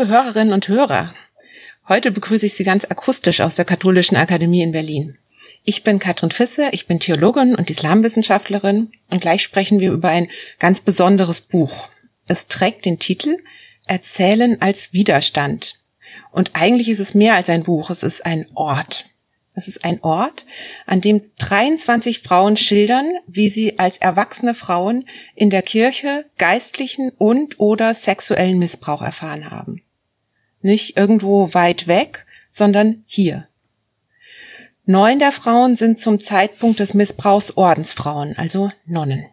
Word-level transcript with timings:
Liebe 0.00 0.12
Hörerinnen 0.12 0.54
und 0.54 0.66
Hörer, 0.66 1.12
heute 1.86 2.10
begrüße 2.10 2.46
ich 2.46 2.54
Sie 2.54 2.64
ganz 2.64 2.86
akustisch 2.86 3.42
aus 3.42 3.56
der 3.56 3.66
Katholischen 3.66 4.16
Akademie 4.16 4.62
in 4.62 4.72
Berlin. 4.72 5.18
Ich 5.62 5.84
bin 5.84 5.98
Katrin 5.98 6.30
Fisse, 6.30 6.70
ich 6.72 6.86
bin 6.86 7.00
Theologin 7.00 7.54
und 7.54 7.68
Islamwissenschaftlerin 7.68 8.92
und 9.10 9.20
gleich 9.20 9.42
sprechen 9.42 9.78
wir 9.78 9.92
über 9.92 10.08
ein 10.08 10.30
ganz 10.58 10.80
besonderes 10.80 11.42
Buch. 11.42 11.90
Es 12.26 12.46
trägt 12.46 12.86
den 12.86 12.98
Titel 12.98 13.36
Erzählen 13.84 14.62
als 14.62 14.94
Widerstand. 14.94 15.74
Und 16.32 16.52
eigentlich 16.54 16.88
ist 16.88 17.00
es 17.00 17.12
mehr 17.12 17.34
als 17.34 17.50
ein 17.50 17.64
Buch, 17.64 17.90
es 17.90 18.02
ist 18.02 18.24
ein 18.24 18.46
Ort. 18.54 19.04
Es 19.54 19.68
ist 19.68 19.84
ein 19.84 20.02
Ort, 20.02 20.46
an 20.86 21.02
dem 21.02 21.20
23 21.40 22.20
Frauen 22.20 22.56
schildern, 22.56 23.18
wie 23.26 23.50
sie 23.50 23.78
als 23.78 23.98
erwachsene 23.98 24.54
Frauen 24.54 25.04
in 25.34 25.50
der 25.50 25.60
Kirche 25.60 26.24
geistlichen 26.38 27.10
und 27.18 27.60
oder 27.60 27.92
sexuellen 27.92 28.58
Missbrauch 28.58 29.02
erfahren 29.02 29.50
haben. 29.50 29.82
Nicht 30.60 30.96
irgendwo 30.96 31.54
weit 31.54 31.86
weg, 31.86 32.26
sondern 32.50 33.04
hier. 33.06 33.46
Neun 34.84 35.18
der 35.18 35.32
Frauen 35.32 35.76
sind 35.76 35.98
zum 35.98 36.20
Zeitpunkt 36.20 36.80
des 36.80 36.94
Missbrauchs 36.94 37.56
Ordensfrauen, 37.56 38.36
also 38.36 38.70
Nonnen. 38.86 39.26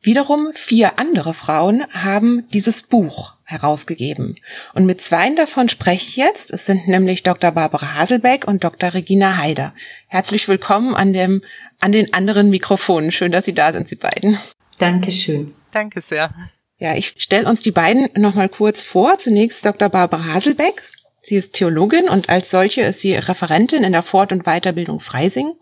Wiederum 0.00 0.52
vier 0.54 0.98
andere 0.98 1.34
Frauen 1.34 1.84
haben 1.92 2.48
dieses 2.52 2.82
Buch 2.82 3.34
herausgegeben. 3.44 4.36
Und 4.74 4.86
mit 4.86 5.00
zweien 5.00 5.36
davon 5.36 5.68
spreche 5.68 6.06
ich 6.08 6.16
jetzt. 6.16 6.50
Es 6.52 6.66
sind 6.66 6.86
nämlich 6.86 7.24
Dr. 7.24 7.50
Barbara 7.50 7.94
Haselbeck 7.94 8.46
und 8.46 8.62
Dr. 8.62 8.94
Regina 8.94 9.36
Haider. 9.36 9.74
Herzlich 10.06 10.48
willkommen 10.48 10.94
an 10.94 11.12
dem, 11.12 11.42
an 11.80 11.92
den 11.92 12.14
anderen 12.14 12.50
Mikrofonen. 12.50 13.10
Schön, 13.10 13.32
dass 13.32 13.44
Sie 13.44 13.54
da 13.54 13.72
sind, 13.72 13.88
Sie 13.88 13.96
beiden. 13.96 14.38
Dankeschön. 14.78 15.54
Danke 15.72 16.00
sehr. 16.00 16.32
Ja, 16.78 16.94
ich 16.94 17.14
stelle 17.18 17.48
uns 17.48 17.62
die 17.62 17.72
beiden 17.72 18.08
nochmal 18.14 18.48
kurz 18.48 18.82
vor. 18.82 19.18
Zunächst 19.18 19.64
Dr. 19.64 19.88
Barbara 19.88 20.34
Haselbeck. 20.34 20.80
Sie 21.18 21.34
ist 21.34 21.54
Theologin 21.54 22.08
und 22.08 22.28
als 22.28 22.50
solche 22.50 22.82
ist 22.82 23.00
sie 23.00 23.14
Referentin 23.14 23.82
in 23.82 23.92
der 23.92 24.04
Fort- 24.04 24.32
und 24.32 24.44
Weiterbildung 24.44 25.00
Freising. 25.00 25.54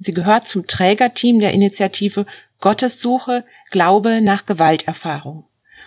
Sie 0.00 0.12
gehört 0.12 0.48
zum 0.48 0.66
Trägerteam 0.66 1.38
der 1.38 1.52
Initiative 1.52 2.26
Gottessuche, 2.60 3.44
Glaube 3.70 4.20
nach 4.20 4.46
Gewalterfahrung. 4.46 5.44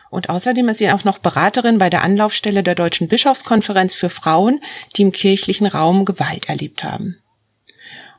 Und 0.09 0.30
außerdem 0.30 0.69
ist 0.69 0.78
sie 0.78 0.89
auch 0.89 1.03
noch 1.03 1.17
Beraterin 1.17 1.78
bei 1.78 1.89
der 1.89 2.03
Anlaufstelle 2.03 2.63
der 2.63 2.75
Deutschen 2.75 3.09
Bischofskonferenz 3.09 3.94
für 3.94 4.09
Frauen, 4.09 4.61
die 4.95 5.02
im 5.02 5.11
kirchlichen 5.11 5.67
Raum 5.67 6.06
Gewalt 6.06 6.47
erlebt 6.47 6.83
haben. 6.85 7.17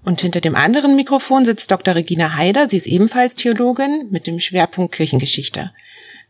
Und 0.05 0.21
hinter 0.21 0.41
dem 0.41 0.57
anderen 0.57 0.97
Mikrofon 0.97 1.47
sitzt 1.47 1.71
Dr. 1.71 1.95
Regina 1.95 2.35
Haider. 2.35 2.69
Sie 2.69 2.77
ist 2.77 2.87
ebenfalls 2.87 3.37
Theologin 3.37 4.09
mit 4.11 4.27
dem 4.27 4.39
Schwerpunkt 4.41 4.95
Kirchengeschichte. 4.95 5.73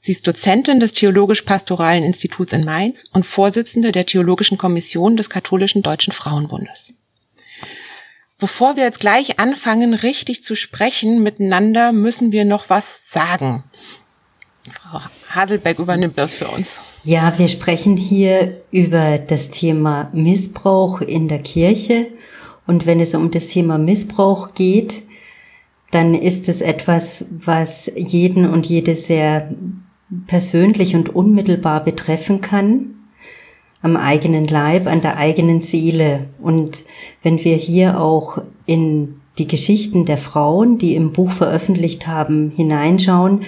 Sie 0.05 0.11
ist 0.11 0.27
Dozentin 0.27 0.81
des 0.81 0.95
Theologisch-Pastoralen 0.95 2.03
Instituts 2.03 2.53
in 2.53 2.65
Mainz 2.65 3.05
und 3.13 3.25
Vorsitzende 3.25 3.93
der 3.93 4.05
Theologischen 4.05 4.59
Kommission 4.59 5.17
des 5.17 5.31
Katholischen 5.31 5.83
Deutschen 5.83 6.13
Frauenbundes. 6.13 6.93
Bevor 8.37 8.75
wir 8.75 8.83
jetzt 8.83 8.99
gleich 8.99 9.39
anfangen, 9.39 9.95
richtig 9.95 10.43
zu 10.43 10.57
sprechen 10.57 11.23
miteinander, 11.23 11.93
müssen 11.93 12.33
wir 12.33 12.45
noch 12.45 12.69
was 12.69 13.13
sagen. 13.13 13.63
Frau 14.73 15.03
Haselbeck 15.31 15.79
übernimmt 15.79 16.19
das 16.19 16.35
für 16.35 16.49
uns. 16.49 16.81
Ja, 17.05 17.39
wir 17.39 17.47
sprechen 17.47 17.97
hier 17.97 18.61
über 18.73 19.19
das 19.19 19.51
Thema 19.51 20.11
Missbrauch 20.13 21.01
in 21.01 21.29
der 21.29 21.39
Kirche. 21.39 22.09
Und 22.67 22.87
wenn 22.87 22.99
es 22.99 23.15
um 23.15 23.31
das 23.31 23.47
Thema 23.47 23.79
Missbrauch 23.79 24.55
geht, 24.55 25.03
dann 25.93 26.17
ist 26.17 26.49
es 26.49 26.61
etwas, 26.61 27.25
was 27.31 27.89
jeden 27.95 28.51
und 28.51 28.67
jede 28.67 28.97
sehr 28.97 29.49
persönlich 30.27 30.95
und 30.95 31.15
unmittelbar 31.15 31.85
betreffen 31.85 32.41
kann 32.41 32.95
am 33.83 33.97
eigenen 33.97 34.47
Leib, 34.47 34.87
an 34.87 35.01
der 35.01 35.17
eigenen 35.17 35.61
Seele. 35.61 36.27
Und 36.41 36.85
wenn 37.23 37.45
wir 37.45 37.57
hier 37.57 38.01
auch 38.01 38.39
in 38.65 39.21
die 39.39 39.49
Geschichten 39.49 40.05
der 40.05 40.19
Frauen, 40.19 40.79
die 40.79 40.95
im 40.95 41.13
Buch 41.13 41.31
veröffentlicht 41.31 42.07
haben, 42.07 42.53
hineinschauen, 42.55 43.43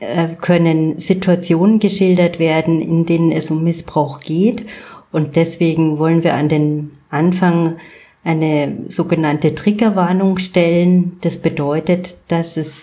äh, 0.00 0.28
können 0.40 0.98
Situationen 0.98 1.78
geschildert 1.78 2.38
werden, 2.38 2.80
in 2.80 3.06
denen 3.06 3.32
es 3.32 3.50
um 3.50 3.62
Missbrauch 3.62 4.20
geht. 4.20 4.66
Und 5.12 5.36
deswegen 5.36 5.98
wollen 5.98 6.24
wir 6.24 6.34
an 6.34 6.48
den 6.48 6.90
Anfang 7.08 7.76
eine 8.24 8.76
sogenannte 8.88 9.54
Triggerwarnung 9.54 10.38
stellen. 10.38 11.18
Das 11.20 11.38
bedeutet, 11.38 12.16
dass 12.26 12.56
es 12.56 12.82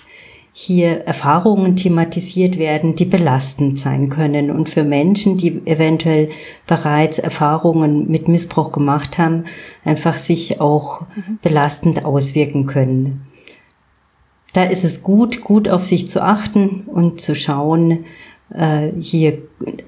hier 0.56 1.02
Erfahrungen 1.08 1.76
thematisiert 1.76 2.60
werden, 2.60 2.96
die 2.96 3.06
belastend 3.06 3.80
sein 3.80 4.10
können 4.10 4.52
und 4.52 4.70
für 4.70 4.84
Menschen, 4.84 5.38
die 5.38 5.62
eventuell 5.66 6.30
bereits 6.68 7.18
Erfahrungen 7.18 8.10
mit 8.10 8.28
Missbrauch 8.28 8.72
gemacht 8.72 9.18
haben, 9.18 9.46
einfach 9.84 10.14
sich 10.14 10.62
auch 10.62 11.02
mhm. 11.02 11.40
belastend 11.42 12.06
auswirken 12.06 12.68
können. 12.68 13.28
Da 14.54 14.66
ist 14.66 14.84
es 14.84 15.02
gut, 15.02 15.42
gut 15.42 15.68
auf 15.68 15.84
sich 15.84 16.12
zu 16.12 16.24
achten 16.24 16.82
und 16.82 17.20
zu 17.20 17.34
schauen, 17.34 18.06
äh, 18.54 18.92
hier 19.02 19.40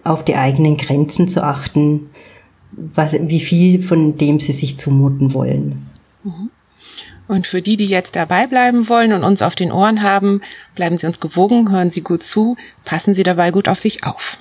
auf 0.03 0.25
die 0.25 0.35
eigenen 0.35 0.77
Grenzen 0.77 1.29
zu 1.29 1.43
achten, 1.43 2.09
was, 2.71 3.13
wie 3.13 3.39
viel 3.39 3.83
von 3.83 4.17
dem 4.17 4.39
sie 4.39 4.51
sich 4.51 4.79
zumuten 4.79 5.35
wollen. 5.35 5.85
Mhm. 6.23 6.49
Und 7.27 7.47
für 7.47 7.61
die, 7.61 7.77
die 7.77 7.87
jetzt 7.87 8.15
dabei 8.15 8.47
bleiben 8.47 8.87
wollen 8.87 9.13
und 9.13 9.23
uns 9.23 9.41
auf 9.41 9.55
den 9.55 9.71
Ohren 9.71 10.03
haben, 10.03 10.41
bleiben 10.75 10.97
Sie 10.97 11.07
uns 11.07 11.19
gewogen, 11.19 11.71
hören 11.71 11.89
Sie 11.89 12.01
gut 12.01 12.23
zu, 12.23 12.55
passen 12.83 13.13
Sie 13.13 13.23
dabei 13.23 13.51
gut 13.51 13.67
auf 13.67 13.79
sich 13.79 14.03
auf. 14.03 14.37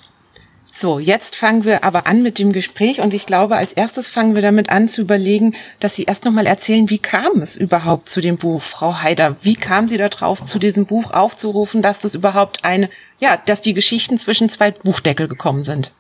So, 0.77 0.99
jetzt 0.99 1.37
fangen 1.37 1.65
wir 1.65 1.84
aber 1.84 2.09
an 2.09 2.25
mit 2.25 2.41
dem 2.41 2.53
Gespräch 2.53 3.00
und 3.00 3.15
ich 3.15 3.27
glaube, 3.27 3.56
als 3.56 3.72
erstes 3.72 4.09
fangen 4.09 4.34
wir 4.34 4.43
damit 4.43 4.71
an 4.71 4.89
zu 4.89 5.03
überlegen, 5.03 5.55
dass 5.78 5.95
Sie 5.95 6.03
erst 6.03 6.25
nochmal 6.25 6.49
erzählen, 6.49 6.91
wie 6.91 6.99
kam 6.99 7.41
es 7.41 7.55
überhaupt 7.55 8.09
zu 8.09 8.21
dem 8.21 8.39
Buch, 8.39 8.61
Frau 8.61 9.01
Haider? 9.01 9.37
Wie 9.41 9.55
kam 9.55 9.87
Sie 9.87 9.99
darauf, 9.99 10.45
zu 10.45 10.59
diesem 10.59 10.84
Buch 10.84 11.12
aufzurufen, 11.12 11.81
dass 11.81 12.01
das 12.01 12.16
überhaupt 12.16 12.65
eine, 12.65 12.91
ja, 13.21 13.39
dass 13.47 13.61
die 13.61 13.72
Geschichten 13.72 14.19
zwischen 14.19 14.49
zwei 14.49 14.72
Buchdeckel 14.72 15.28
gekommen 15.28 15.62
sind? 15.62 15.93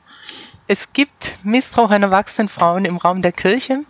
Es 0.66 0.92
gibt 0.92 1.38
Missbrauch 1.44 1.92
an 1.92 2.02
erwachsenen 2.02 2.48
Frauen 2.48 2.84
im 2.84 2.96
Raum 2.96 3.22
der 3.22 3.32
Kirche. 3.32 3.84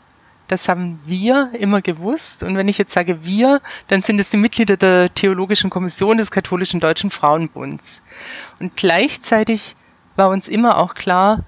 Das 0.48 0.68
haben 0.68 0.98
wir 1.06 1.50
immer 1.58 1.80
gewusst. 1.80 2.42
Und 2.42 2.56
wenn 2.56 2.68
ich 2.68 2.78
jetzt 2.78 2.92
sage 2.92 3.24
wir, 3.24 3.60
dann 3.88 4.02
sind 4.02 4.18
es 4.18 4.30
die 4.30 4.36
Mitglieder 4.36 4.76
der 4.76 5.12
Theologischen 5.12 5.70
Kommission 5.70 6.18
des 6.18 6.30
Katholischen 6.30 6.80
Deutschen 6.80 7.10
Frauenbunds. 7.10 8.02
Und 8.60 8.76
gleichzeitig 8.76 9.76
war 10.16 10.28
uns 10.28 10.48
immer 10.48 10.78
auch 10.78 10.94
klar, 10.94 11.44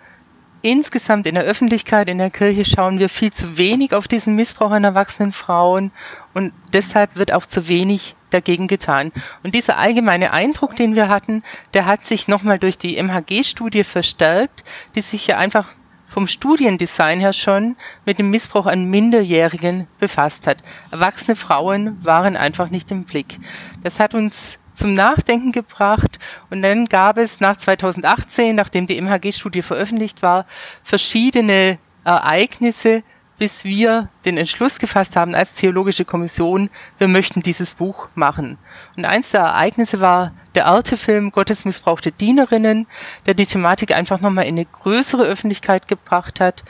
insgesamt 0.63 1.27
in 1.27 1.37
der 1.37 1.45
Öffentlichkeit, 1.45 2.09
in 2.09 2.19
der 2.19 2.31
Kirche 2.31 2.65
schauen 2.65 2.99
wir 2.99 3.09
viel 3.09 3.33
zu 3.33 3.57
wenig 3.57 3.95
auf 3.95 4.09
diesen 4.09 4.35
Missbrauch 4.35 4.73
an 4.73 4.83
erwachsenen 4.83 5.33
Frauen 5.33 5.93
und 6.35 6.53
deshalb 6.73 7.15
wird 7.15 7.33
auch 7.33 7.47
zu 7.47 7.69
wenig 7.69 8.17
dagegen 8.31 8.67
getan. 8.67 9.13
Und 9.45 9.55
dieser 9.55 9.79
allgemeine 9.79 10.33
Eindruck, 10.33 10.75
den 10.75 10.97
wir 10.97 11.09
hatten, 11.09 11.45
der 11.75 11.87
hat 11.87 12.05
sich 12.05 12.27
nochmal 12.27 12.59
durch 12.59 12.79
die 12.79 13.01
MHG-Studie 13.01 13.85
verstärkt, 13.85 14.65
die 14.97 15.03
sich 15.03 15.29
ja 15.29 15.39
einfach 15.39 15.69
vom 16.17 16.29
Studiendesign 16.29 17.21
her 17.21 17.35
schon 17.35 17.77
mit 18.07 18.19
dem 18.19 18.31
Missbrauch 18.31 18.65
an 18.65 18.87
Minderjährigen 18.87 19.87
befasst 20.01 20.47
hat. 20.47 20.63
Erwachsene 20.91 21.37
Frauen 21.37 22.03
waren 22.03 22.39
einfach 22.39 22.71
nicht 22.71 22.91
im 22.91 23.05
Blick. 23.05 23.39
Das 23.83 24.01
hat 24.01 24.15
uns 24.15 24.59
zum 24.73 24.95
Nachdenken 24.95 25.53
gebracht 25.53 26.19
und 26.49 26.63
dann 26.63 26.87
gab 26.87 27.19
es 27.19 27.41
nach 27.41 27.59
2018, 27.59 28.57
nachdem 28.57 28.87
die 28.87 28.99
MHG-Studie 28.99 29.61
veröffentlicht 29.61 30.23
war, 30.23 30.47
verschiedene 30.83 31.77
Ereignisse, 32.03 33.03
bis 33.37 33.65
wir 33.65 34.09
den 34.25 34.39
Entschluss 34.39 34.79
gefasst 34.79 35.17
haben 35.17 35.35
als 35.35 35.57
Theologische 35.57 36.07
Kommission, 36.07 36.71
wir 36.97 37.09
möchten 37.09 37.43
dieses 37.43 37.75
Buch 37.75 38.09
machen. 38.15 38.57
Und 38.97 39.05
eins 39.05 39.33
der 39.33 39.43
Ereignisse 39.43 40.01
war 40.01 40.33
der 40.57 40.67
Arte-Film 40.67 41.31
Gottes 41.31 41.65
missbrauchte 41.65 42.11
Dienerinnen, 42.11 42.87
der 43.27 43.35
die 43.35 43.47
Thematik 43.47 43.95
einfach 43.95 44.21
nochmal 44.21 44.47
in 44.47 44.57
eine 44.57 44.65
größere 44.65 45.23
Öffentlichkeit 45.23 45.87
gebracht 45.87 46.41
hat. 46.41 46.65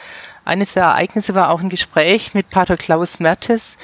Eines 0.45 0.75
der 0.75 0.85
Ereignisse 0.85 1.35
war 1.35 1.51
auch 1.51 1.61
ein 1.61 1.71
Gespräch 1.71 2.35
mit 2.35 2.51
Pater 2.51 2.77
Klaus 2.77 3.21
Mertes, 3.21 3.79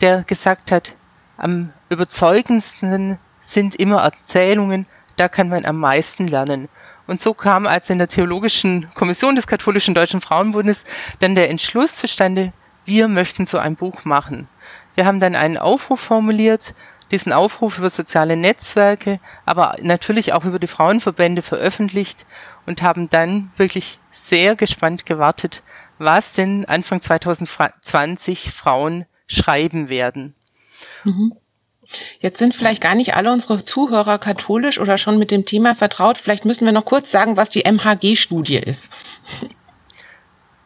der 0.00 0.22
gesagt 0.22 0.72
hat, 0.72 0.94
am 1.36 1.72
überzeugendsten 1.88 3.18
sind 3.40 3.74
immer 3.74 4.02
Erzählungen, 4.02 4.86
da 5.16 5.28
kann 5.28 5.48
man 5.48 5.64
am 5.64 5.78
meisten 5.78 6.26
lernen. 6.26 6.68
Und 7.06 7.20
so 7.20 7.34
kam 7.34 7.66
also 7.66 7.92
in 7.92 7.98
der 7.98 8.08
Theologischen 8.08 8.88
Kommission 8.94 9.34
des 9.34 9.46
Katholischen 9.46 9.94
Deutschen 9.94 10.20
Frauenbundes 10.20 10.84
dann 11.20 11.34
der 11.34 11.50
Entschluss 11.50 11.96
zustande, 11.96 12.52
wir 12.84 13.08
möchten 13.08 13.44
so 13.44 13.58
ein 13.58 13.76
Buch 13.76 14.04
machen. 14.04 14.48
Wir 14.94 15.06
haben 15.06 15.20
dann 15.20 15.34
einen 15.34 15.58
Aufruf 15.58 16.00
formuliert, 16.00 16.74
diesen 17.10 17.32
Aufruf 17.32 17.78
über 17.78 17.90
soziale 17.90 18.36
Netzwerke, 18.36 19.18
aber 19.46 19.76
natürlich 19.80 20.32
auch 20.32 20.44
über 20.44 20.58
die 20.58 20.66
Frauenverbände 20.66 21.42
veröffentlicht 21.42 22.26
und 22.66 22.82
haben 22.82 23.08
dann 23.08 23.50
wirklich 23.56 23.98
sehr 24.10 24.56
gespannt 24.56 25.06
gewartet, 25.06 25.62
was 25.98 26.32
denn 26.34 26.64
Anfang 26.66 27.00
2020 27.00 28.50
Frauen 28.50 29.06
schreiben 29.26 29.88
werden. 29.88 30.34
Mhm. 31.04 31.34
Jetzt 32.20 32.38
sind 32.38 32.54
vielleicht 32.54 32.82
gar 32.82 32.94
nicht 32.94 33.14
alle 33.14 33.32
unsere 33.32 33.64
Zuhörer 33.64 34.18
katholisch 34.18 34.78
oder 34.78 34.98
schon 34.98 35.18
mit 35.18 35.30
dem 35.30 35.46
Thema 35.46 35.74
vertraut. 35.74 36.18
Vielleicht 36.18 36.44
müssen 36.44 36.66
wir 36.66 36.72
noch 36.72 36.84
kurz 36.84 37.10
sagen, 37.10 37.36
was 37.36 37.48
die 37.48 37.64
MHG-Studie 37.64 38.58
ist. 38.58 38.92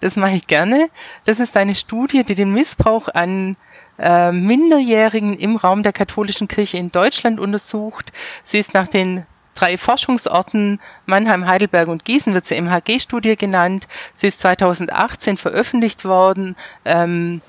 Das 0.01 0.17
mache 0.17 0.33
ich 0.33 0.49
gerne. 0.49 0.91
Das 1.25 1.39
ist 1.39 1.57
eine 1.57 1.77
Studie, 1.77 2.25
die 2.25 2.35
den 2.35 2.53
Missbrauch 2.53 3.09
an 3.09 3.57
äh, 3.99 4.33
Minderjährigen 4.33 5.35
im 5.35 5.57
Raum 5.57 5.83
der 5.83 5.93
katholischen 5.93 6.49
Kirche 6.49 6.79
in 6.79 6.91
Deutschland 6.91 7.41
untersucht. 7.41 8.13
Sie 8.43 8.59
ist 8.59 8.75
nach 8.75 8.89
den 8.89 9.27
drei 9.55 9.77
Forschungsorten 9.77 10.81
Mannheim, 11.07 11.47
Heidelberg 11.47 11.89
und 11.89 12.05
Gießen 12.05 12.35
wird 12.35 12.47
sie 12.47 12.61
MHG-Studie 12.61 13.37
genannt. 13.37 13.87
Sie 14.15 14.29
ist 14.29 14.41
2018 14.41 15.37
veröffentlicht 15.37 16.05
worden, 16.05 16.57
ähm, 16.85 17.43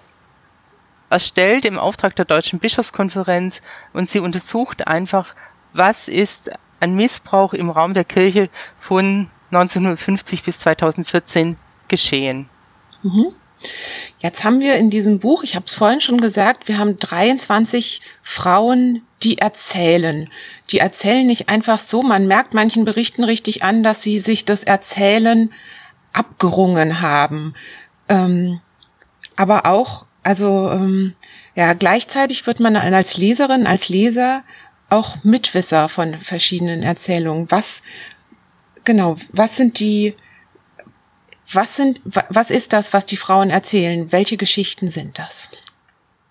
erstellt 1.09 1.65
im 1.65 1.77
Auftrag 1.77 2.15
der 2.15 2.25
Deutschen 2.25 2.59
Bischofskonferenz 2.59 3.61
und 3.93 4.09
sie 4.09 4.19
untersucht 4.19 4.87
einfach, 4.87 5.35
was 5.73 6.07
ist 6.07 6.51
an 6.79 6.95
Missbrauch 6.95 7.53
im 7.53 7.69
Raum 7.69 7.93
der 7.93 8.03
Kirche 8.03 8.49
von 8.77 9.29
1950 9.51 10.43
bis 10.43 10.59
2014 10.59 11.55
geschehen. 11.87 12.49
Mhm. 13.03 13.33
Jetzt 14.19 14.43
haben 14.43 14.61
wir 14.61 14.75
in 14.77 14.89
diesem 14.89 15.19
Buch, 15.19 15.43
ich 15.43 15.55
habe 15.55 15.65
es 15.65 15.73
vorhin 15.73 16.01
schon 16.01 16.19
gesagt, 16.19 16.67
wir 16.67 16.77
haben 16.77 16.97
23 16.97 18.01
Frauen, 18.21 19.01
die 19.21 19.37
erzählen. 19.37 20.29
Die 20.71 20.79
erzählen 20.79 21.25
nicht 21.25 21.49
einfach 21.49 21.79
so, 21.79 22.03
man 22.03 22.27
merkt 22.27 22.53
manchen 22.53 22.85
Berichten 22.85 23.23
richtig 23.23 23.63
an, 23.63 23.83
dass 23.83 24.01
sie 24.01 24.19
sich 24.19 24.45
das 24.45 24.63
Erzählen 24.63 25.51
abgerungen 26.13 27.01
haben. 27.01 27.53
Ähm, 28.09 28.61
aber 29.35 29.65
auch, 29.65 30.05
also 30.23 30.69
ähm, 30.71 31.15
ja, 31.55 31.73
gleichzeitig 31.73 32.45
wird 32.47 32.59
man 32.59 32.75
als 32.75 33.17
Leserin, 33.17 33.67
als 33.67 33.89
Leser 33.89 34.43
auch 34.89 35.17
Mitwisser 35.23 35.89
von 35.89 36.19
verschiedenen 36.19 36.83
Erzählungen. 36.83 37.47
Was 37.49 37.83
genau, 38.83 39.17
was 39.31 39.57
sind 39.57 39.79
die 39.79 40.15
was 41.55 41.75
sind, 41.75 42.01
was 42.29 42.49
ist 42.49 42.73
das, 42.73 42.93
was 42.93 43.05
die 43.05 43.17
Frauen 43.17 43.49
erzählen? 43.49 44.11
Welche 44.11 44.37
Geschichten 44.37 44.89
sind 44.89 45.19
das? 45.19 45.49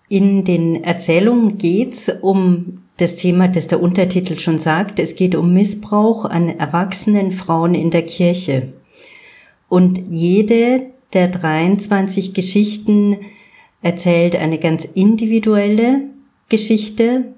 In 0.09 0.43
den 0.45 0.83
Erzählungen 0.83 1.57
geht's 1.57 2.11
um 2.21 2.83
das 2.97 3.15
Thema, 3.15 3.47
das 3.47 3.67
der 3.67 3.81
Untertitel 3.81 4.37
schon 4.37 4.59
sagt. 4.59 4.99
Es 4.99 5.15
geht 5.15 5.35
um 5.35 5.53
Missbrauch 5.53 6.25
an 6.25 6.49
erwachsenen 6.49 7.31
Frauen 7.31 7.73
in 7.73 7.89
der 7.89 8.05
Kirche. 8.05 8.73
Und 9.69 10.07
jede 10.07 10.87
der 11.13 11.29
23 11.29 12.33
Geschichten 12.33 13.17
erzählt 13.81 14.35
eine 14.35 14.59
ganz 14.59 14.85
individuelle 14.85 16.01
Geschichte. 16.49 17.33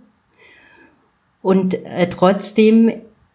Und 1.42 1.74
äh, 1.86 2.10
trotzdem 2.10 2.92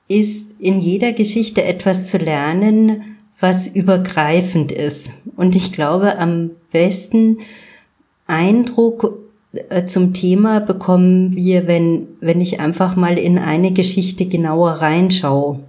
ist 0.09 0.53
in 0.59 0.81
jeder 0.81 1.13
Geschichte 1.13 1.63
etwas 1.63 2.07
zu 2.07 2.19
lernen, 2.19 3.17
was 3.41 3.67
übergreifend 3.67 4.71
ist. 4.71 5.11
Und 5.37 5.57
ich 5.57 5.73
glaube, 5.73 6.19
am 6.19 6.51
besten 6.71 7.39
Eindruck 8.27 9.19
äh, 9.53 9.85
zum 9.87 10.15
Thema 10.15 10.61
bekommen 10.61 11.35
wir, 11.35 11.67
wenn, 11.67 12.07
wenn 12.21 12.41
ich 12.41 12.61
einfach 12.61 12.97
mal 12.97 13.19
in 13.19 13.39
eine 13.39 13.73
Geschichte 13.73 14.27
genauer 14.27 14.73
reinschaue. 14.73 15.61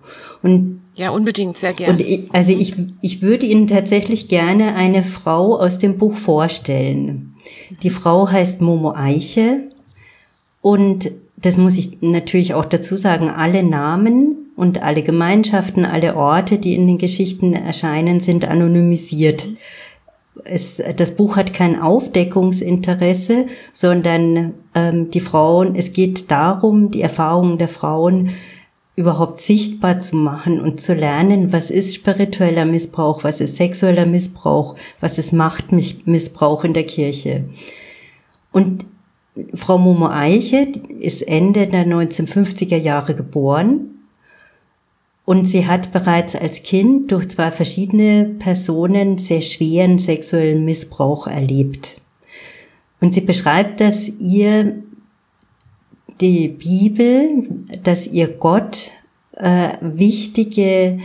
Und 0.44 0.81
ja, 0.95 1.09
unbedingt, 1.09 1.57
sehr 1.57 1.73
gerne. 1.73 1.94
Und 1.94 2.01
ich, 2.01 2.23
also 2.33 2.51
ich, 2.51 2.75
ich 3.01 3.21
würde 3.21 3.45
Ihnen 3.45 3.68
tatsächlich 3.68 4.27
gerne 4.27 4.75
eine 4.75 5.03
Frau 5.03 5.57
aus 5.57 5.79
dem 5.79 5.97
Buch 5.97 6.15
vorstellen. 6.15 7.33
Die 7.81 7.89
Frau 7.89 8.29
heißt 8.29 8.62
Momo 8.62 8.94
Eiche 8.94 9.69
und 10.62 11.12
das 11.38 11.57
muss 11.57 11.77
ich 11.77 12.01
natürlich 12.01 12.53
auch 12.53 12.65
dazu 12.65 12.95
sagen, 12.95 13.29
alle 13.29 13.63
Namen 13.63 14.41
und 14.62 14.84
alle 14.84 15.02
Gemeinschaften, 15.02 15.86
alle 15.86 16.16
Orte, 16.16 16.60
die 16.60 16.75
in 16.75 16.86
den 16.86 17.00
Geschichten 17.00 17.54
erscheinen, 17.54 18.19
sind 18.19 18.46
anonymisiert. 18.46 19.50
Es, 20.44 20.80
das 20.98 21.16
Buch 21.16 21.36
hat 21.36 21.52
kein 21.52 21.81
Aufdeckungsinteresse, 21.81 23.48
sondern 23.74 24.54
ähm, 24.75 25.10
die 25.10 25.19
Frauen, 25.19 25.75
es 25.75 25.94
geht 25.94 26.30
darum, 26.30 26.92
die 26.92 27.02
Erfahrungen 27.02 27.58
der 27.58 27.69
Frauen 27.69 28.36
überhaupt 28.96 29.42
sichtbar 29.42 30.00
zu 30.00 30.16
machen 30.16 30.62
und 30.62 30.80
zu 30.80 30.94
lernen, 30.94 31.52
was 31.52 31.72
ist 31.72 31.96
spiritueller 31.96 32.66
Missbrauch, 32.66 33.24
was 33.24 33.42
ist 33.42 33.56
sexueller 33.56 34.06
Missbrauch, 34.06 34.75
was 35.00 35.18
ist 35.18 35.34
Machtmissbrauch 35.34 36.64
in 36.66 36.75
der 36.75 36.86
Kirche. 36.86 37.46
Und 38.52 38.86
Frau 39.56 39.80
Momo 39.80 40.10
Eiche 40.10 40.68
ist 41.00 41.24
Ende 41.24 41.66
der 41.66 41.88
1950er 41.88 42.78
Jahre 42.78 43.16
geboren 43.16 43.91
und 45.31 45.45
sie 45.45 45.66
hat 45.66 45.94
bereits 45.94 46.36
als 46.36 46.62
Kind 46.62 47.10
durch 47.13 47.30
zwei 47.30 47.51
verschiedene 47.51 48.25
Personen 48.38 49.18
sehr 49.18 49.39
schweren 49.39 49.98
sexuellen 49.98 50.66
Missbrauch 50.66 51.25
erlebt. 51.25 52.01
Und 53.00 53.13
sie 53.13 53.22
beschreibt, 53.22 53.80
dass 53.80 54.10
ihr 54.19 54.83
die 56.19 56.50
Bibel, 56.50 57.48
dass 57.81 58.07
ihr 58.07 58.28
Gott 58.28 58.92
äh, 59.38 59.69
wichtige 59.80 61.00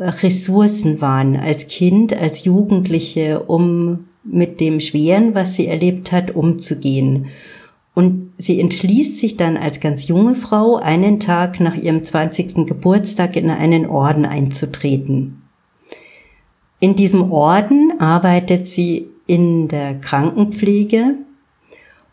Ressourcen 0.00 1.00
waren 1.00 1.36
als 1.36 1.68
Kind, 1.68 2.12
als 2.14 2.44
Jugendliche, 2.44 3.44
um 3.44 4.08
mit 4.24 4.58
dem 4.58 4.80
Schweren, 4.80 5.36
was 5.36 5.54
sie 5.54 5.68
erlebt 5.68 6.10
hat, 6.10 6.34
umzugehen. 6.34 7.26
Und 7.96 8.34
sie 8.36 8.60
entschließt 8.60 9.16
sich 9.16 9.38
dann 9.38 9.56
als 9.56 9.80
ganz 9.80 10.06
junge 10.06 10.34
Frau, 10.34 10.76
einen 10.76 11.18
Tag 11.18 11.60
nach 11.60 11.74
ihrem 11.74 12.04
20. 12.04 12.66
Geburtstag 12.66 13.36
in 13.36 13.48
einen 13.48 13.86
Orden 13.86 14.26
einzutreten. 14.26 15.40
In 16.78 16.94
diesem 16.94 17.32
Orden 17.32 17.94
arbeitet 17.98 18.68
sie 18.68 19.08
in 19.26 19.68
der 19.68 19.94
Krankenpflege 19.94 21.14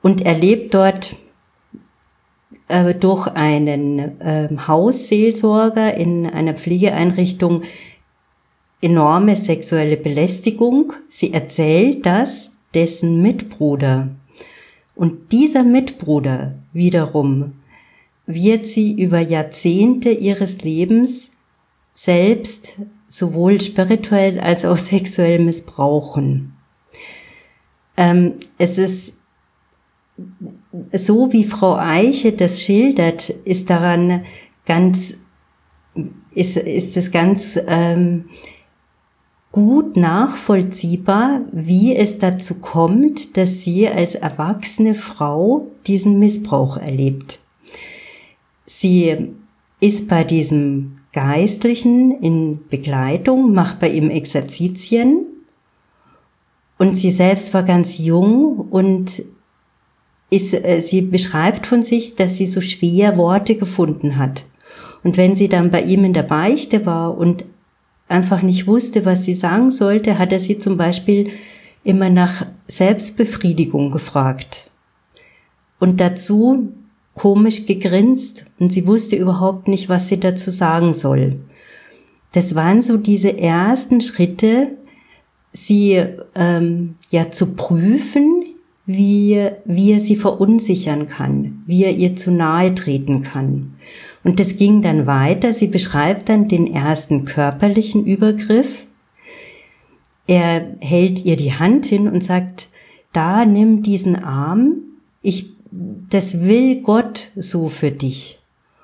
und 0.01 0.25
erlebt 0.25 0.74
dort 0.74 1.18
äh, 2.69 2.95
durch 2.95 3.27
einen 3.27 4.21
äh, 4.21 4.47
Hausseelsorger 4.65 5.97
in 5.97 6.27
einer 6.27 6.53
Pflegeeinrichtung 6.53 7.63
enorme 8.80 9.35
sexuelle 9.35 9.97
Belästigung. 9.97 10.94
Sie 11.09 11.33
erzählt 11.33 12.06
das 12.06 12.53
dessen 12.74 13.21
Mitbruder 13.21 14.12
und 14.95 15.31
dieser 15.31 15.63
Mitbruder 15.63 16.56
wiederum 16.72 17.54
wird 18.25 18.66
sie 18.68 18.94
über 18.94 19.19
Jahrzehnte 19.19 20.12
ihres 20.12 20.62
Lebens 20.62 21.31
selbst 21.94 22.73
sowohl 23.07 23.62
spirituell 23.62 24.40
als 24.40 24.66
auch 24.66 24.78
sexuell 24.78 25.40
missbrauchen. 25.40 26.54
Ähm, 27.97 28.33
es 28.57 28.78
ist 28.78 29.16
so, 30.92 31.31
wie 31.31 31.44
Frau 31.44 31.76
Eiche 31.76 32.31
das 32.31 32.62
schildert, 32.62 33.30
ist 33.30 33.69
daran 33.69 34.26
ganz, 34.66 35.16
ist, 36.31 36.57
ist 36.57 36.97
es 36.97 37.12
ganz 37.12 37.59
ähm, 37.68 38.26
gut 39.54 39.98
nachvollziehbar, 39.98 41.42
wie 41.52 41.95
es 41.95 42.18
dazu 42.18 42.56
kommt, 42.56 43.38
dass 43.38 43.62
sie 43.62 43.88
als 43.88 44.16
erwachsene 44.16 44.95
Frau 44.95 45.68
diesen 45.86 46.18
Missbrauch 46.18 46.76
erlebt. 46.76 47.40
Sie 48.66 49.16
ist 49.80 50.10
bei 50.10 50.24
diesem 50.24 50.98
Geistlichen 51.14 52.19
in 52.19 52.62
Begleitung, 52.68 53.54
macht 53.54 53.80
bei 53.80 53.90
ihm 53.90 54.10
Exerzitien 54.10 55.28
und 56.80 56.98
sie 56.98 57.12
selbst 57.12 57.54
war 57.54 57.62
ganz 57.62 58.00
jung 58.00 58.57
und 58.72 59.24
ist, 60.31 60.56
äh, 60.56 60.81
sie 60.81 61.02
beschreibt 61.02 61.68
von 61.68 61.83
sich, 61.83 62.16
dass 62.16 62.38
sie 62.38 62.48
so 62.48 62.60
schwer 62.60 63.18
Worte 63.18 63.56
gefunden 63.56 64.18
hat. 64.18 64.45
Und 65.04 65.16
wenn 65.18 65.36
sie 65.36 65.48
dann 65.48 65.69
bei 65.69 65.83
ihm 65.83 66.06
in 66.06 66.14
der 66.14 66.24
Beichte 66.24 66.88
war 66.88 67.16
und 67.16 67.45
einfach 68.07 68.42
nicht 68.42 68.68
wusste, 68.68 69.06
was 69.06 69.26
sie 69.26 69.36
sagen 69.36 69.72
sollte, 69.72 70.19
hat 70.19 70.31
er 70.31 70.40
sie 70.40 70.57
zum 70.60 70.78
Beispiel 70.78 71.31
immer 71.83 72.10
nach 72.10 72.45
Selbstbefriedigung 72.68 73.92
gefragt. 73.92 74.69
Und 75.80 76.00
dazu 76.00 76.74
komisch 77.14 77.66
gegrinst 77.66 78.45
und 78.60 78.74
sie 78.74 78.88
wusste 78.88 79.16
überhaupt 79.16 79.68
nicht, 79.68 79.90
was 79.90 80.07
sie 80.07 80.19
dazu 80.19 80.52
sagen 80.52 80.94
soll. 80.94 81.40
Das 82.31 82.56
waren 82.56 82.81
so 82.81 82.98
diese 82.98 83.38
ersten 83.38 84.02
Schritte, 84.02 84.78
sie 85.52 86.04
ähm, 86.33 86.95
ja 87.12 87.30
zu 87.30 87.54
prüfen, 87.54 88.44
wie, 88.86 89.50
wie 89.66 89.92
er 89.92 90.00
sie 90.00 90.16
verunsichern 90.16 91.07
kann, 91.07 91.64
wie 91.68 91.83
er 91.83 91.95
ihr 91.95 92.16
zu 92.16 92.31
nahe 92.31 92.74
treten 92.74 93.22
kann. 93.22 93.76
Und 94.23 94.39
das 94.39 94.57
ging 94.57 94.81
dann 94.81 95.06
weiter. 95.06 95.53
Sie 95.53 95.68
beschreibt 95.68 96.30
dann 96.30 96.47
den 96.47 96.73
ersten 96.73 97.25
körperlichen 97.25 98.06
Übergriff. 98.06 98.85
Er 100.27 100.75
hält 100.80 101.25
ihr 101.25 101.35
die 101.35 101.53
Hand 101.53 101.85
hin 101.85 102.07
und 102.07 102.23
sagt, 102.23 102.69
da 103.11 103.45
nimm 103.45 103.83
diesen 103.83 104.15
Arm, 104.15 104.75
ich 105.21 105.53
das 106.09 106.42
will 106.42 106.81
Gott 106.81 107.30
so 107.35 107.69
für 107.69 107.92
dich. 107.92 108.39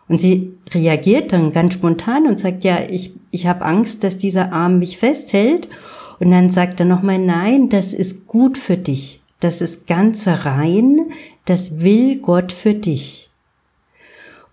Und 0.08 0.20
sie 0.20 0.54
reagiert 0.74 1.32
dann 1.32 1.52
ganz 1.52 1.76
spontan 1.76 2.26
und 2.26 2.40
sagt, 2.40 2.64
ja, 2.64 2.82
ich, 2.90 3.14
ich 3.30 3.46
habe 3.46 3.64
Angst, 3.64 4.04
dass 4.04 4.18
dieser 4.18 4.52
Arm 4.52 4.80
mich 4.80 4.98
festhält. 4.98 5.70
Und 6.20 6.32
dann 6.32 6.50
sagt 6.50 6.80
er 6.80 6.88
nochmal, 6.88 7.20
nein, 7.20 7.70
das 7.70 7.94
ist 7.94 8.26
gut 8.26 8.58
für 8.58 8.76
dich. 8.76 9.22
Das 9.40 9.62
ist 9.62 9.86
ganz 9.86 10.28
rein. 10.28 11.12
Das 11.46 11.80
will 11.80 12.18
Gott 12.18 12.52
für 12.52 12.74
dich. 12.74 13.29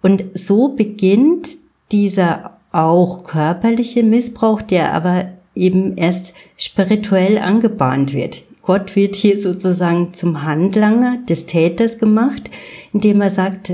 Und 0.06 0.22
so 0.34 0.68
beginnt 0.68 1.58
dieser 1.90 2.58
auch 2.70 3.24
körperliche 3.24 4.04
Missbrauch, 4.04 4.62
der 4.62 4.94
aber 4.94 5.30
eben 5.56 5.96
erst 5.96 6.32
spirituell 6.56 7.38
angebahnt 7.38 8.12
wird. 8.14 8.44
Gott 8.62 8.94
wird 8.94 9.16
hier 9.16 9.40
sozusagen 9.40 10.14
zum 10.14 10.44
Handlanger 10.44 11.18
des 11.28 11.46
Täters 11.46 11.98
gemacht, 11.98 12.50
indem 12.92 13.20
er 13.20 13.30
sagt, 13.30 13.72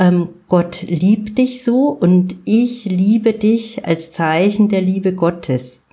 ähm, 0.00 0.30
Gott 0.48 0.82
liebt 0.82 1.38
dich 1.38 1.62
so 1.62 1.90
und 1.90 2.34
ich 2.44 2.84
liebe 2.86 3.32
dich 3.32 3.86
als 3.86 4.10
Zeichen 4.10 4.68
der 4.68 4.80
Liebe 4.80 5.12
Gottes. 5.12 5.84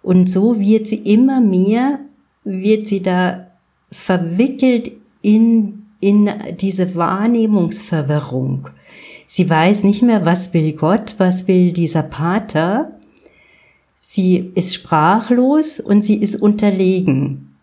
Und 0.00 0.30
so 0.30 0.60
wird 0.60 0.86
sie 0.86 0.98
immer 1.12 1.40
mehr, 1.40 1.98
wird 2.44 2.86
sie 2.86 3.02
da 3.02 3.48
verwickelt 3.90 4.92
in, 5.22 5.86
in 5.98 6.30
diese 6.60 6.94
Wahrnehmungsverwirrung. 6.94 8.68
Sie 9.36 9.50
weiß 9.50 9.82
nicht 9.82 10.00
mehr, 10.00 10.24
was 10.24 10.54
will 10.54 10.74
Gott, 10.74 11.16
was 11.18 11.48
will 11.48 11.72
dieser 11.72 12.04
Pater. 12.04 12.92
Sie 13.98 14.52
ist 14.54 14.72
sprachlos 14.72 15.80
und 15.80 16.04
sie 16.04 16.22
ist 16.22 16.36
unterlegen. 16.36 17.56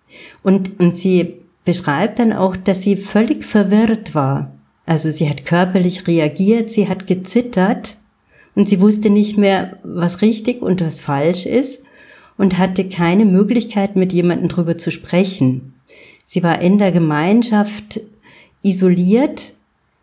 Und, 0.44 0.82
und 0.82 0.98
sie 0.98 1.36
beschreibt 1.64 2.20
dann 2.20 2.34
auch, 2.34 2.58
dass 2.58 2.82
sie 2.82 2.98
völlig 2.98 3.46
verwirrt 3.46 4.14
war. 4.14 4.52
Also 4.86 5.12
sie 5.12 5.30
hat 5.30 5.46
körperlich 5.46 6.08
reagiert, 6.08 6.72
sie 6.72 6.90
hat 6.90 7.08
gezittert 7.08 7.96
und 8.54 8.68
sie 8.68 8.82
wusste 8.82 9.10
nicht 9.10 9.38
mehr, 9.38 9.78
was 9.86 10.22
richtig 10.22 10.62
und 10.62 10.82
was 10.82 11.00
falsch 11.00 11.46
ist 11.46 11.84
und 12.38 12.58
hatte 12.58 12.90
keine 12.90 13.24
Möglichkeit, 13.24 13.96
mit 13.96 14.12
jemandem 14.12 14.50
drüber 14.50 14.78
zu 14.78 14.92
sprechen. 14.92 15.74
Sie 16.26 16.44
war 16.44 16.60
in 16.60 16.80
der 16.80 16.92
Gemeinschaft 16.92 18.02
isoliert. 18.62 19.54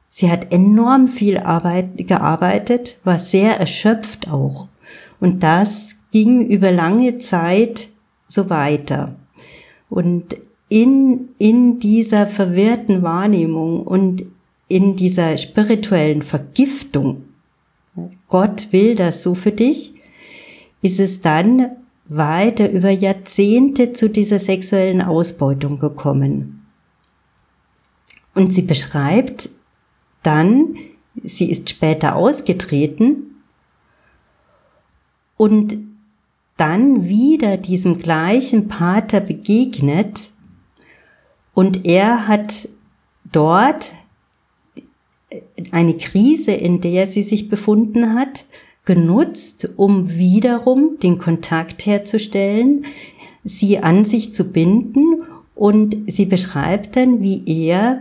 Sie 0.08 0.30
hat 0.30 0.52
enorm 0.52 1.08
viel 1.08 1.38
Arbeit 1.38 1.96
gearbeitet, 1.98 2.98
war 3.04 3.18
sehr 3.18 3.58
erschöpft 3.58 4.28
auch. 4.28 4.68
Und 5.20 5.42
das 5.42 5.96
ging 6.12 6.46
über 6.46 6.72
lange 6.72 7.18
Zeit 7.18 7.88
so 8.26 8.50
weiter. 8.50 9.16
Und 9.88 10.36
in, 10.68 11.30
in 11.38 11.80
dieser 11.80 12.26
verwirrten 12.26 13.02
Wahrnehmung 13.02 13.86
und 13.86 14.24
in 14.68 14.96
dieser 14.96 15.36
spirituellen 15.38 16.22
Vergiftung, 16.22 17.24
Gott 18.28 18.68
will 18.72 18.94
das 18.94 19.22
so 19.22 19.34
für 19.34 19.52
dich, 19.52 19.94
ist 20.82 21.00
es 21.00 21.22
dann 21.22 21.70
weiter 22.06 22.70
über 22.70 22.90
Jahrzehnte 22.90 23.92
zu 23.92 24.08
dieser 24.08 24.38
sexuellen 24.38 25.02
Ausbeutung 25.02 25.78
gekommen. 25.78 26.66
Und 28.34 28.54
sie 28.54 28.62
beschreibt 28.62 29.48
dann, 30.22 30.76
sie 31.22 31.50
ist 31.50 31.70
später 31.70 32.16
ausgetreten. 32.16 33.42
Und 35.36 35.78
dann 36.56 37.08
wieder 37.08 37.56
diesem 37.56 37.98
gleichen 38.00 38.68
Pater 38.68 39.20
begegnet. 39.20 40.32
Und 41.54 41.86
er 41.86 42.28
hat 42.28 42.68
dort 43.30 43.92
eine 45.70 45.96
Krise, 45.96 46.52
in 46.52 46.80
der 46.80 47.06
sie 47.06 47.22
sich 47.22 47.48
befunden 47.48 48.14
hat, 48.14 48.46
genutzt, 48.84 49.70
um 49.76 50.16
wiederum 50.16 50.98
den 50.98 51.18
Kontakt 51.18 51.86
herzustellen, 51.86 52.84
sie 53.44 53.78
an 53.78 54.04
sich 54.04 54.34
zu 54.34 54.52
binden. 54.52 55.22
Und 55.54 55.96
sie 56.06 56.26
beschreibt 56.26 56.96
dann, 56.96 57.20
wie 57.20 57.42
er 57.46 58.00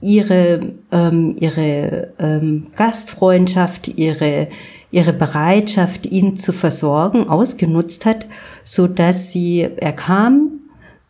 ihre, 0.00 0.74
ähm, 0.92 1.36
ihre 1.40 2.12
ähm, 2.18 2.68
Gastfreundschaft, 2.76 3.88
ihre, 3.88 4.48
ihre 4.90 5.12
Bereitschaft, 5.12 6.06
ihn 6.06 6.36
zu 6.36 6.52
versorgen, 6.52 7.28
ausgenutzt 7.28 8.06
hat, 8.06 8.26
so 8.64 8.86
dass 8.86 9.32
sie, 9.32 9.68
er 9.76 9.92
kam, 9.92 10.60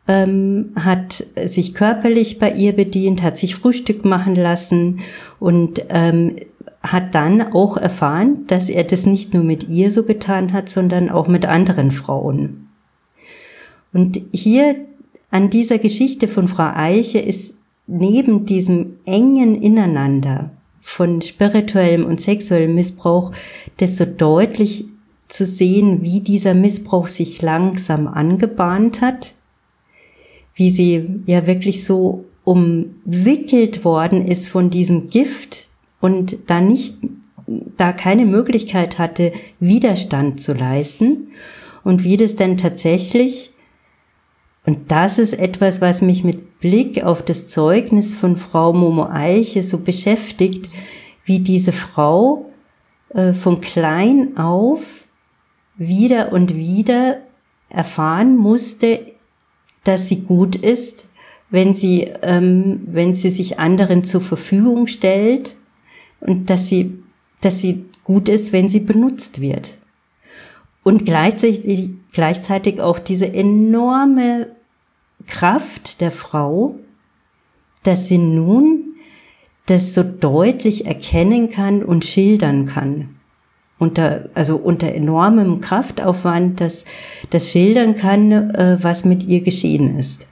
ähm, 0.07 0.73
hat 0.75 1.25
sich 1.45 1.75
körperlich 1.75 2.39
bei 2.39 2.53
ihr 2.53 2.73
bedient, 2.73 3.23
hat 3.23 3.37
sich 3.37 3.55
Frühstück 3.55 4.07
machen 4.07 4.35
lassen 4.35 5.01
und 5.39 5.85
ähm, 5.91 6.37
hat 6.83 7.15
dann 7.15 7.53
auch 7.53 7.77
erfahren, 7.77 8.47
dass 8.47 8.71
er 8.71 8.85
das 8.85 9.05
nicht 9.05 9.35
nur 9.35 9.45
mit 9.45 9.69
ihr 9.69 9.91
so 9.91 10.05
getan 10.05 10.53
hat, 10.55 10.71
sondern 10.71 11.11
auch 11.11 11.29
mit 11.29 11.45
anderen 11.45 11.93
Frauen. 11.93 12.69
Und 13.93 14.21
hier 14.33 14.77
an 15.31 15.51
dieser 15.51 15.79
Geschichte 15.79 16.29
von 16.29 16.49
Frau 16.49 16.71
Eiche 16.75 17.19
ist 17.19 17.58
neben 17.89 18.47
diesem 18.47 18.99
engen 19.07 19.61
Ineinander 19.61 20.51
von 20.83 21.23
spirituellem 21.23 22.05
und 22.05 22.21
sexuellem 22.21 22.75
Missbrauch 22.75 23.33
das 23.79 23.97
so 23.97 24.05
deutlich 24.05 24.85
zu 25.27 25.45
sehen, 25.45 26.03
wie 26.03 26.21
dieser 26.21 26.55
Missbrauch 26.55 27.09
sich 27.09 27.43
langsam 27.43 28.07
angebahnt 28.07 29.01
hat, 29.01 29.35
wie 30.55 30.71
sie 30.71 31.23
ja 31.27 31.47
wirklich 31.47 31.85
so 31.85 32.25
umwickelt 32.45 33.85
worden 33.85 34.27
ist 34.27 34.49
von 34.49 34.71
diesem 34.71 35.11
Gift 35.11 35.69
und 36.01 36.39
da 36.47 36.61
nicht, 36.61 36.97
da 37.77 37.93
keine 37.93 38.25
Möglichkeit 38.25 38.99
hatte, 38.99 39.33
Widerstand 39.61 40.41
zu 40.41 40.55
leisten 40.55 41.29
und 41.85 42.05
wie 42.05 42.17
das 42.17 42.37
dann 42.37 42.57
tatsächlich 42.57 43.53
und 44.69 44.91
das 44.91 45.19
ist 45.19 45.33
etwas, 45.33 45.81
was 45.81 46.03
mich 46.03 46.25
mit 46.25 46.48
Blick 46.61 47.05
auf 47.05 47.23
das 47.25 47.49
Zeugnis 47.49 48.15
von 48.15 48.37
Frau 48.37 48.73
Momo 48.73 49.07
Eiche 49.07 49.63
so 49.63 49.79
beschäftigt, 49.79 50.71
wie 51.25 51.39
diese 51.39 51.73
Frau 51.73 52.51
äh, 53.11 53.33
von 53.33 53.61
klein 53.61 54.37
auf 54.37 55.07
wieder 55.77 56.33
und 56.33 56.57
wieder 56.57 57.19
erfahren 57.69 58.37
musste, 58.37 59.13
dass 59.85 60.09
sie 60.09 60.23
gut 60.23 60.57
ist, 60.57 61.09
wenn 61.51 61.75
sie, 61.75 62.09
ähm, 62.23 62.83
wenn 62.87 63.15
sie 63.15 63.31
sich 63.31 63.59
anderen 63.59 64.05
zur 64.05 64.21
Verfügung 64.21 64.87
stellt 64.87 65.57
und 66.21 66.51
dass 66.51 66.69
sie, 66.69 67.03
dass 67.41 67.61
sie 67.61 67.87
gut 68.05 68.29
ist, 68.29 68.53
wenn 68.53 68.69
sie 68.69 68.81
benutzt 68.81 69.41
wird. 69.41 69.79
Und 70.83 71.05
gleichzeitig, 71.05 71.91
gleichzeitig 72.13 72.81
auch 72.81 72.99
diese 72.99 73.33
enorme 73.33 74.57
Kraft 75.29 76.01
der 76.01 76.11
Frau, 76.11 76.75
dass 77.85 78.07
sie 78.07 78.19
nun 78.19 78.97
das 79.67 79.95
so 79.95 80.03
deutlich 80.03 80.87
erkennen 80.87 81.51
kann 81.51 81.85
und 81.85 82.05
schildern 82.05 82.67
kann 82.67 83.19
unter, 83.79 84.29
also 84.35 84.57
unter 84.57 84.93
enormem 84.93 85.61
Kraftaufwand 85.61 86.61
das, 86.61 86.85
das 87.31 87.51
schildern 87.51 87.95
kann, 87.95 88.33
äh, 88.33 88.79
was 88.81 89.05
mit 89.05 89.25
ihr 89.25 89.41
geschehen 89.41 89.97
ist. 89.97 90.27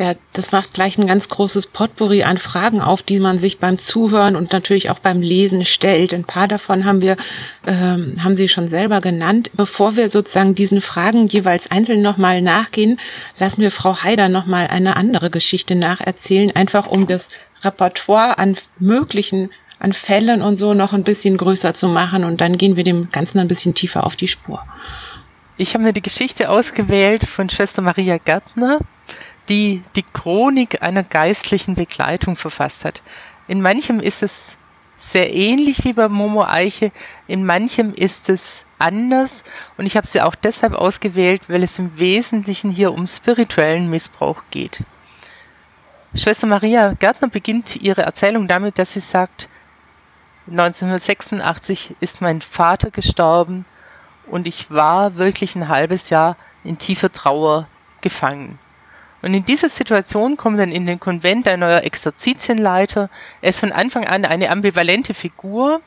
Ja, 0.00 0.14
das 0.32 0.50
macht 0.50 0.72
gleich 0.72 0.96
ein 0.96 1.06
ganz 1.06 1.28
großes 1.28 1.66
Potpourri 1.66 2.22
an 2.22 2.38
Fragen 2.38 2.80
auf, 2.80 3.02
die 3.02 3.20
man 3.20 3.36
sich 3.38 3.58
beim 3.58 3.76
Zuhören 3.76 4.34
und 4.34 4.50
natürlich 4.50 4.88
auch 4.88 4.98
beim 4.98 5.20
Lesen 5.20 5.66
stellt. 5.66 6.14
Ein 6.14 6.24
paar 6.24 6.48
davon 6.48 6.86
haben 6.86 7.02
wir, 7.02 7.18
ähm, 7.66 8.14
haben 8.24 8.34
Sie 8.34 8.48
schon 8.48 8.66
selber 8.66 9.02
genannt. 9.02 9.50
Bevor 9.52 9.96
wir 9.96 10.08
sozusagen 10.08 10.54
diesen 10.54 10.80
Fragen 10.80 11.26
jeweils 11.26 11.70
einzeln 11.70 12.00
nochmal 12.00 12.40
nachgehen, 12.40 12.98
lassen 13.38 13.60
wir 13.60 13.70
Frau 13.70 14.02
Haider 14.02 14.30
nochmal 14.30 14.68
eine 14.68 14.96
andere 14.96 15.28
Geschichte 15.28 15.74
nacherzählen, 15.74 16.56
einfach 16.56 16.86
um 16.86 17.06
das 17.06 17.28
Repertoire 17.62 18.38
an 18.38 18.56
möglichen 18.78 19.50
an 19.80 19.92
Fällen 19.92 20.40
und 20.40 20.56
so 20.56 20.72
noch 20.72 20.94
ein 20.94 21.04
bisschen 21.04 21.36
größer 21.36 21.74
zu 21.74 21.88
machen 21.88 22.24
und 22.24 22.40
dann 22.40 22.56
gehen 22.56 22.76
wir 22.76 22.84
dem 22.84 23.10
Ganzen 23.10 23.38
ein 23.38 23.48
bisschen 23.48 23.74
tiefer 23.74 24.04
auf 24.04 24.16
die 24.16 24.28
Spur. 24.28 24.62
Ich 25.58 25.74
habe 25.74 25.84
mir 25.84 25.92
die 25.92 26.00
Geschichte 26.00 26.48
ausgewählt 26.48 27.24
von 27.24 27.50
Schwester 27.50 27.82
Maria 27.82 28.16
Gärtner, 28.16 28.78
die 29.50 29.82
die 29.96 30.04
Chronik 30.04 30.80
einer 30.80 31.02
geistlichen 31.02 31.74
Begleitung 31.74 32.36
verfasst 32.36 32.84
hat. 32.84 33.02
In 33.48 33.60
manchem 33.60 34.00
ist 34.00 34.22
es 34.22 34.56
sehr 34.96 35.34
ähnlich 35.34 35.84
wie 35.84 35.92
bei 35.92 36.08
Momo 36.08 36.44
Eiche, 36.44 36.92
in 37.26 37.44
manchem 37.44 37.92
ist 37.92 38.28
es 38.28 38.64
anders 38.78 39.42
und 39.76 39.86
ich 39.86 39.96
habe 39.96 40.06
sie 40.06 40.20
auch 40.20 40.34
deshalb 40.34 40.74
ausgewählt, 40.74 41.48
weil 41.48 41.62
es 41.62 41.78
im 41.78 41.98
Wesentlichen 41.98 42.70
hier 42.70 42.92
um 42.92 43.06
spirituellen 43.06 43.90
Missbrauch 43.90 44.42
geht. 44.50 44.84
Schwester 46.14 46.46
Maria 46.46 46.92
Gärtner 46.92 47.28
beginnt 47.28 47.76
ihre 47.76 48.02
Erzählung 48.02 48.46
damit, 48.46 48.78
dass 48.78 48.92
sie 48.92 49.00
sagt, 49.00 49.48
1986 50.48 51.96
ist 52.00 52.20
mein 52.20 52.40
Vater 52.40 52.90
gestorben 52.90 53.64
und 54.26 54.46
ich 54.46 54.70
war 54.70 55.16
wirklich 55.16 55.56
ein 55.56 55.68
halbes 55.68 56.10
Jahr 56.10 56.36
in 56.62 56.78
tiefer 56.78 57.10
Trauer 57.10 57.68
gefangen. 58.00 58.58
Und 59.22 59.34
in 59.34 59.44
dieser 59.44 59.68
Situation 59.68 60.36
kommt 60.36 60.58
dann 60.58 60.72
in 60.72 60.86
den 60.86 60.98
Konvent 61.00 61.46
ein 61.46 61.60
neuer 61.60 61.82
Exerzitienleiter. 61.82 63.10
Er 63.42 63.50
ist 63.50 63.60
von 63.60 63.72
Anfang 63.72 64.06
an 64.06 64.24
eine 64.24 64.50
ambivalente 64.50 65.14
Figur, 65.14 65.80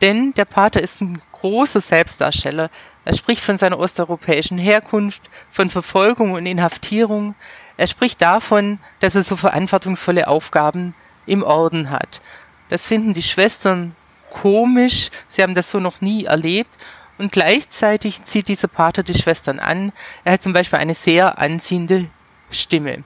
denn 0.00 0.32
der 0.34 0.46
Pater 0.46 0.80
ist 0.82 1.00
ein 1.00 1.20
großer 1.32 1.80
Selbstdarsteller. 1.80 2.70
Er 3.04 3.14
spricht 3.14 3.42
von 3.42 3.58
seiner 3.58 3.78
osteuropäischen 3.78 4.58
Herkunft, 4.58 5.22
von 5.50 5.68
Verfolgung 5.68 6.32
und 6.32 6.46
Inhaftierung. 6.46 7.34
Er 7.76 7.86
spricht 7.86 8.22
davon, 8.22 8.78
dass 9.00 9.14
er 9.14 9.22
so 9.22 9.36
verantwortungsvolle 9.36 10.26
Aufgaben 10.26 10.94
im 11.26 11.42
Orden 11.42 11.90
hat. 11.90 12.22
Das 12.70 12.86
finden 12.86 13.12
die 13.12 13.22
Schwestern 13.22 13.94
komisch. 14.32 15.10
Sie 15.28 15.42
haben 15.42 15.54
das 15.54 15.70
so 15.70 15.80
noch 15.80 16.00
nie 16.00 16.24
erlebt. 16.24 16.70
Und 17.18 17.30
gleichzeitig 17.30 18.22
zieht 18.22 18.48
dieser 18.48 18.68
Pater 18.68 19.02
die 19.02 19.14
Schwestern 19.14 19.60
an. 19.60 19.92
Er 20.24 20.32
hat 20.32 20.42
zum 20.42 20.52
Beispiel 20.52 20.78
eine 20.78 20.94
sehr 20.94 21.38
anziehende 21.38 22.08
Stimme. 22.54 23.04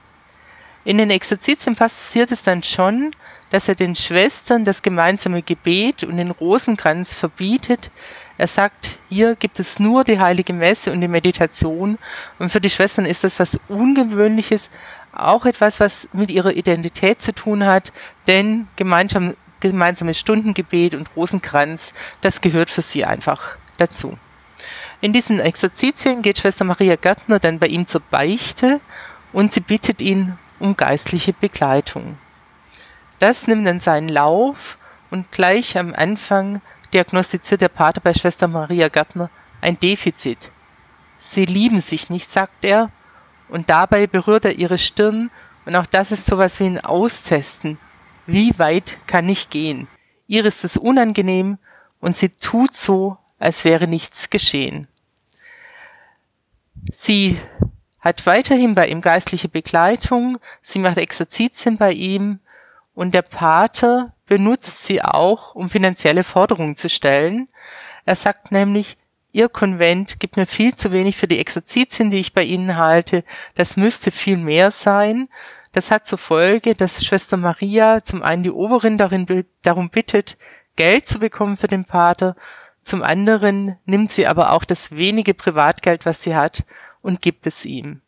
In 0.85 0.97
den 0.97 1.09
Exerzitien 1.09 1.75
passiert 1.75 2.31
es 2.31 2.43
dann 2.43 2.63
schon, 2.63 3.11
dass 3.49 3.67
er 3.67 3.75
den 3.75 3.95
Schwestern 3.95 4.63
das 4.63 4.81
gemeinsame 4.81 5.41
Gebet 5.41 6.03
und 6.03 6.17
den 6.17 6.31
Rosenkranz 6.31 7.15
verbietet. 7.15 7.91
Er 8.37 8.47
sagt, 8.47 8.99
hier 9.09 9.35
gibt 9.35 9.59
es 9.59 9.79
nur 9.79 10.03
die 10.03 10.19
heilige 10.19 10.53
Messe 10.53 10.91
und 10.91 11.01
die 11.01 11.07
Meditation. 11.07 11.97
Und 12.37 12.51
für 12.51 12.61
die 12.61 12.69
Schwestern 12.69 13.05
ist 13.05 13.23
das 13.23 13.39
was 13.39 13.59
Ungewöhnliches, 13.67 14.69
auch 15.11 15.45
etwas, 15.45 15.79
was 15.79 16.07
mit 16.13 16.31
ihrer 16.31 16.53
Identität 16.53 17.21
zu 17.21 17.33
tun 17.33 17.65
hat, 17.65 17.91
denn 18.27 18.67
gemeinsam, 18.75 19.35
gemeinsames 19.59 20.19
Stundengebet 20.19 20.93
und 20.93 21.09
Rosenkranz, 21.15 21.93
das 22.21 22.41
gehört 22.41 22.69
für 22.69 22.83
sie 22.83 23.05
einfach 23.05 23.57
dazu. 23.77 24.17
In 25.01 25.13
diesen 25.13 25.39
Exerzitien 25.39 26.21
geht 26.21 26.39
Schwester 26.39 26.65
Maria 26.65 26.95
Gärtner 26.95 27.39
dann 27.39 27.57
bei 27.57 27.67
ihm 27.67 27.87
zur 27.87 28.01
Beichte 28.01 28.81
und 29.33 29.53
sie 29.53 29.59
bittet 29.59 30.01
ihn 30.01 30.37
um 30.59 30.75
geistliche 30.75 31.33
Begleitung. 31.33 32.17
Das 33.19 33.47
nimmt 33.47 33.67
dann 33.67 33.79
seinen 33.79 34.09
Lauf 34.09 34.77
und 35.11 35.31
gleich 35.31 35.77
am 35.77 35.93
Anfang 35.93 36.61
diagnostiziert 36.93 37.61
der 37.61 37.69
Pater 37.69 38.01
bei 38.01 38.13
Schwester 38.13 38.47
Maria 38.47 38.89
Gärtner 38.89 39.29
ein 39.61 39.79
Defizit. 39.79 40.51
Sie 41.17 41.45
lieben 41.45 41.81
sich 41.81 42.09
nicht, 42.09 42.29
sagt 42.29 42.63
er, 42.63 42.91
und 43.49 43.69
dabei 43.69 44.07
berührt 44.07 44.45
er 44.45 44.57
ihre 44.57 44.77
Stirn 44.77 45.31
und 45.65 45.75
auch 45.75 45.85
das 45.85 46.11
ist 46.11 46.25
sowas 46.25 46.59
wie 46.59 46.65
ein 46.65 46.79
Austesten. 46.83 47.77
Wie 48.25 48.57
weit 48.57 48.97
kann 49.07 49.27
ich 49.27 49.49
gehen? 49.49 49.87
Ihr 50.27 50.45
ist 50.45 50.63
es 50.63 50.77
unangenehm 50.77 51.57
und 51.99 52.15
sie 52.15 52.29
tut 52.29 52.73
so, 52.73 53.17
als 53.39 53.65
wäre 53.65 53.87
nichts 53.87 54.29
geschehen. 54.29 54.87
Sie 56.91 57.37
hat 57.99 58.25
weiterhin 58.25 58.75
bei 58.75 58.87
ihm 58.87 59.01
geistliche 59.01 59.49
Begleitung, 59.49 60.37
sie 60.61 60.79
macht 60.79 60.97
Exerzitien 60.97 61.77
bei 61.77 61.91
ihm 61.91 62.39
und 62.93 63.13
der 63.13 63.21
Pater 63.21 64.13
benutzt 64.25 64.85
sie 64.85 65.01
auch, 65.01 65.55
um 65.55 65.69
finanzielle 65.69 66.23
Forderungen 66.23 66.75
zu 66.75 66.89
stellen. 66.89 67.49
Er 68.05 68.15
sagt 68.15 68.51
nämlich, 68.51 68.97
Ihr 69.31 69.47
Konvent 69.47 70.19
gibt 70.19 70.37
mir 70.37 70.47
viel 70.47 70.75
zu 70.75 70.91
wenig 70.91 71.15
für 71.15 71.27
die 71.27 71.37
Exerzitien, 71.37 72.09
die 72.09 72.19
ich 72.19 72.33
bei 72.33 72.43
Ihnen 72.43 72.77
halte. 72.77 73.23
Das 73.53 73.77
müsste 73.77 74.09
viel 74.09 74.37
mehr 74.37 74.71
sein. 74.71 75.29
Das 75.71 75.91
hat 75.91 76.07
zur 76.07 76.17
Folge, 76.17 76.73
dass 76.73 77.05
Schwester 77.05 77.37
Maria 77.37 78.03
zum 78.03 78.23
einen 78.23 78.41
die 78.41 78.51
Oberin 78.51 78.97
darin, 78.97 79.45
darum 79.61 79.91
bittet, 79.91 80.37
Geld 80.75 81.05
zu 81.05 81.19
bekommen 81.19 81.57
für 81.57 81.67
den 81.67 81.85
Pater. 81.85 82.35
Zum 82.81 83.03
anderen 83.03 83.77
nimmt 83.85 84.09
sie 84.09 84.25
aber 84.25 84.51
auch 84.51 84.63
das 84.63 84.91
wenige 84.95 85.35
Privatgeld, 85.35 86.07
was 86.07 86.23
sie 86.23 86.35
hat, 86.35 86.63
und 87.01 87.21
gibt 87.21 87.47
es 87.47 87.65
ihm. 87.65 88.01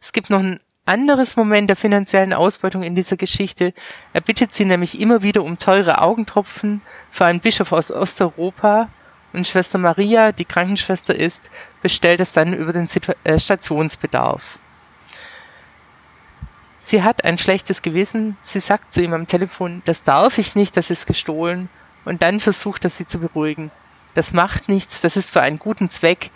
Es 0.00 0.12
gibt 0.12 0.30
noch 0.30 0.40
ein 0.40 0.60
anderes 0.86 1.36
Moment 1.36 1.68
der 1.68 1.76
finanziellen 1.76 2.32
Ausbeutung 2.32 2.82
in 2.82 2.94
dieser 2.94 3.16
Geschichte. 3.16 3.72
Er 4.12 4.20
bittet 4.20 4.52
sie 4.52 4.64
nämlich 4.64 5.00
immer 5.00 5.22
wieder 5.22 5.42
um 5.42 5.58
teure 5.58 6.00
Augentropfen 6.00 6.82
für 7.10 7.26
einen 7.26 7.40
Bischof 7.40 7.72
aus 7.72 7.92
Osteuropa. 7.92 8.88
Und 9.32 9.46
Schwester 9.46 9.78
Maria, 9.78 10.32
die 10.32 10.44
Krankenschwester 10.44 11.14
ist, 11.14 11.50
bestellt 11.82 12.18
es 12.18 12.32
dann 12.32 12.52
über 12.52 12.72
den 12.72 12.88
äh, 13.22 13.38
Stationsbedarf. 13.38 14.58
Sie 16.80 17.04
hat 17.04 17.24
ein 17.24 17.38
schlechtes 17.38 17.82
Gewissen. 17.82 18.36
Sie 18.40 18.58
sagt 18.58 18.92
zu 18.92 19.02
ihm 19.02 19.12
am 19.12 19.28
Telefon, 19.28 19.82
das 19.84 20.02
darf 20.02 20.38
ich 20.38 20.56
nicht, 20.56 20.76
das 20.76 20.90
ist 20.90 21.06
gestohlen. 21.06 21.68
Und 22.04 22.22
dann 22.22 22.40
versucht 22.40 22.84
er 22.84 22.90
sie 22.90 23.06
zu 23.06 23.20
beruhigen. 23.20 23.70
Das 24.14 24.32
macht 24.32 24.68
nichts, 24.68 25.00
das 25.00 25.16
ist 25.16 25.30
für 25.30 25.42
einen 25.42 25.60
guten 25.60 25.88
Zweck. 25.88 26.30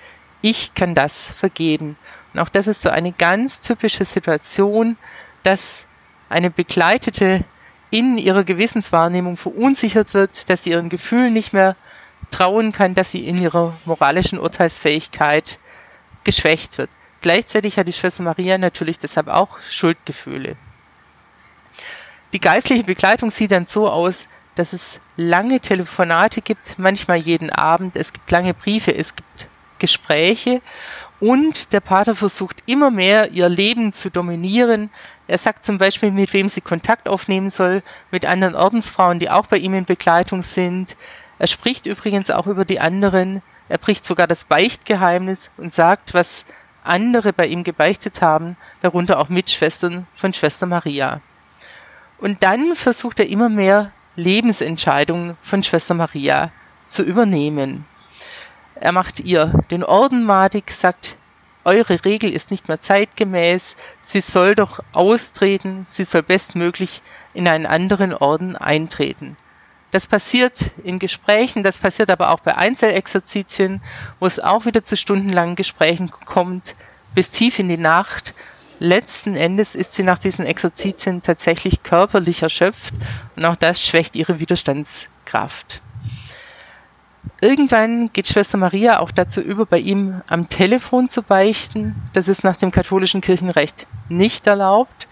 Ich 0.46 0.74
kann 0.74 0.94
das 0.94 1.30
vergeben. 1.30 1.96
Und 2.34 2.40
auch 2.40 2.50
das 2.50 2.66
ist 2.66 2.82
so 2.82 2.90
eine 2.90 3.12
ganz 3.12 3.62
typische 3.62 4.04
Situation, 4.04 4.98
dass 5.42 5.86
eine 6.28 6.50
Begleitete 6.50 7.44
in 7.88 8.18
ihrer 8.18 8.44
Gewissenswahrnehmung 8.44 9.38
verunsichert 9.38 10.12
wird, 10.12 10.50
dass 10.50 10.64
sie 10.64 10.72
ihren 10.72 10.90
Gefühlen 10.90 11.32
nicht 11.32 11.54
mehr 11.54 11.76
trauen 12.30 12.72
kann, 12.72 12.94
dass 12.94 13.10
sie 13.10 13.26
in 13.26 13.38
ihrer 13.38 13.74
moralischen 13.86 14.38
Urteilsfähigkeit 14.38 15.58
geschwächt 16.24 16.76
wird. 16.76 16.90
Gleichzeitig 17.22 17.78
hat 17.78 17.88
die 17.88 17.94
Schwester 17.94 18.22
Maria 18.22 18.58
natürlich 18.58 18.98
deshalb 18.98 19.28
auch 19.28 19.56
Schuldgefühle. 19.70 20.56
Die 22.34 22.40
geistliche 22.40 22.84
Begleitung 22.84 23.30
sieht 23.30 23.52
dann 23.52 23.64
so 23.64 23.88
aus, 23.88 24.28
dass 24.56 24.74
es 24.74 25.00
lange 25.16 25.60
Telefonate 25.60 26.42
gibt, 26.42 26.78
manchmal 26.78 27.16
jeden 27.16 27.48
Abend, 27.48 27.96
es 27.96 28.12
gibt 28.12 28.30
lange 28.30 28.52
Briefe, 28.52 28.94
es 28.94 29.16
gibt 29.16 29.48
Gespräche 29.84 30.62
und 31.20 31.74
der 31.74 31.80
Pater 31.80 32.14
versucht 32.14 32.62
immer 32.64 32.90
mehr, 32.90 33.32
ihr 33.32 33.50
Leben 33.50 33.92
zu 33.92 34.10
dominieren. 34.10 34.88
Er 35.26 35.36
sagt 35.36 35.62
zum 35.62 35.76
Beispiel, 35.76 36.10
mit 36.10 36.32
wem 36.32 36.48
sie 36.48 36.62
Kontakt 36.62 37.06
aufnehmen 37.06 37.50
soll, 37.50 37.82
mit 38.10 38.24
anderen 38.24 38.54
Ordensfrauen, 38.54 39.18
die 39.18 39.28
auch 39.28 39.46
bei 39.46 39.58
ihm 39.58 39.74
in 39.74 39.84
Begleitung 39.84 40.40
sind. 40.40 40.96
Er 41.38 41.46
spricht 41.46 41.84
übrigens 41.84 42.30
auch 42.30 42.46
über 42.46 42.64
die 42.64 42.80
anderen. 42.80 43.42
Er 43.68 43.76
bricht 43.76 44.06
sogar 44.06 44.26
das 44.26 44.46
Beichtgeheimnis 44.46 45.50
und 45.58 45.70
sagt, 45.70 46.14
was 46.14 46.46
andere 46.82 47.34
bei 47.34 47.46
ihm 47.46 47.62
gebeichtet 47.62 48.22
haben, 48.22 48.56
darunter 48.80 49.18
auch 49.18 49.28
Mitschwestern 49.28 50.06
von 50.14 50.32
Schwester 50.32 50.64
Maria. 50.64 51.20
Und 52.18 52.42
dann 52.42 52.74
versucht 52.74 53.18
er 53.20 53.28
immer 53.28 53.50
mehr 53.50 53.92
Lebensentscheidungen 54.16 55.36
von 55.42 55.62
Schwester 55.62 55.92
Maria 55.92 56.52
zu 56.86 57.02
übernehmen. 57.02 57.84
Er 58.84 58.92
macht 58.92 59.20
ihr 59.20 59.46
den 59.70 59.82
Orden 59.82 60.24
madig, 60.24 60.70
sagt, 60.70 61.16
eure 61.64 62.04
Regel 62.04 62.30
ist 62.30 62.50
nicht 62.50 62.68
mehr 62.68 62.78
zeitgemäß, 62.78 63.76
sie 64.02 64.20
soll 64.20 64.54
doch 64.54 64.84
austreten, 64.92 65.84
sie 65.84 66.04
soll 66.04 66.22
bestmöglich 66.22 67.00
in 67.32 67.48
einen 67.48 67.64
anderen 67.64 68.12
Orden 68.12 68.56
eintreten. 68.56 69.38
Das 69.90 70.06
passiert 70.06 70.72
in 70.84 70.98
Gesprächen, 70.98 71.62
das 71.62 71.78
passiert 71.78 72.10
aber 72.10 72.28
auch 72.28 72.40
bei 72.40 72.58
Einzelexerzitien, 72.58 73.80
wo 74.20 74.26
es 74.26 74.38
auch 74.38 74.66
wieder 74.66 74.84
zu 74.84 74.98
stundenlangen 74.98 75.56
Gesprächen 75.56 76.10
kommt, 76.10 76.76
bis 77.14 77.30
tief 77.30 77.58
in 77.58 77.70
die 77.70 77.78
Nacht. 77.78 78.34
Letzten 78.80 79.34
Endes 79.34 79.76
ist 79.76 79.94
sie 79.94 80.02
nach 80.02 80.18
diesen 80.18 80.44
Exerzitien 80.44 81.22
tatsächlich 81.22 81.82
körperlich 81.84 82.42
erschöpft 82.42 82.92
und 83.34 83.46
auch 83.46 83.56
das 83.56 83.82
schwächt 83.82 84.14
ihre 84.14 84.40
Widerstandskraft. 84.40 85.80
Irgendwann 87.40 88.12
geht 88.12 88.28
Schwester 88.28 88.56
Maria 88.56 89.00
auch 89.00 89.10
dazu 89.10 89.40
über, 89.40 89.66
bei 89.66 89.78
ihm 89.78 90.22
am 90.26 90.48
Telefon 90.48 91.08
zu 91.08 91.22
beichten. 91.22 91.94
Das 92.12 92.28
ist 92.28 92.44
nach 92.44 92.56
dem 92.56 92.70
katholischen 92.70 93.20
Kirchenrecht 93.20 93.86
nicht 94.08 94.46
erlaubt. 94.46 95.08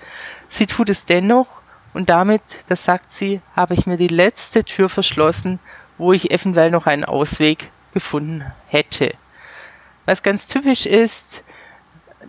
Sie 0.49 0.67
tut 0.67 0.89
es 0.89 1.05
dennoch 1.05 1.49
und 1.95 2.09
damit, 2.09 2.43
das 2.69 2.85
sagt 2.85 3.13
sie, 3.13 3.41
habe 3.55 3.75
ich 3.75 3.87
mir 3.87 3.97
die 3.97 4.09
letzte 4.09 4.65
Tür 4.65 4.89
verschlossen, 4.89 5.59
wo 5.99 6.13
ich 6.13 6.31
eventuell 6.31 6.71
noch 6.71 6.87
einen 6.87 7.05
Ausweg 7.05 7.71
gefunden 7.93 8.45
hätte. 8.67 9.15
Was 10.07 10.23
ganz 10.23 10.47
typisch 10.47 10.87
ist, 10.87 11.45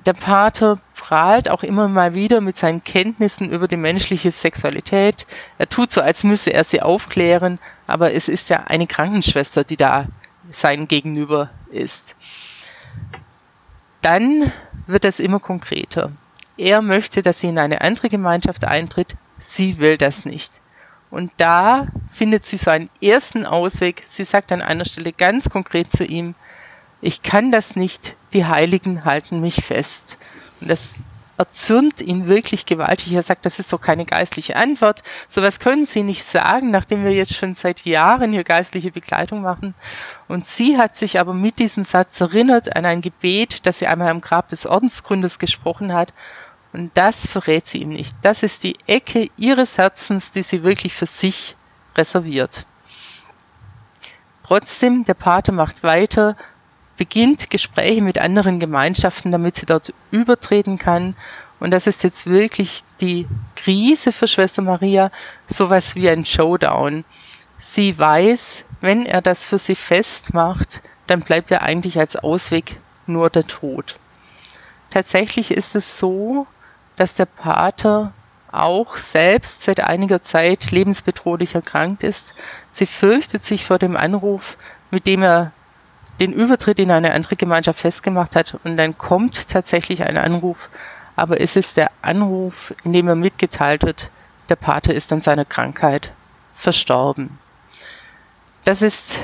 der 0.06 0.14
Pater 0.14 0.80
prahlt 1.04 1.50
auch 1.50 1.64
immer 1.64 1.90
mal 1.90 2.14
wieder 2.14 2.40
mit 2.40 2.56
seinen 2.56 2.82
Kenntnissen 2.82 3.52
über 3.52 3.68
die 3.68 3.76
menschliche 3.76 4.32
Sexualität. 4.32 5.28
Er 5.58 5.68
tut 5.68 5.92
so, 5.92 6.00
als 6.00 6.24
müsse 6.24 6.54
er 6.54 6.64
sie 6.64 6.82
aufklären, 6.82 7.60
aber 7.88 8.14
es 8.14 8.30
ist 8.30 8.50
ja 8.50 8.64
eine 8.68 8.88
Krankenschwester, 8.88 9.66
die 9.66 9.76
da 9.76 10.08
sein 10.50 10.88
Gegenüber 10.88 11.50
ist. 11.70 12.16
Dann 14.00 14.54
wird 14.88 15.04
es 15.04 15.20
immer 15.20 15.42
konkreter. 15.42 16.14
Er 16.56 16.82
möchte, 16.82 17.22
dass 17.22 17.42
sie 17.42 17.48
in 17.48 17.60
eine 17.60 17.82
andere 17.82 18.08
Gemeinschaft 18.08 18.64
eintritt. 18.64 19.18
Sie 19.40 19.80
will 19.80 19.98
das 19.98 20.24
nicht. 20.24 20.62
Und 21.12 21.34
da 21.36 21.88
findet 22.14 22.46
sie 22.46 22.56
so 22.56 22.72
einen 22.72 22.90
ersten 23.02 23.46
Ausweg. 23.46 24.04
Sie 24.08 24.24
sagt 24.24 24.54
an 24.54 24.62
einer 24.62 24.86
Stelle 24.86 25.12
ganz 25.12 25.50
konkret 25.50 25.92
zu 25.92 26.06
ihm, 26.06 26.34
ich 27.02 27.24
kann 27.24 27.52
das 27.52 27.76
nicht, 27.76 28.16
die 28.32 28.46
Heiligen 28.46 29.04
halten 29.04 29.42
mich 29.42 29.66
fest. 29.66 30.18
Und 30.64 30.70
das 30.70 31.02
erzürnt 31.38 32.00
ihn 32.00 32.30
wirklich 32.30 32.66
gewaltig. 32.66 33.12
Er 33.12 33.22
sagt, 33.22 33.46
das 33.46 33.60
ist 33.60 33.74
doch 33.74 33.82
keine 33.82 34.06
geistliche 34.06 34.56
Antwort. 34.56 35.04
Sowas 35.28 35.60
können 35.60 35.86
Sie 35.86 36.02
nicht 36.02 36.24
sagen, 36.24 36.72
nachdem 36.72 37.04
wir 37.04 37.12
jetzt 37.12 37.34
schon 37.34 37.54
seit 37.54 37.84
Jahren 37.84 38.32
hier 38.32 38.46
geistliche 38.46 38.92
Begleitung 38.92 39.42
machen. 39.42 39.76
Und 40.30 40.46
sie 40.46 40.78
hat 40.78 40.96
sich 40.96 41.20
aber 41.20 41.34
mit 41.34 41.60
diesem 41.60 41.84
Satz 41.84 42.22
erinnert 42.22 42.74
an 42.78 42.86
ein 42.86 43.02
Gebet, 43.02 43.66
das 43.66 43.80
sie 43.80 43.88
einmal 43.88 44.08
am 44.08 44.22
Grab 44.22 44.48
des 44.48 44.66
Ordensgründers 44.66 45.38
gesprochen 45.38 45.92
hat. 45.92 46.14
Und 46.72 46.92
das 46.96 47.28
verrät 47.28 47.66
sie 47.66 47.80
ihm 47.80 47.90
nicht. 47.90 48.16
Das 48.22 48.42
ist 48.42 48.64
die 48.64 48.78
Ecke 48.88 49.30
ihres 49.36 49.78
Herzens, 49.78 50.32
die 50.32 50.44
sie 50.44 50.64
wirklich 50.64 50.94
für 50.94 51.08
sich 51.08 51.58
reserviert. 51.98 52.66
Trotzdem, 54.46 55.04
der 55.04 55.14
Pater 55.14 55.52
macht 55.52 55.84
weiter, 55.84 56.38
beginnt 56.98 57.50
Gespräche 57.50 58.02
mit 58.02 58.18
anderen 58.18 58.60
Gemeinschaften, 58.60 59.32
damit 59.32 59.56
sie 59.56 59.66
dort 59.66 59.94
übertreten 60.12 60.78
kann. 60.78 61.16
Und 61.60 61.72
das 61.72 61.88
ist 61.88 62.04
jetzt 62.04 62.28
wirklich 62.28 62.84
die 63.02 63.28
Krise 63.56 64.12
für 64.12 64.28
Schwester 64.28 64.62
Maria, 64.62 65.12
sowas 65.48 65.96
wie 65.96 66.10
ein 66.10 66.26
Showdown. 66.26 67.06
Sie 67.58 67.98
weiß, 67.98 68.66
wenn 68.82 69.06
er 69.06 69.22
das 69.22 69.46
für 69.46 69.58
sie 69.58 69.76
festmacht, 69.76 70.82
dann 71.08 71.22
bleibt 71.22 71.52
er 71.52 71.62
eigentlich 71.62 71.98
als 72.00 72.16
Ausweg 72.16 72.78
nur 73.08 73.30
der 73.30 73.48
Tod. 73.48 73.98
Tatsächlich 74.90 75.52
ist 75.52 75.76
es 75.76 75.98
so, 75.98 76.48
dass 76.96 77.16
der 77.16 77.26
Pater 77.26 78.14
auch 78.52 78.98
selbst 78.98 79.64
seit 79.64 79.80
einiger 79.80 80.22
Zeit 80.22 80.70
lebensbedrohlich 80.72 81.56
erkrankt 81.56 82.04
ist. 82.04 82.36
Sie 82.70 82.86
fürchtet 82.86 83.44
sich 83.44 83.66
vor 83.66 83.80
dem 83.80 83.98
Anruf, 83.98 84.58
mit 84.92 85.08
dem 85.08 85.24
er 85.24 85.52
den 86.20 86.34
Übertritt 86.34 86.80
in 86.80 86.92
eine 86.92 87.14
andere 87.14 87.36
Gemeinschaft 87.36 87.80
festgemacht 87.80 88.36
hat. 88.36 88.58
Und 88.64 88.78
dann 88.78 88.98
kommt 88.98 89.50
tatsächlich 89.50 90.04
ein 90.04 90.18
Anruf, 90.18 90.70
aber 91.16 91.42
es 91.42 91.56
ist 91.56 91.78
der 91.78 91.92
Anruf, 92.02 92.74
in 92.84 92.94
dem 92.94 93.08
er 93.08 93.16
mitgeteilt 93.16 93.84
wird, 93.84 94.10
der 94.50 94.56
Pater 94.56 94.94
ist 94.94 95.12
an 95.14 95.22
seiner 95.22 95.46
Krankheit 95.46 96.12
verstorben. 96.54 97.40
Das 98.66 98.82
ist 98.82 99.20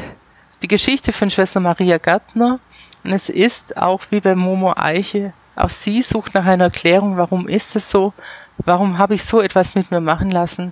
die 0.62 0.68
Geschichte 0.68 1.12
von 1.12 1.30
Schwester 1.30 1.60
Maria 1.60 1.98
Gärtner 1.98 2.60
und 3.04 3.12
es 3.12 3.30
ist 3.30 3.78
auch 3.78 4.02
wie 4.10 4.20
bei 4.20 4.36
Momo 4.36 4.74
Eiche 4.76 5.34
auch 5.60 5.70
sie 5.70 6.02
sucht 6.02 6.36
nach 6.36 6.46
einer 6.46 6.66
Erklärung, 6.66 7.18
warum 7.18 7.50
ist 7.50 7.76
es 7.76 7.90
so, 7.90 8.14
warum 8.60 8.98
habe 8.98 9.16
ich 9.16 9.26
so 9.26 9.42
etwas 9.42 9.76
mit 9.76 9.92
mir 9.92 10.00
machen 10.00 10.30
lassen. 10.30 10.72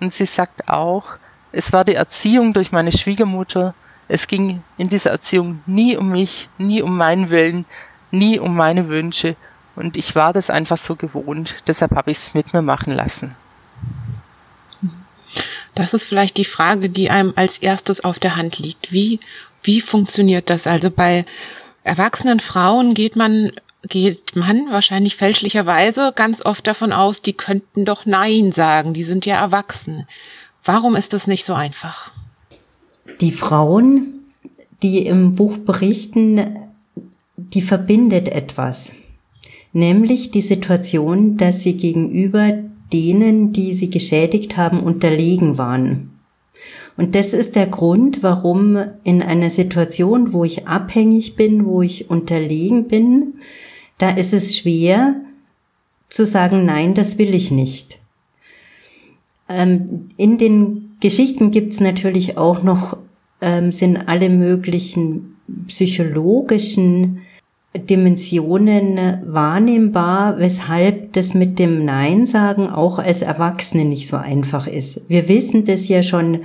Und 0.00 0.12
sie 0.12 0.26
sagt 0.26 0.68
auch, 0.68 1.04
es 1.52 1.72
war 1.72 1.84
die 1.84 1.94
Erziehung 1.94 2.52
durch 2.52 2.72
meine 2.72 2.90
Schwiegermutter. 2.90 3.74
Es 4.08 4.26
ging 4.26 4.62
in 4.76 4.88
dieser 4.88 5.10
Erziehung 5.10 5.62
nie 5.66 5.96
um 5.96 6.10
mich, 6.10 6.48
nie 6.58 6.82
um 6.82 6.96
meinen 6.96 7.30
Willen, 7.30 7.64
nie 8.10 8.38
um 8.38 8.54
meine 8.54 8.88
Wünsche. 8.88 9.36
Und 9.76 9.96
ich 9.96 10.14
war 10.14 10.32
das 10.32 10.50
einfach 10.50 10.78
so 10.78 10.96
gewohnt. 10.96 11.56
Deshalb 11.66 11.92
habe 11.92 12.10
ich 12.10 12.18
es 12.18 12.34
mit 12.34 12.52
mir 12.52 12.62
machen 12.62 12.94
lassen. 12.94 13.34
Das 15.74 15.94
ist 15.94 16.04
vielleicht 16.04 16.36
die 16.36 16.44
Frage, 16.44 16.88
die 16.88 17.10
einem 17.10 17.32
als 17.34 17.58
erstes 17.58 18.04
auf 18.04 18.18
der 18.18 18.36
Hand 18.36 18.58
liegt. 18.58 18.92
Wie, 18.92 19.18
wie 19.62 19.80
funktioniert 19.80 20.50
das? 20.50 20.66
Also 20.66 20.90
bei 20.90 21.24
erwachsenen 21.82 22.40
Frauen 22.40 22.94
geht 22.94 23.16
man 23.16 23.50
geht 23.88 24.34
man 24.34 24.70
wahrscheinlich 24.70 25.16
fälschlicherweise 25.16 26.12
ganz 26.14 26.44
oft 26.44 26.66
davon 26.66 26.92
aus, 26.92 27.20
die 27.20 27.34
könnten 27.34 27.84
doch 27.84 28.06
Nein 28.06 28.50
sagen, 28.50 28.94
die 28.94 29.02
sind 29.02 29.26
ja 29.26 29.38
erwachsen. 29.38 30.06
Warum 30.64 30.96
ist 30.96 31.12
das 31.12 31.26
nicht 31.26 31.44
so 31.44 31.52
einfach? 31.52 32.10
Die 33.20 33.32
Frauen, 33.32 34.24
die 34.82 35.06
im 35.06 35.34
Buch 35.34 35.58
berichten, 35.58 36.40
die 37.36 37.62
verbindet 37.62 38.28
etwas. 38.28 38.92
Nämlich 39.72 40.30
die 40.30 40.40
Situation, 40.40 41.36
dass 41.36 41.62
sie 41.62 41.76
gegenüber 41.76 42.52
denen, 42.92 43.52
die 43.52 43.72
sie 43.72 43.90
geschädigt 43.90 44.56
haben, 44.56 44.80
unterlegen 44.80 45.58
waren. 45.58 46.10
Und 46.96 47.14
das 47.14 47.32
ist 47.32 47.56
der 47.56 47.66
Grund, 47.66 48.22
warum 48.22 48.78
in 49.02 49.22
einer 49.22 49.50
Situation, 49.50 50.32
wo 50.32 50.44
ich 50.44 50.68
abhängig 50.68 51.34
bin, 51.34 51.66
wo 51.66 51.82
ich 51.82 52.08
unterlegen 52.08 52.86
bin, 52.86 53.34
da 53.98 54.10
ist 54.10 54.32
es 54.32 54.56
schwer 54.56 55.16
zu 56.08 56.24
sagen, 56.24 56.64
nein, 56.64 56.94
das 56.94 57.18
will 57.18 57.34
ich 57.34 57.50
nicht. 57.50 57.98
Ähm, 59.48 60.10
in 60.16 60.38
den 60.38 60.83
Geschichten 61.00 61.50
gibt's 61.50 61.80
natürlich 61.80 62.38
auch 62.38 62.62
noch, 62.62 62.96
ähm, 63.40 63.72
sind 63.72 63.96
alle 63.96 64.28
möglichen 64.28 65.36
psychologischen 65.68 67.20
Dimensionen 67.76 69.20
wahrnehmbar, 69.26 70.38
weshalb 70.38 71.12
das 71.14 71.34
mit 71.34 71.58
dem 71.58 71.84
Nein 71.84 72.26
sagen 72.26 72.68
auch 72.68 72.98
als 72.98 73.22
Erwachsene 73.22 73.84
nicht 73.84 74.06
so 74.06 74.16
einfach 74.16 74.66
ist. 74.66 75.02
Wir 75.08 75.28
wissen 75.28 75.64
das 75.64 75.88
ja 75.88 76.02
schon 76.02 76.40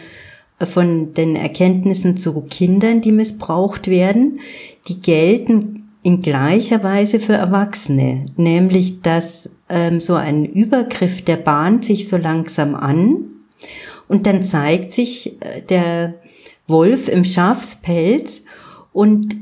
von 0.59 1.13
den 1.13 1.35
Erkenntnissen 1.35 2.17
zu 2.17 2.41
Kindern, 2.41 3.01
die 3.01 3.11
missbraucht 3.11 3.87
werden. 3.87 4.39
Die 4.87 5.01
gelten 5.01 5.89
in 6.01 6.21
gleicher 6.21 6.83
Weise 6.83 7.19
für 7.19 7.33
Erwachsene, 7.33 8.25
nämlich 8.35 9.01
dass 9.01 9.51
ähm, 9.69 10.01
so 10.01 10.15
ein 10.15 10.45
Übergriff, 10.45 11.23
der 11.23 11.37
bahnt 11.37 11.85
sich 11.85 12.07
so 12.07 12.17
langsam 12.17 12.73
an 12.73 13.28
und 14.09 14.27
dann 14.27 14.43
zeigt 14.43 14.91
sich 14.91 15.41
äh, 15.41 15.61
der 15.61 16.15
Wolf 16.67 17.07
im 17.07 17.23
Schafspelz 17.23 18.41
und 18.91 19.37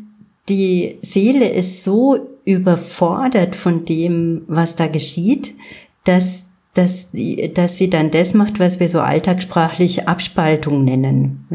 die 0.49 0.99
Seele 1.01 1.49
ist 1.49 1.83
so 1.83 2.19
überfordert 2.45 3.55
von 3.55 3.83
dem, 3.83 4.43
was 4.47 4.75
da 4.75 4.87
geschieht, 4.87 5.55
dass 6.03 6.45
dass, 6.77 7.09
dass 7.55 7.77
sie 7.79 7.89
dann 7.89 8.11
das 8.11 8.35
macht, 8.35 8.59
was 8.59 8.79
wir 8.79 8.87
so 8.87 8.99
alltagssprachlich 8.99 10.07
Abspaltung 10.07 10.83
nennen. 10.83 11.47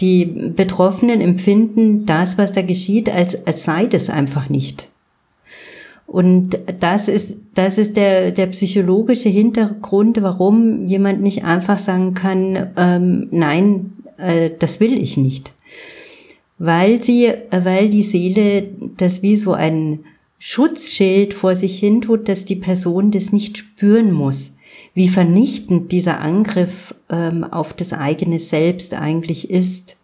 Die 0.00 0.24
Betroffenen 0.24 1.20
empfinden 1.20 2.06
das, 2.06 2.38
was 2.38 2.50
da 2.50 2.62
geschieht, 2.62 3.08
als, 3.08 3.46
als 3.46 3.62
sei 3.62 3.86
das 3.86 4.10
einfach 4.10 4.48
nicht. 4.48 4.90
Und 6.12 6.58
das 6.80 7.08
ist, 7.08 7.38
das 7.54 7.78
ist 7.78 7.96
der, 7.96 8.32
der 8.32 8.46
psychologische 8.48 9.30
Hintergrund, 9.30 10.20
warum 10.20 10.84
jemand 10.84 11.22
nicht 11.22 11.42
einfach 11.44 11.78
sagen 11.78 12.12
kann, 12.12 12.70
ähm, 12.76 13.28
nein, 13.30 13.94
äh, 14.18 14.50
das 14.58 14.78
will 14.78 15.02
ich 15.02 15.16
nicht. 15.16 15.54
Weil 16.58 17.02
sie, 17.02 17.32
weil 17.50 17.88
die 17.88 18.02
Seele 18.02 18.68
das 18.98 19.22
wie 19.22 19.36
so 19.36 19.54
ein 19.54 20.00
Schutzschild 20.38 21.32
vor 21.32 21.56
sich 21.56 21.78
hin 21.78 22.02
tut, 22.02 22.28
dass 22.28 22.44
die 22.44 22.56
Person 22.56 23.10
das 23.10 23.32
nicht 23.32 23.56
spüren 23.56 24.12
muss, 24.12 24.58
wie 24.92 25.08
vernichtend 25.08 25.92
dieser 25.92 26.20
Angriff 26.20 26.94
ähm, 27.08 27.42
auf 27.42 27.72
das 27.72 27.94
eigene 27.94 28.38
Selbst 28.38 28.92
eigentlich 28.92 29.48
ist. 29.48 29.96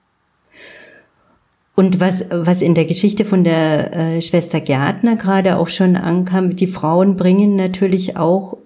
Und 1.79 2.01
was, 2.01 2.25
was 2.29 2.61
in 2.61 2.75
der 2.75 2.87
Geschichte 2.87 3.25
von 3.25 3.45
der 3.45 3.97
äh, 3.97 4.21
Schwester 4.21 4.61
Gärtner 4.61 5.15
gerade 5.15 5.57
auch 5.59 5.69
schon 5.69 5.95
ankam, 5.95 6.57
die 6.57 6.67
Frauen 6.67 7.17
bringen 7.17 7.55
natürlich 7.55 8.17
auch 8.17 8.57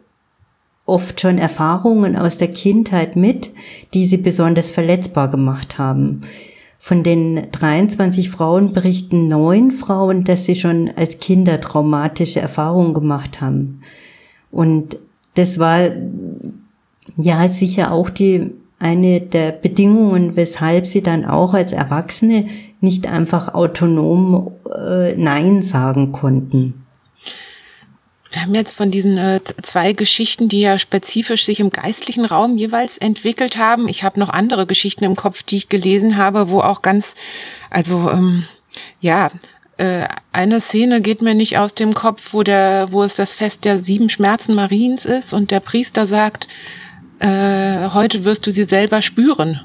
oft 0.86 1.20
schon 1.20 1.36
Erfahrungen 1.36 2.16
aus 2.16 2.38
der 2.38 2.48
Kindheit 2.48 3.14
mit, 3.14 3.50
die 3.92 4.06
sie 4.06 4.16
besonders 4.16 4.70
verletzbar 4.70 5.30
gemacht 5.30 5.76
haben. 5.76 6.22
Von 6.78 7.02
den 7.02 7.48
23 7.52 8.30
Frauen 8.30 8.72
berichten 8.72 9.28
neun 9.28 9.72
Frauen, 9.72 10.24
dass 10.24 10.46
sie 10.46 10.54
schon 10.54 10.90
als 10.96 11.18
Kinder 11.18 11.60
traumatische 11.60 12.40
Erfahrungen 12.40 12.94
gemacht 12.94 13.42
haben. 13.42 13.82
Und 14.50 14.96
das 15.34 15.58
war 15.58 15.90
ja 17.18 17.46
sicher 17.50 17.92
auch 17.92 18.08
die 18.08 18.52
eine 18.78 19.20
der 19.20 19.52
Bedingungen, 19.52 20.34
weshalb 20.34 20.86
sie 20.86 21.02
dann 21.02 21.26
auch 21.26 21.52
als 21.52 21.74
Erwachsene 21.74 22.46
nicht 22.82 23.06
einfach 23.06 23.54
autonom 23.54 24.52
äh, 24.76 25.14
Nein 25.16 25.62
sagen 25.62 26.12
konnten. 26.12 26.84
Wir 28.32 28.42
haben 28.42 28.54
jetzt 28.54 28.74
von 28.74 28.90
diesen 28.90 29.18
äh, 29.18 29.40
zwei 29.62 29.92
Geschichten, 29.92 30.48
die 30.48 30.60
ja 30.60 30.78
spezifisch 30.78 31.44
sich 31.44 31.60
im 31.60 31.70
geistlichen 31.70 32.24
Raum 32.24 32.56
jeweils 32.56 32.98
entwickelt 32.98 33.58
haben. 33.58 33.88
Ich 33.88 34.04
habe 34.04 34.18
noch 34.18 34.30
andere 34.30 34.66
Geschichten 34.66 35.04
im 35.04 35.16
Kopf, 35.16 35.42
die 35.42 35.58
ich 35.58 35.68
gelesen 35.68 36.16
habe, 36.16 36.48
wo 36.48 36.60
auch 36.60 36.82
ganz, 36.82 37.14
also 37.70 38.10
ähm, 38.10 38.44
ja, 39.00 39.30
äh, 39.76 40.06
eine 40.32 40.60
Szene 40.60 41.02
geht 41.02 41.22
mir 41.22 41.34
nicht 41.34 41.58
aus 41.58 41.74
dem 41.74 41.92
Kopf, 41.92 42.32
wo 42.32 42.42
der, 42.42 42.88
wo 42.90 43.02
es 43.02 43.16
das 43.16 43.34
Fest 43.34 43.64
der 43.64 43.78
sieben 43.78 44.08
Schmerzen 44.08 44.54
Mariens 44.54 45.04
ist 45.04 45.34
und 45.34 45.50
der 45.50 45.60
Priester 45.60 46.06
sagt, 46.06 46.48
äh, 47.18 47.90
heute 47.90 48.24
wirst 48.24 48.46
du 48.46 48.50
sie 48.50 48.64
selber 48.64 49.02
spüren. 49.02 49.60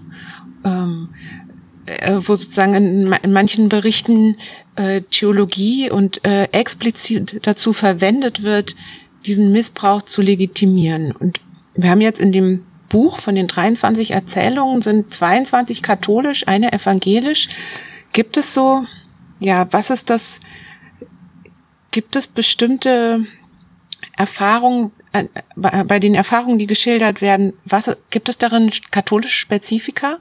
Ähm, 0.64 1.10
äh, 1.88 2.16
wo 2.16 2.36
sozusagen 2.36 2.76
in, 2.76 3.14
in 3.14 3.34
manchen 3.34 3.70
Berichten 3.70 4.38
äh, 4.76 5.02
Theologie 5.02 5.90
und 5.90 6.24
äh, 6.26 6.44
explizit 6.52 7.40
dazu 7.44 7.74
verwendet 7.74 8.44
wird, 8.44 8.76
diesen 9.26 9.52
Missbrauch 9.52 10.04
zu 10.04 10.22
legitimieren. 10.22 11.12
Und 11.12 11.40
wir 11.76 11.90
haben 11.90 12.02
jetzt 12.02 12.20
in 12.20 12.32
dem 12.32 12.66
Buch 12.90 13.20
von 13.20 13.36
den 13.36 13.48
23 13.48 14.12
Erzählungen 14.12 14.82
sind 14.82 15.14
22 15.14 15.82
katholisch, 15.82 16.48
eine 16.48 16.72
evangelisch. 16.74 17.50
Gibt 18.14 18.38
es 18.38 18.54
so, 18.54 18.86
ja, 19.40 19.68
was 19.72 19.90
ist 19.90 20.10
das? 20.10 20.40
Gibt 21.92 22.16
es 22.16 22.28
bestimmte 22.28 23.26
Erfahrungen, 24.16 24.92
äh, 25.14 25.26
bei 25.56 26.00
den 26.00 26.16
Erfahrungen, 26.16 26.60
die 26.60 26.68
geschildert 26.68 27.22
werden, 27.22 27.54
was 27.66 27.96
gibt 28.10 28.30
es 28.30 28.38
darin 28.38 28.72
katholische 28.92 29.40
Spezifika? 29.40 30.20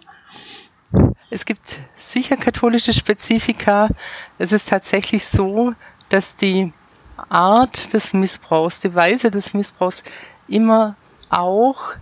Es 1.28 1.44
gibt 1.44 1.80
sicher 1.96 2.36
katholische 2.36 2.92
Spezifika. 2.92 3.88
Es 4.38 4.52
ist 4.52 4.68
tatsächlich 4.68 5.26
so, 5.26 5.74
dass 6.08 6.36
die 6.36 6.72
Art 7.28 7.92
des 7.92 8.12
Missbrauchs, 8.12 8.78
die 8.80 8.94
Weise 8.94 9.30
des 9.30 9.52
Missbrauchs 9.52 10.04
immer 10.46 10.94
auch 11.28 11.94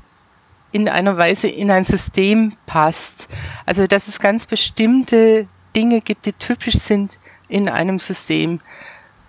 in 0.72 0.88
einer 0.88 1.16
Weise 1.16 1.48
in 1.48 1.70
ein 1.70 1.84
System 1.84 2.54
passt. 2.66 3.28
Also 3.64 3.86
dass 3.86 4.08
es 4.08 4.18
ganz 4.18 4.44
bestimmte 4.44 5.46
Dinge 5.74 6.00
gibt, 6.00 6.26
die 6.26 6.32
typisch 6.32 6.76
sind 6.76 7.18
in 7.48 7.68
einem 7.68 7.98
System. 7.98 8.60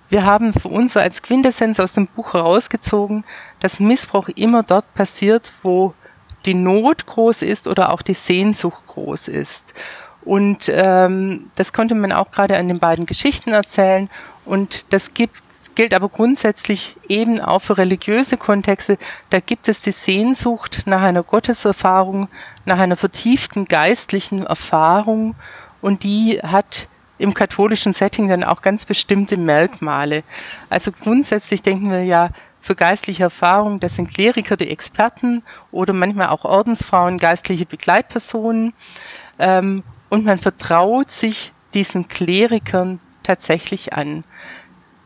Wir 0.10 0.26
haben 0.26 0.54
für 0.54 0.68
uns 0.68 0.94
so 0.94 1.00
als 1.00 1.22
Quintessenz 1.22 1.80
aus 1.80 1.94
dem 1.94 2.08
Buch 2.08 2.34
herausgezogen, 2.34 3.24
dass 3.60 3.80
Missbrauch 3.80 4.28
immer 4.30 4.64
dort 4.64 4.94
passiert, 4.94 5.54
wo 5.64 5.94
die 6.46 6.54
Not 6.54 7.06
groß 7.06 7.42
ist 7.42 7.68
oder 7.68 7.92
auch 7.92 8.02
die 8.02 8.14
Sehnsucht 8.14 8.86
groß 8.88 9.28
ist. 9.28 9.74
Und 10.24 10.72
ähm, 10.74 11.52
das 11.56 11.72
konnte 11.72 11.94
man 11.94 12.12
auch 12.12 12.32
gerade 12.32 12.58
an 12.58 12.68
den 12.68 12.80
beiden 12.80 13.06
Geschichten 13.06 13.52
erzählen. 13.52 14.10
Und 14.44 14.92
das 14.92 15.14
gibt, 15.14 15.36
gilt 15.76 15.94
aber 15.94 16.10
grundsätzlich 16.10 16.98
eben 17.08 17.40
auch 17.40 17.60
für 17.60 17.78
religiöse 17.78 18.38
Kontexte. 18.38 18.98
Da 19.30 19.40
gibt 19.40 19.68
es 19.68 19.82
die 19.82 19.92
Sehnsucht 19.92 20.84
nach 20.88 21.04
einer 21.04 21.22
Gotteserfahrung, 21.22 22.28
nach 22.66 22.80
einer 22.80 22.96
vertieften 22.96 23.66
geistlichen 23.66 24.46
Erfahrung. 24.46 25.36
Und 25.82 26.04
die 26.04 26.40
hat 26.42 26.88
im 27.18 27.34
katholischen 27.34 27.94
Setting 27.94 28.28
dann 28.28 28.44
auch 28.44 28.62
ganz 28.62 28.86
bestimmte 28.86 29.38
Merkmale. 29.38 30.24
Also 30.70 30.92
grundsätzlich 30.92 31.62
denken 31.62 31.92
wir 31.92 32.04
ja, 32.04 32.30
für 32.66 32.76
geistliche 32.76 33.22
Erfahrung, 33.22 33.80
das 33.80 33.94
sind 33.94 34.12
Kleriker, 34.12 34.58
die 34.58 34.72
Experten 34.72 35.44
oder 35.72 35.94
manchmal 35.94 36.30
auch 36.30 36.46
Ordensfrauen, 36.46 37.20
geistliche 37.20 37.68
Begleitpersonen. 37.68 38.74
Ähm, 39.38 39.84
und 40.10 40.26
man 40.26 40.40
vertraut 40.40 41.12
sich 41.12 41.54
diesen 41.76 42.08
Klerikern 42.08 43.00
tatsächlich 43.22 43.94
an. 43.94 44.24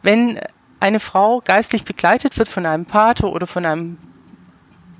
Wenn 0.02 0.39
eine 0.80 1.02
Frau 1.02 1.41
geistlich 1.43 1.84
begleitet 1.84 2.38
wird 2.38 2.48
von 2.48 2.65
einem 2.65 2.86
Pater 2.86 3.28
oder 3.28 3.45
von 3.45 3.65
einem 3.65 3.98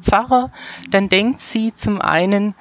Pfarrer, 0.02 0.52
dann 0.90 1.08
denkt 1.08 1.40
sie 1.40 1.74
zum 1.74 2.02
einen, 2.02 2.56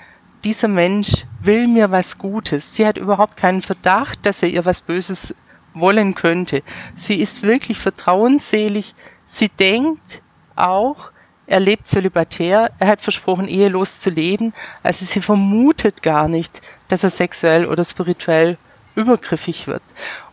dieser 0.44 0.68
Mensch 0.68 1.24
will 1.40 1.66
mir 1.66 1.90
was 1.90 2.18
Gutes. 2.18 2.76
Sie 2.76 2.86
hat 2.86 2.98
überhaupt 2.98 3.36
keinen 3.36 3.62
Verdacht, 3.62 4.24
dass 4.26 4.44
er 4.44 4.48
ihr 4.48 4.64
was 4.64 4.80
Böses 4.80 5.34
wollen 5.74 6.14
könnte. 6.14 6.62
Sie 6.94 7.16
ist 7.16 7.42
wirklich 7.42 7.78
vertrauensselig. 7.78 8.94
Sie 9.30 9.50
denkt 9.50 10.22
auch, 10.56 11.12
er 11.46 11.60
lebt 11.60 11.86
zölibatär, 11.86 12.70
er 12.78 12.88
hat 12.88 13.02
versprochen, 13.02 13.46
ehelos 13.46 14.00
zu 14.00 14.08
leben. 14.08 14.54
Also 14.82 15.04
sie 15.04 15.20
vermutet 15.20 16.02
gar 16.02 16.28
nicht, 16.28 16.62
dass 16.88 17.04
er 17.04 17.10
sexuell 17.10 17.66
oder 17.66 17.84
spirituell 17.84 18.56
übergriffig 18.94 19.66
wird. 19.66 19.82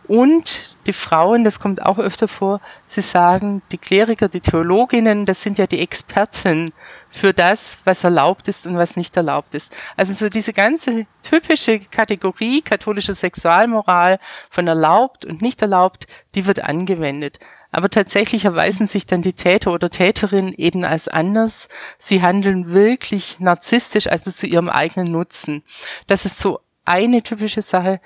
Und 0.08 0.76
die 0.86 0.94
Frauen, 0.94 1.44
das 1.44 1.60
kommt 1.60 1.84
auch 1.84 1.98
öfter 1.98 2.26
vor, 2.26 2.62
sie 2.86 3.02
sagen, 3.02 3.60
die 3.70 3.76
Kleriker, 3.76 4.28
die 4.28 4.40
Theologinnen, 4.40 5.26
das 5.26 5.42
sind 5.42 5.58
ja 5.58 5.66
die 5.66 5.80
Experten 5.80 6.72
für 7.10 7.34
das, 7.34 7.78
was 7.84 8.02
erlaubt 8.02 8.48
ist 8.48 8.66
und 8.66 8.78
was 8.78 8.96
nicht 8.96 9.14
erlaubt 9.16 9.54
ist. 9.54 9.74
Also 9.96 10.14
so 10.14 10.30
diese 10.30 10.54
ganze 10.54 11.06
typische 11.22 11.80
Kategorie 11.80 12.62
katholischer 12.62 13.14
Sexualmoral 13.14 14.18
von 14.48 14.66
erlaubt 14.66 15.26
und 15.26 15.42
nicht 15.42 15.60
erlaubt, 15.60 16.06
die 16.34 16.46
wird 16.46 16.64
angewendet. 16.64 17.40
Aber 17.76 17.90
tatsächlich 17.90 18.46
erweisen 18.46 18.86
sich 18.86 19.04
dann 19.04 19.20
die 19.20 19.34
Täter 19.34 19.70
oder 19.70 19.90
Täterinnen 19.90 20.54
eben 20.54 20.82
als 20.82 21.08
anders. 21.08 21.68
Sie 21.98 22.22
handeln 22.22 22.72
wirklich 22.72 23.38
narzisstisch, 23.38 24.06
also 24.06 24.30
zu 24.30 24.46
ihrem 24.46 24.70
eigenen 24.70 25.12
Nutzen. 25.12 25.62
Das 26.06 26.24
ist 26.24 26.38
so 26.38 26.60
eine 26.86 27.22
typische 27.22 27.60
Sache. 27.60 28.00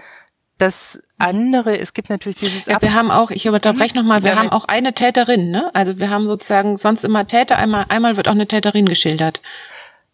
Das 0.59 0.99
andere, 1.19 1.79
es 1.79 1.95
gibt 1.95 2.11
natürlich 2.11 2.39
dieses. 2.39 2.67
Ja, 2.67 2.83
wir 2.83 2.95
haben 2.95 3.13
auch, 3.13 3.31
ich 3.31 3.49
unterbreche 3.49 3.95
mhm. 3.95 4.01
nochmal, 4.01 4.25
wir 4.25 4.33
ja, 4.33 4.39
haben 4.39 4.51
auch 4.51 4.65
eine 4.65 4.93
Täterin, 4.93 5.53
ne? 5.53 5.71
Also 5.73 6.01
wir 6.01 6.11
haben 6.11 6.27
sozusagen 6.27 6.77
sonst 6.77 7.05
immer 7.05 7.29
Täter, 7.29 7.57
einmal, 7.57 7.85
einmal 7.91 8.17
wird 8.17 8.27
auch 8.27 8.33
eine 8.33 8.49
Täterin 8.49 8.87
geschildert. 8.87 9.41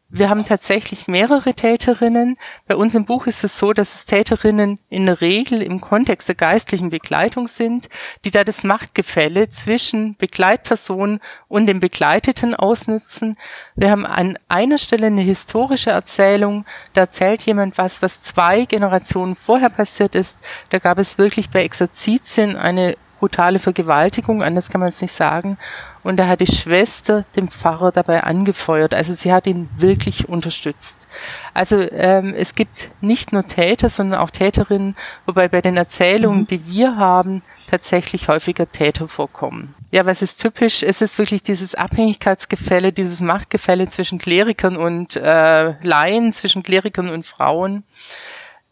Wir 0.08 0.30
haben 0.30 0.44
tatsächlich 0.44 1.08
mehrere 1.08 1.52
Täterinnen. 1.52 2.36
Bei 2.68 2.76
uns 2.76 2.94
im 2.94 3.06
Buch 3.06 3.26
ist 3.26 3.42
es 3.42 3.58
so, 3.58 3.72
dass 3.72 3.94
es 3.96 4.06
Täterinnen 4.06 4.78
in 4.88 5.06
der 5.06 5.20
Regel 5.20 5.60
im 5.60 5.80
Kontext 5.80 6.28
der 6.28 6.36
geistlichen 6.36 6.90
Begleitung 6.90 7.48
sind, 7.48 7.88
die 8.24 8.30
da 8.30 8.44
das 8.44 8.62
Machtgefälle 8.62 9.48
zwischen 9.48 10.14
Begleitperson 10.14 11.18
und 11.48 11.66
dem 11.66 11.80
Begleiteten 11.80 12.54
ausnutzen. 12.54 13.36
Wir 13.74 13.90
haben 13.90 14.06
an 14.06 14.38
einer 14.48 14.78
Stelle 14.78 15.08
eine 15.08 15.22
historische 15.22 15.90
Erzählung. 15.90 16.66
Da 16.92 17.00
erzählt 17.02 17.42
jemand 17.42 17.76
was, 17.76 18.00
was 18.00 18.22
zwei 18.22 18.64
Generationen 18.64 19.34
vorher 19.34 19.70
passiert 19.70 20.14
ist. 20.14 20.38
Da 20.70 20.78
gab 20.78 20.98
es 20.98 21.18
wirklich 21.18 21.50
bei 21.50 21.64
Exerzitien 21.64 22.56
eine 22.56 22.96
brutale 23.18 23.58
Vergewaltigung, 23.58 24.42
anders 24.42 24.70
kann 24.70 24.80
man 24.80 24.90
es 24.90 25.00
nicht 25.02 25.12
sagen. 25.12 25.58
Und 26.06 26.18
da 26.18 26.28
hat 26.28 26.38
die 26.38 26.46
Schwester 26.46 27.24
den 27.34 27.48
Pfarrer 27.48 27.90
dabei 27.90 28.22
angefeuert. 28.22 28.94
Also 28.94 29.12
sie 29.12 29.32
hat 29.32 29.48
ihn 29.48 29.68
wirklich 29.76 30.28
unterstützt. 30.28 31.08
Also 31.52 31.80
ähm, 31.80 32.32
es 32.32 32.54
gibt 32.54 32.90
nicht 33.00 33.32
nur 33.32 33.44
Täter, 33.44 33.88
sondern 33.88 34.20
auch 34.20 34.30
Täterinnen, 34.30 34.94
wobei 35.26 35.48
bei 35.48 35.60
den 35.60 35.76
Erzählungen, 35.76 36.42
mhm. 36.42 36.46
die 36.46 36.68
wir 36.68 36.94
haben, 36.94 37.42
tatsächlich 37.68 38.28
häufiger 38.28 38.68
Täter 38.68 39.08
vorkommen. 39.08 39.74
Ja, 39.90 40.06
was 40.06 40.22
ist 40.22 40.40
typisch? 40.40 40.84
Es 40.84 41.02
ist 41.02 41.18
wirklich 41.18 41.42
dieses 41.42 41.74
Abhängigkeitsgefälle, 41.74 42.92
dieses 42.92 43.20
Machtgefälle 43.20 43.88
zwischen 43.88 44.18
Klerikern 44.18 44.76
und 44.76 45.16
äh, 45.16 45.74
Laien, 45.84 46.32
zwischen 46.32 46.62
Klerikern 46.62 47.08
und 47.08 47.26
Frauen. 47.26 47.82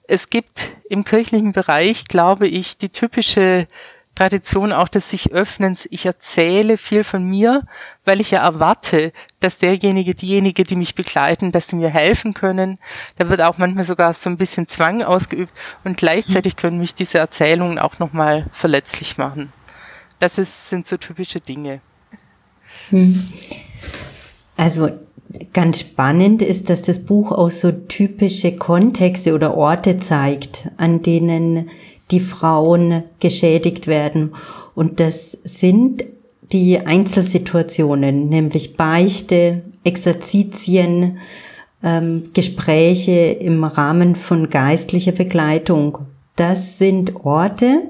Es 0.07 0.31
gibt 0.31 0.69
im 0.89 1.03
kirchlichen 1.03 1.51
Bereich, 1.51 2.05
glaube 2.05 2.47
ich, 2.47 2.77
die 2.77 2.91
typische 2.91 3.67
Tradition 4.15 4.73
auch 4.73 4.89
des 4.89 5.11
sich 5.11 5.33
Öffnens. 5.33 5.89
Ich 5.91 6.07
erzähle 6.07 6.77
viel 6.77 7.05
von 7.05 7.25
mir, 7.25 7.63
weil 8.05 8.21
ich 8.21 8.31
ja 8.31 8.43
erwarte, 8.43 9.13
dass 9.41 9.59
derjenige, 9.59 10.15
diejenige, 10.15 10.65
die 10.65 10.77
mich 10.77 10.95
begleiten, 10.95 11.53
dass 11.53 11.69
sie 11.69 11.77
mir 11.77 11.91
helfen 11.91 12.33
können. 12.33 12.79
Da 13.17 13.29
wird 13.29 13.41
auch 13.41 13.59
manchmal 13.59 13.85
sogar 13.85 14.15
so 14.15 14.31
ein 14.31 14.37
bisschen 14.37 14.67
Zwang 14.69 15.03
ausgeübt 15.03 15.53
und 15.83 15.97
gleichzeitig 15.97 16.57
können 16.57 16.79
mich 16.79 16.95
diese 16.95 17.19
Erzählungen 17.19 17.79
auch 17.79 17.99
nochmal 17.99 18.47
verletzlich 18.53 19.19
machen. 19.19 19.53
Das 20.21 20.39
ist, 20.39 20.69
sind 20.69 20.87
so 20.87 20.97
typische 20.97 21.41
Dinge. 21.41 21.81
Hm. 22.91 23.33
Also 24.57 24.91
ganz 25.53 25.81
spannend 25.81 26.43
ist, 26.43 26.71
dass 26.71 26.83
das 26.83 27.05
Buch 27.05 27.33
auch 27.33 27.51
so 27.51 27.73
typische 27.73 28.57
Kontexte 28.57 29.35
oder 29.35 29.57
Orte 29.57 29.99
zeigt, 29.99 30.69
an 30.77 31.03
denen 31.03 31.71
die 32.11 32.21
Frauen 32.21 33.05
geschädigt 33.21 33.87
werden. 33.87 34.35
Und 34.75 35.01
das 35.01 35.39
sind 35.45 36.05
die 36.53 36.79
Einzelsituationen, 36.79 38.29
nämlich 38.29 38.77
Beichte, 38.77 39.63
Exerzitien, 39.83 41.19
ähm, 41.83 42.31
Gespräche 42.33 43.37
im 43.41 43.65
Rahmen 43.65 44.17
von 44.17 44.51
geistlicher 44.51 45.13
Begleitung. 45.13 45.99
Das 46.37 46.79
sind 46.79 47.25
Orte, 47.25 47.83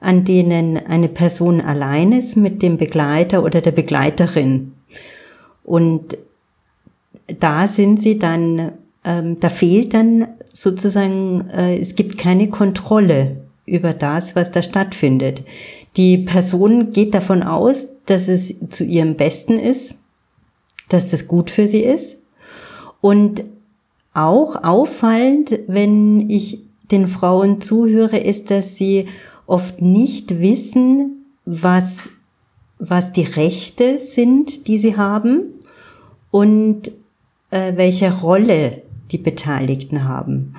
an 0.00 0.24
denen 0.24 0.76
eine 0.76 1.08
Person 1.08 1.60
allein 1.60 2.12
ist 2.12 2.36
mit 2.36 2.62
dem 2.62 2.76
Begleiter 2.78 3.42
oder 3.42 3.60
der 3.60 3.72
Begleiterin. 3.72 4.72
Und 5.64 6.16
da 7.40 7.66
sind 7.66 8.00
sie 8.00 8.18
dann, 8.18 8.72
ähm, 9.06 9.38
da 9.38 9.48
fehlt 9.48 9.94
dann 9.94 10.26
sozusagen, 10.52 11.48
äh, 11.50 11.78
es 11.78 11.94
gibt 11.94 12.18
keine 12.18 12.48
Kontrolle 12.48 13.36
über 13.64 13.94
das, 13.94 14.36
was 14.36 14.50
da 14.50 14.62
stattfindet. 14.62 15.44
Die 15.96 16.18
Person 16.18 16.92
geht 16.92 17.14
davon 17.14 17.42
aus, 17.42 17.86
dass 18.04 18.28
es 18.28 18.54
zu 18.68 18.84
ihrem 18.84 19.14
Besten 19.14 19.58
ist, 19.58 19.98
dass 20.88 21.08
das 21.08 21.28
gut 21.28 21.50
für 21.50 21.66
sie 21.68 21.80
ist. 21.80 22.18
Und 23.00 23.44
auch 24.12 24.62
auffallend, 24.64 25.58
wenn 25.68 26.28
ich 26.28 26.60
den 26.90 27.08
Frauen 27.08 27.60
zuhöre, 27.60 28.18
ist, 28.18 28.50
dass 28.50 28.76
sie 28.76 29.06
oft 29.46 29.80
nicht 29.80 30.40
wissen, 30.40 31.26
was, 31.44 32.10
was 32.78 33.12
die 33.12 33.24
Rechte 33.24 34.00
sind, 34.00 34.66
die 34.66 34.78
sie 34.78 34.96
haben 34.96 35.42
und 36.30 36.88
äh, 37.50 37.76
welche 37.76 38.12
Rolle 38.12 38.82
die 39.12 39.18
Beteiligten 39.18 40.04
haben. 40.04 40.54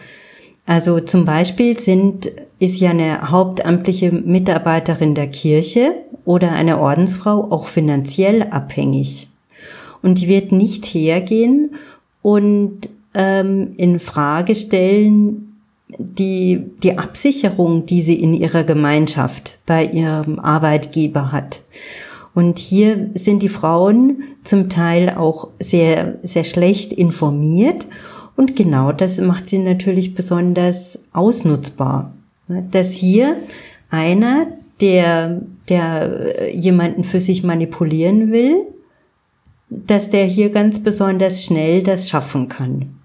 Also 0.65 0.99
zum 0.99 1.25
Beispiel 1.25 1.79
sind, 1.79 2.31
ist 2.59 2.79
ja 2.79 2.89
eine 2.89 3.31
hauptamtliche 3.31 4.11
Mitarbeiterin 4.11 5.15
der 5.15 5.27
Kirche 5.27 5.95
oder 6.25 6.51
eine 6.51 6.79
Ordensfrau 6.79 7.51
auch 7.51 7.67
finanziell 7.67 8.43
abhängig. 8.43 9.29
Und 10.01 10.21
die 10.21 10.27
wird 10.27 10.51
nicht 10.51 10.85
hergehen 10.85 11.75
und 12.21 12.89
ähm, 13.13 13.73
in 13.77 13.99
Frage 13.99 14.55
stellen, 14.55 15.55
die, 15.97 16.65
die 16.83 16.97
Absicherung, 16.97 17.85
die 17.85 18.01
sie 18.01 18.19
in 18.19 18.33
ihrer 18.33 18.63
Gemeinschaft 18.63 19.57
bei 19.65 19.85
ihrem 19.85 20.37
Arbeitgeber 20.39 21.31
hat. 21.31 21.61
Und 22.35 22.59
hier 22.59 23.09
sind 23.15 23.41
die 23.41 23.49
Frauen 23.49 24.23
zum 24.43 24.69
Teil 24.69 25.15
auch 25.15 25.47
sehr, 25.59 26.19
sehr 26.23 26.43
schlecht 26.43 26.91
informiert 26.93 27.87
und 28.37 28.55
genau 28.55 28.91
das 28.91 29.17
macht 29.17 29.49
sie 29.49 29.57
natürlich 29.57 30.13
besonders 30.13 30.99
ausnutzbar. 31.11 32.13
Dass 32.47 32.91
hier 32.91 33.35
einer, 33.89 34.47
der, 34.79 35.41
der 35.67 36.55
jemanden 36.55 37.03
für 37.03 37.19
sich 37.19 37.43
manipulieren 37.43 38.31
will, 38.31 38.61
dass 39.69 40.11
der 40.11 40.25
hier 40.25 40.51
ganz 40.51 40.81
besonders 40.81 41.43
schnell 41.43 41.81
das 41.81 42.07
schaffen 42.07 42.47
kann. 42.47 42.99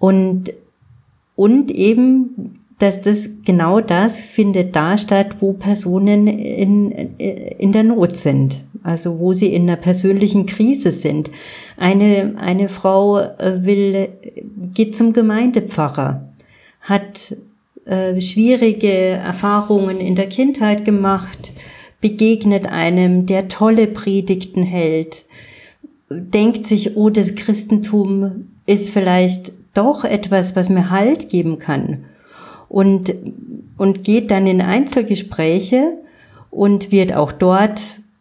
Und, 0.00 0.52
und 1.36 1.70
eben, 1.70 2.57
dass 2.78 3.02
das 3.02 3.28
genau 3.44 3.80
das 3.80 4.18
findet 4.18 4.76
da 4.76 4.96
statt, 4.98 5.36
wo 5.40 5.52
Personen 5.52 6.28
in, 6.28 6.92
in 7.18 7.72
der 7.72 7.82
Not 7.82 8.16
sind. 8.16 8.62
Also 8.84 9.18
wo 9.18 9.32
sie 9.32 9.52
in 9.52 9.62
einer 9.62 9.76
persönlichen 9.76 10.46
Krise 10.46 10.92
sind. 10.92 11.30
Eine, 11.76 12.34
eine 12.38 12.68
Frau 12.68 13.18
äh, 13.18 13.64
will, 13.64 14.08
geht 14.72 14.96
zum 14.96 15.12
Gemeindepfarrer, 15.12 16.28
hat 16.80 17.36
äh, 17.84 18.20
schwierige 18.20 18.92
Erfahrungen 18.92 19.98
in 19.98 20.14
der 20.14 20.28
Kindheit 20.28 20.84
gemacht, 20.84 21.52
begegnet 22.00 22.66
einem, 22.66 23.26
der 23.26 23.48
tolle 23.48 23.88
Predigten 23.88 24.62
hält, 24.62 25.24
denkt 26.08 26.66
sich, 26.66 26.96
oh, 26.96 27.10
das 27.10 27.34
Christentum 27.34 28.48
ist 28.66 28.90
vielleicht 28.90 29.52
doch 29.74 30.04
etwas, 30.04 30.54
was 30.54 30.70
mir 30.70 30.90
Halt 30.90 31.28
geben 31.28 31.58
kann. 31.58 32.04
Und, 32.68 33.14
und 33.76 34.04
geht 34.04 34.30
dann 34.30 34.46
in 34.46 34.60
Einzelgespräche 34.60 35.94
und 36.50 36.92
wird 36.92 37.14
auch 37.14 37.32
dort 37.32 37.80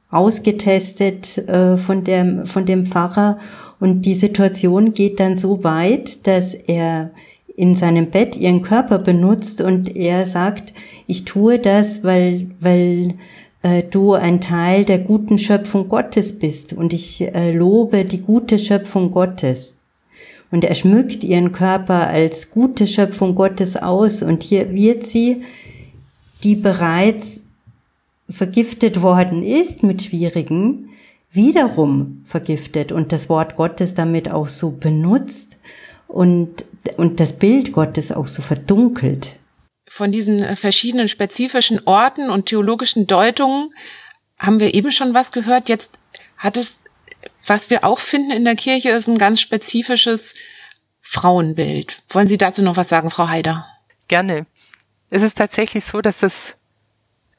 ausgetestet 0.10 1.38
äh, 1.38 1.78
von, 1.78 2.04
dem, 2.04 2.46
von 2.46 2.66
dem 2.66 2.86
Pfarrer. 2.86 3.40
Und 3.80 4.04
die 4.04 4.16
Situation 4.16 4.94
geht 4.94 5.20
dann 5.20 5.38
so 5.38 5.64
weit, 5.64 6.26
dass 6.28 6.54
er 6.54 7.12
in 7.56 7.76
seinem 7.76 8.12
Bett 8.12 8.38
ihren 8.38 8.62
Körper 8.62 9.00
benutzt 9.00 9.62
und 9.62 9.96
er 9.96 10.26
sagt, 10.26 10.74
ich 11.08 11.26
tue 11.26 11.60
das, 11.60 12.04
weil, 12.04 12.52
weil 12.60 13.16
äh, 13.64 13.84
du 13.84 14.14
ein 14.14 14.42
Teil 14.42 14.86
der 14.86 15.00
guten 15.00 15.40
Schöpfung 15.40 15.90
Gottes 15.90 16.38
bist 16.38 16.74
und 16.74 16.94
ich 16.94 17.22
äh, 17.22 17.52
lobe 17.52 18.06
die 18.06 18.22
gute 18.22 18.60
Schöpfung 18.60 19.12
Gottes. 19.12 19.77
Und 20.52 20.64
er 20.64 20.76
schmückt 20.76 21.24
ihren 21.24 21.52
Körper 21.52 22.08
als 22.08 22.52
gute 22.52 22.88
Schöpfung 22.88 23.36
Gottes 23.36 23.76
aus 23.76 24.22
und 24.22 24.44
hier 24.44 24.72
wird 24.74 25.06
sie, 25.06 25.44
die 26.44 26.56
bereits 26.56 27.42
vergiftet 28.30 29.02
worden 29.02 29.44
ist 29.44 29.84
mit 29.84 30.04
Schwierigen, 30.04 30.90
wiederum 31.32 32.24
vergiftet 32.26 32.92
und 32.92 33.12
das 33.12 33.30
Wort 33.30 33.56
Gottes 33.56 33.94
damit 33.94 34.32
auch 34.32 34.48
so 34.48 34.72
benutzt 34.72 35.60
und, 36.08 36.66
und 36.96 37.20
das 37.20 37.38
Bild 37.38 37.74
Gottes 37.74 38.12
auch 38.12 38.28
so 38.28 38.42
verdunkelt 38.42 39.38
von 39.88 40.12
diesen 40.12 40.44
äh, 40.44 40.56
verschiedenen 40.56 41.08
spezifischen 41.08 41.82
Orten 41.86 42.30
und 42.30 42.48
theologischen 42.48 43.08
Deutungen 43.08 43.74
haben 44.38 44.60
wir 44.60 44.74
eben 44.74 44.92
schon 44.92 45.14
was 45.14 45.32
gehört. 45.32 45.70
Jetzt 45.70 45.98
hat 46.38 46.58
es, 46.58 46.82
was 47.48 47.70
wir 47.70 47.84
auch 47.84 48.00
finden 48.00 48.32
in 48.32 48.46
der 48.46 48.56
Kirche, 48.56 48.90
ist 48.90 49.08
ein 49.08 49.18
ganz 49.18 49.42
spezifisches 49.42 50.36
Frauenbild. 51.02 52.04
Wollen 52.10 52.28
Sie 52.28 52.38
dazu 52.38 52.62
noch 52.62 52.78
was 52.78 52.90
sagen, 52.90 53.10
Frau 53.10 53.30
Haider? 53.30 53.66
Gerne. 54.08 54.46
Es 55.10 55.24
ist 55.24 55.38
tatsächlich 55.38 55.86
so, 55.86 56.02
dass 56.02 56.20
das 56.20 56.56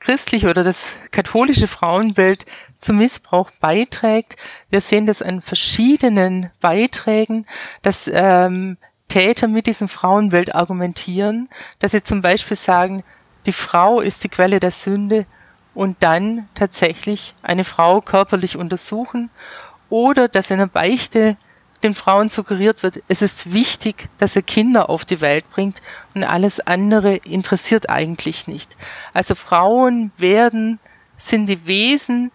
christliche 0.01 0.49
oder 0.49 0.65
das 0.65 0.93
katholische 1.11 1.67
Frauenbild 1.67 2.47
zum 2.77 2.99
Missbrauch 2.99 3.51
beiträgt. 3.61 4.37
Wir 4.71 4.81
sehen 4.81 5.07
das 5.07 5.23
an 5.23 5.43
verschiedenen 5.43 6.51
Beiträgen, 6.61 7.47
dass 7.83 8.11
ähm, 8.13 8.79
Täter 9.09 9.49
mit 9.49 9.67
diesem 9.67 9.89
Frauenbild 9.89 10.55
argumentieren, 10.55 11.49
dass 11.79 11.93
sie 11.93 12.03
zum 12.03 12.23
Beispiel 12.23 12.57
sagen, 12.57 13.05
die 13.47 13.53
Frau 13.53 14.01
ist 14.01 14.25
die 14.25 14.29
Quelle 14.29 14.61
der 14.61 14.71
Sünde 14.71 15.27
und 15.75 16.03
dann 16.03 16.49
tatsächlich 16.55 17.35
eine 17.43 17.65
Frau 17.65 18.01
körperlich 18.01 18.57
untersuchen 18.57 19.31
oder 19.91 20.29
dass 20.29 20.51
in 20.51 20.59
der 20.59 20.67
Beichte 20.67 21.37
den 21.83 21.95
Frauen 21.95 22.29
suggeriert 22.29 22.83
wird, 22.83 23.03
es 23.09 23.23
ist 23.23 23.53
wichtig, 23.53 24.09
dass 24.19 24.35
er 24.35 24.43
Kinder 24.43 24.91
auf 24.91 25.05
die 25.05 25.21
Welt 25.21 25.49
bringt 25.51 25.81
und 26.15 26.25
alles 26.25 26.61
andere 26.61 27.17
interessiert 27.17 27.89
eigentlich 27.89 28.49
nicht. 28.49 28.77
Also 29.15 29.35
Frauen 29.35 30.11
werden, 30.17 30.81
sind 31.17 31.47
die 31.47 31.67
Wesen, 31.67 32.33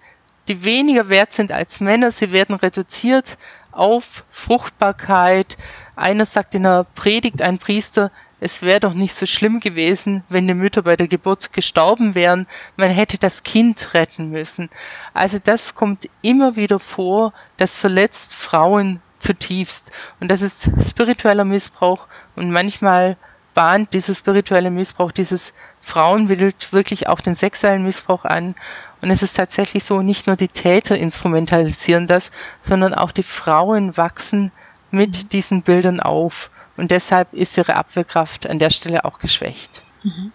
die 0.48 0.64
weniger 0.64 1.10
wert 1.10 1.32
sind 1.32 1.52
als 1.52 1.80
Männer, 1.80 2.12
sie 2.12 2.32
werden 2.32 2.56
reduziert 2.56 3.38
auf 3.72 4.26
Fruchtbarkeit, 4.30 5.58
einer 5.96 6.26
sagt 6.26 6.56
in 6.56 6.66
einer 6.66 6.84
Predigt, 6.84 7.42
ein 7.42 7.58
Priester, 7.58 8.12
es 8.44 8.62
wäre 8.62 8.82
doch 8.82 8.94
nicht 8.94 9.16
so 9.16 9.26
schlimm 9.26 9.60
gewesen, 9.62 10.24
wenn 10.28 10.48
die 10.48 10.54
Mütter 10.54 10.84
bei 10.84 10.98
der 10.98 11.08
Geburt 11.08 11.54
gestorben 11.54 12.14
wären, 12.14 12.46
man 12.76 12.90
hätte 12.90 13.18
das 13.18 13.44
Kind 13.44 13.94
retten 13.94 14.30
müssen. 14.30 14.70
Also 15.14 15.40
das 15.42 15.76
kommt 15.76 16.10
immer 16.22 16.58
wieder 16.58 16.80
vor, 16.80 17.34
das 17.58 17.78
verletzt 17.78 18.36
Frauen 18.36 19.02
zutiefst. 19.18 19.92
Und 20.20 20.30
das 20.30 20.42
ist 20.42 20.70
spiritueller 20.86 21.46
Missbrauch 21.46 22.08
und 22.36 22.52
manchmal 22.52 23.16
bahnt 23.54 23.94
dieser 23.94 24.14
spirituelle 24.14 24.72
Missbrauch, 24.72 25.12
dieses 25.12 25.54
Frauenbild 25.80 26.74
wirklich 26.74 27.08
auch 27.08 27.22
den 27.22 27.36
sexuellen 27.36 27.84
Missbrauch 27.84 28.26
an. 28.26 28.56
Und 29.02 29.10
es 29.10 29.24
ist 29.24 29.38
tatsächlich 29.38 29.86
so, 29.86 30.02
nicht 30.02 30.28
nur 30.28 30.36
die 30.36 30.48
Täter 30.48 30.98
instrumentalisieren 30.98 32.08
das, 32.08 32.32
sondern 32.62 32.94
auch 32.94 33.12
die 33.12 33.24
Frauen 33.24 33.96
wachsen 33.96 34.52
mit 34.92 35.32
diesen 35.32 35.62
Bildern 35.62 36.00
auf. 36.00 36.50
Und 36.78 36.92
deshalb 36.92 37.34
ist 37.34 37.58
ihre 37.58 37.76
Abwehrkraft 37.76 38.48
an 38.48 38.60
der 38.60 38.70
Stelle 38.70 39.06
auch 39.06 39.20
geschwächt. 39.20 39.84
Mhm. 40.04 40.32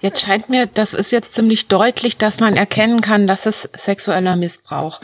Jetzt 0.00 0.22
scheint 0.22 0.48
mir, 0.48 0.66
das 0.66 0.94
ist 0.94 1.12
jetzt 1.12 1.34
ziemlich 1.34 1.68
deutlich, 1.68 2.16
dass 2.16 2.40
man 2.40 2.56
erkennen 2.56 3.02
kann, 3.02 3.26
dass 3.26 3.44
es 3.44 3.68
sexueller 3.76 4.36
Missbrauch. 4.36 5.00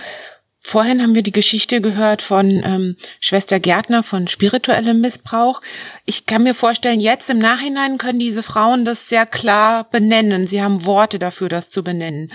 Vorhin 0.69 1.01
haben 1.01 1.15
wir 1.15 1.23
die 1.23 1.33
Geschichte 1.33 1.81
gehört 1.81 2.23
von 2.23 2.51
ähm, 2.51 2.97
Schwester 3.21 3.61
Gärtner 3.61 4.03
von 4.03 4.27
spirituellem 4.27 5.01
Missbrauch. 5.01 5.61
Ich 6.07 6.27
kann 6.27 6.43
mir 6.43 6.55
vorstellen, 6.55 6.99
jetzt 6.99 7.31
im 7.31 7.39
Nachhinein 7.39 7.99
können 7.99 8.19
diese 8.19 8.43
Frauen 8.43 8.85
das 8.85 9.09
sehr 9.09 9.27
klar 9.27 9.85
benennen. 9.85 10.49
Sie 10.49 10.61
haben 10.61 10.85
Worte 10.85 11.21
dafür, 11.21 11.49
das 11.49 11.69
zu 11.69 11.85
benennen. 11.85 12.33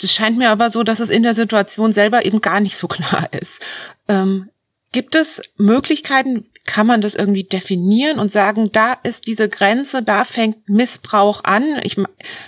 Das 0.00 0.12
scheint 0.12 0.38
mir 0.38 0.50
aber 0.50 0.70
so, 0.70 0.84
dass 0.84 1.00
es 1.00 1.10
in 1.10 1.24
der 1.24 1.34
Situation 1.34 1.92
selber 1.92 2.24
eben 2.24 2.40
gar 2.40 2.60
nicht 2.60 2.76
so 2.76 2.86
klar 2.86 3.28
ist. 3.32 3.60
Ähm, 4.06 4.50
Gibt 4.92 5.16
es 5.16 5.42
Möglichkeiten, 5.56 6.46
kann 6.64 6.86
man 6.86 7.02
das 7.02 7.14
irgendwie 7.14 7.44
definieren 7.44 8.18
und 8.18 8.32
sagen, 8.32 8.72
da 8.72 8.94
ist 9.02 9.26
diese 9.26 9.48
Grenze, 9.48 10.02
da 10.02 10.24
fängt 10.24 10.68
Missbrauch 10.68 11.44
an? 11.44 11.62
Ich, 11.82 11.96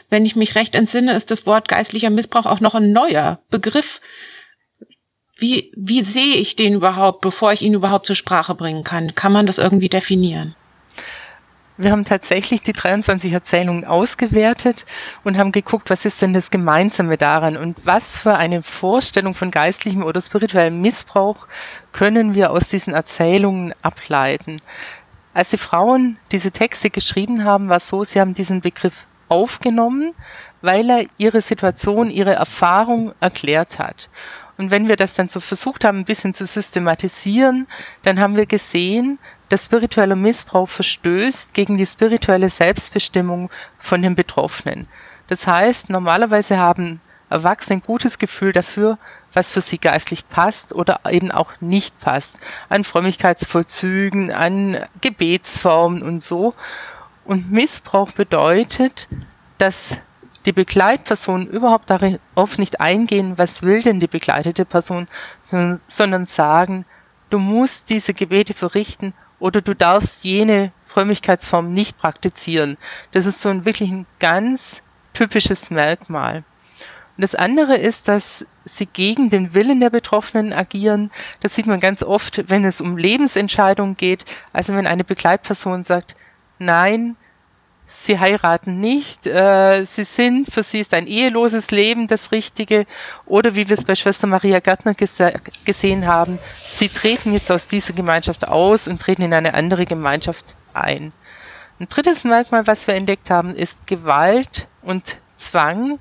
wenn 0.08 0.24
ich 0.24 0.36
mich 0.36 0.54
recht 0.54 0.74
entsinne, 0.74 1.14
ist 1.14 1.30
das 1.30 1.46
Wort 1.46 1.68
geistlicher 1.68 2.10
Missbrauch 2.10 2.46
auch 2.46 2.60
noch 2.60 2.74
ein 2.74 2.92
neuer 2.92 3.40
Begriff. 3.50 4.00
Wie, 5.36 5.70
wie 5.76 6.00
sehe 6.00 6.36
ich 6.36 6.56
den 6.56 6.72
überhaupt, 6.72 7.20
bevor 7.20 7.52
ich 7.52 7.60
ihn 7.60 7.74
überhaupt 7.74 8.06
zur 8.06 8.16
Sprache 8.16 8.54
bringen 8.54 8.84
kann? 8.84 9.14
Kann 9.14 9.32
man 9.32 9.46
das 9.46 9.58
irgendwie 9.58 9.90
definieren? 9.90 10.56
Wir 11.78 11.90
haben 11.90 12.06
tatsächlich 12.06 12.62
die 12.62 12.72
23 12.72 13.30
Erzählungen 13.32 13.84
ausgewertet 13.84 14.86
und 15.24 15.36
haben 15.36 15.52
geguckt, 15.52 15.90
was 15.90 16.06
ist 16.06 16.22
denn 16.22 16.32
das 16.32 16.50
Gemeinsame 16.50 17.18
daran 17.18 17.58
und 17.58 17.76
was 17.84 18.18
für 18.18 18.34
eine 18.34 18.62
Vorstellung 18.62 19.34
von 19.34 19.50
geistlichem 19.50 20.02
oder 20.02 20.22
spirituellem 20.22 20.80
Missbrauch 20.80 21.46
können 21.92 22.34
wir 22.34 22.50
aus 22.50 22.68
diesen 22.68 22.94
Erzählungen 22.94 23.74
ableiten. 23.82 24.62
Als 25.34 25.50
die 25.50 25.58
Frauen 25.58 26.18
diese 26.32 26.50
Texte 26.50 26.88
geschrieben 26.88 27.44
haben, 27.44 27.68
war 27.68 27.76
es 27.76 27.88
so, 27.88 28.04
sie 28.04 28.20
haben 28.22 28.32
diesen 28.32 28.62
Begriff 28.62 29.06
aufgenommen, 29.28 30.12
weil 30.62 30.88
er 30.88 31.04
ihre 31.18 31.42
Situation, 31.42 32.10
ihre 32.10 32.32
Erfahrung 32.32 33.12
erklärt 33.20 33.78
hat. 33.78 34.08
Und 34.56 34.70
wenn 34.70 34.88
wir 34.88 34.96
das 34.96 35.12
dann 35.12 35.28
so 35.28 35.40
versucht 35.40 35.84
haben, 35.84 35.98
ein 35.98 36.04
bisschen 36.06 36.32
zu 36.32 36.46
systematisieren, 36.46 37.66
dann 38.02 38.18
haben 38.18 38.36
wir 38.36 38.46
gesehen, 38.46 39.18
dass 39.48 39.66
spiritueller 39.66 40.16
Missbrauch 40.16 40.68
verstößt 40.68 41.54
gegen 41.54 41.76
die 41.76 41.86
spirituelle 41.86 42.48
Selbstbestimmung 42.48 43.50
von 43.78 44.02
den 44.02 44.14
Betroffenen. 44.14 44.88
Das 45.28 45.46
heißt, 45.46 45.90
normalerweise 45.90 46.58
haben 46.58 47.00
Erwachsene 47.28 47.78
ein 47.78 47.82
gutes 47.82 48.18
Gefühl 48.18 48.52
dafür, 48.52 48.98
was 49.32 49.50
für 49.50 49.60
sie 49.60 49.78
geistlich 49.78 50.28
passt 50.28 50.72
oder 50.72 51.00
eben 51.10 51.32
auch 51.32 51.52
nicht 51.60 51.98
passt. 51.98 52.38
An 52.68 52.84
Frömmigkeitsvollzügen, 52.84 54.32
an 54.32 54.78
Gebetsformen 55.00 56.02
und 56.02 56.22
so. 56.22 56.54
Und 57.24 57.50
Missbrauch 57.50 58.12
bedeutet, 58.12 59.08
dass 59.58 59.98
die 60.44 60.52
Begleitpersonen 60.52 61.48
überhaupt 61.48 61.90
darauf 61.90 62.58
nicht 62.58 62.80
eingehen, 62.80 63.36
was 63.36 63.62
will 63.62 63.82
denn 63.82 63.98
die 63.98 64.06
begleitete 64.06 64.64
Person, 64.64 65.08
sondern 65.42 66.26
sagen, 66.26 66.84
du 67.30 67.40
musst 67.40 67.90
diese 67.90 68.14
Gebete 68.14 68.54
verrichten 68.54 69.12
oder 69.38 69.60
du 69.60 69.74
darfst 69.74 70.24
jene 70.24 70.72
Frömmigkeitsform 70.86 71.72
nicht 71.72 71.98
praktizieren. 71.98 72.76
Das 73.12 73.26
ist 73.26 73.40
so 73.40 73.48
ein 73.48 73.64
wirklich 73.64 73.90
ein 73.90 74.06
ganz 74.18 74.82
typisches 75.12 75.70
Merkmal. 75.70 76.44
Und 77.16 77.22
das 77.22 77.34
andere 77.34 77.76
ist, 77.76 78.08
dass 78.08 78.46
sie 78.64 78.86
gegen 78.86 79.30
den 79.30 79.54
Willen 79.54 79.80
der 79.80 79.90
Betroffenen 79.90 80.52
agieren. 80.52 81.10
Das 81.40 81.54
sieht 81.54 81.66
man 81.66 81.80
ganz 81.80 82.02
oft, 82.02 82.48
wenn 82.50 82.64
es 82.64 82.80
um 82.80 82.96
Lebensentscheidungen 82.98 83.96
geht. 83.96 84.24
Also 84.52 84.74
wenn 84.74 84.86
eine 84.86 85.04
Begleitperson 85.04 85.82
sagt, 85.84 86.14
nein, 86.58 87.16
sie 87.86 88.18
heiraten 88.18 88.80
nicht, 88.80 89.26
äh, 89.26 89.84
sie 89.84 90.04
sind, 90.04 90.52
für 90.52 90.62
sie 90.62 90.80
ist 90.80 90.92
ein 90.92 91.06
eheloses 91.06 91.70
Leben 91.70 92.06
das 92.06 92.32
Richtige 92.32 92.86
oder 93.26 93.54
wie 93.54 93.68
wir 93.68 93.74
es 93.74 93.84
bei 93.84 93.94
Schwester 93.94 94.26
Maria 94.26 94.60
Gärtner 94.60 94.94
gesehen 94.94 96.06
haben, 96.06 96.38
sie 96.38 96.88
treten 96.88 97.32
jetzt 97.32 97.50
aus 97.50 97.68
dieser 97.68 97.92
Gemeinschaft 97.92 98.46
aus 98.46 98.88
und 98.88 99.00
treten 99.00 99.22
in 99.22 99.34
eine 99.34 99.54
andere 99.54 99.86
Gemeinschaft 99.86 100.56
ein. 100.74 101.12
Ein 101.78 101.88
drittes 101.88 102.24
Merkmal, 102.24 102.66
was 102.66 102.86
wir 102.86 102.94
entdeckt 102.94 103.30
haben, 103.30 103.54
ist 103.54 103.86
Gewalt 103.86 104.66
und 104.82 105.18
Zwang. 105.36 105.98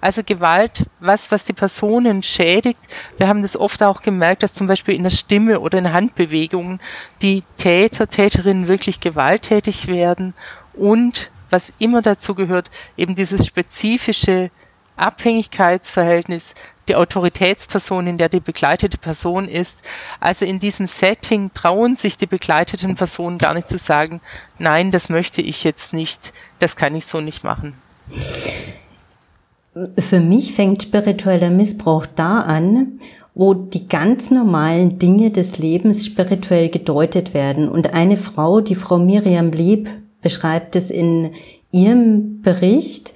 Also 0.00 0.24
Gewalt, 0.24 0.86
was, 0.98 1.30
was 1.30 1.44
die 1.44 1.52
Personen 1.52 2.24
schädigt. 2.24 2.80
Wir 3.18 3.28
haben 3.28 3.42
das 3.42 3.56
oft 3.56 3.84
auch 3.84 4.02
gemerkt, 4.02 4.42
dass 4.42 4.52
zum 4.52 4.66
Beispiel 4.66 4.96
in 4.96 5.04
der 5.04 5.10
Stimme 5.10 5.60
oder 5.60 5.78
in 5.78 5.92
Handbewegungen 5.92 6.80
die 7.22 7.44
Täter, 7.56 8.08
Täterinnen 8.08 8.66
wirklich 8.66 8.98
gewalttätig 8.98 9.86
werden 9.86 10.34
und 10.74 11.30
was 11.50 11.72
immer 11.78 12.02
dazu 12.02 12.34
gehört, 12.34 12.70
eben 12.96 13.14
dieses 13.14 13.46
spezifische 13.46 14.50
Abhängigkeitsverhältnis, 14.96 16.54
die 16.88 16.96
Autoritätsperson, 16.96 18.06
in 18.06 18.18
der 18.18 18.28
die 18.28 18.40
begleitete 18.40 18.98
Person 18.98 19.48
ist. 19.48 19.84
Also 20.20 20.44
in 20.44 20.58
diesem 20.58 20.86
Setting 20.86 21.52
trauen 21.52 21.96
sich 21.96 22.16
die 22.16 22.26
begleiteten 22.26 22.94
Personen 22.94 23.38
gar 23.38 23.54
nicht 23.54 23.68
zu 23.68 23.78
sagen, 23.78 24.20
nein, 24.58 24.90
das 24.90 25.08
möchte 25.08 25.42
ich 25.42 25.64
jetzt 25.64 25.92
nicht, 25.92 26.32
das 26.58 26.76
kann 26.76 26.94
ich 26.94 27.06
so 27.06 27.20
nicht 27.20 27.44
machen. 27.44 27.74
Für 29.98 30.20
mich 30.20 30.54
fängt 30.54 30.82
spiritueller 30.82 31.50
Missbrauch 31.50 32.06
da 32.06 32.40
an, 32.40 33.00
wo 33.34 33.54
die 33.54 33.88
ganz 33.88 34.30
normalen 34.30 34.98
Dinge 34.98 35.30
des 35.30 35.56
Lebens 35.56 36.04
spirituell 36.04 36.68
gedeutet 36.68 37.32
werden. 37.32 37.68
Und 37.68 37.94
eine 37.94 38.18
Frau, 38.18 38.60
die 38.60 38.74
Frau 38.74 38.98
Miriam 38.98 39.50
Lieb, 39.50 39.88
beschreibt 40.22 40.76
es 40.76 40.90
in 40.90 41.32
ihrem 41.70 42.40
Bericht, 42.42 43.12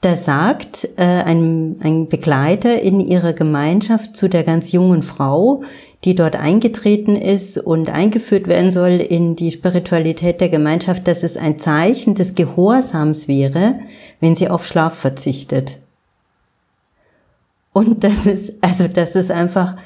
da 0.00 0.16
sagt 0.16 0.88
äh, 0.96 1.04
ein, 1.04 1.76
ein 1.80 2.08
Begleiter 2.08 2.82
in 2.82 2.98
ihrer 2.98 3.32
Gemeinschaft 3.32 4.16
zu 4.16 4.28
der 4.28 4.42
ganz 4.42 4.72
jungen 4.72 5.04
Frau, 5.04 5.62
die 6.04 6.16
dort 6.16 6.34
eingetreten 6.34 7.14
ist 7.14 7.56
und 7.56 7.88
eingeführt 7.88 8.48
werden 8.48 8.72
soll 8.72 9.00
in 9.00 9.36
die 9.36 9.52
Spiritualität 9.52 10.40
der 10.40 10.48
Gemeinschaft, 10.48 11.06
dass 11.06 11.22
es 11.22 11.36
ein 11.36 11.60
Zeichen 11.60 12.16
des 12.16 12.34
Gehorsams 12.34 13.28
wäre, 13.28 13.76
wenn 14.18 14.34
sie 14.34 14.48
auf 14.48 14.66
Schlaf 14.66 14.94
verzichtet. 14.94 15.78
Und 17.72 18.02
das 18.02 18.26
ist, 18.26 18.54
also 18.60 18.88
das 18.88 19.14
ist 19.14 19.30
einfach 19.30 19.76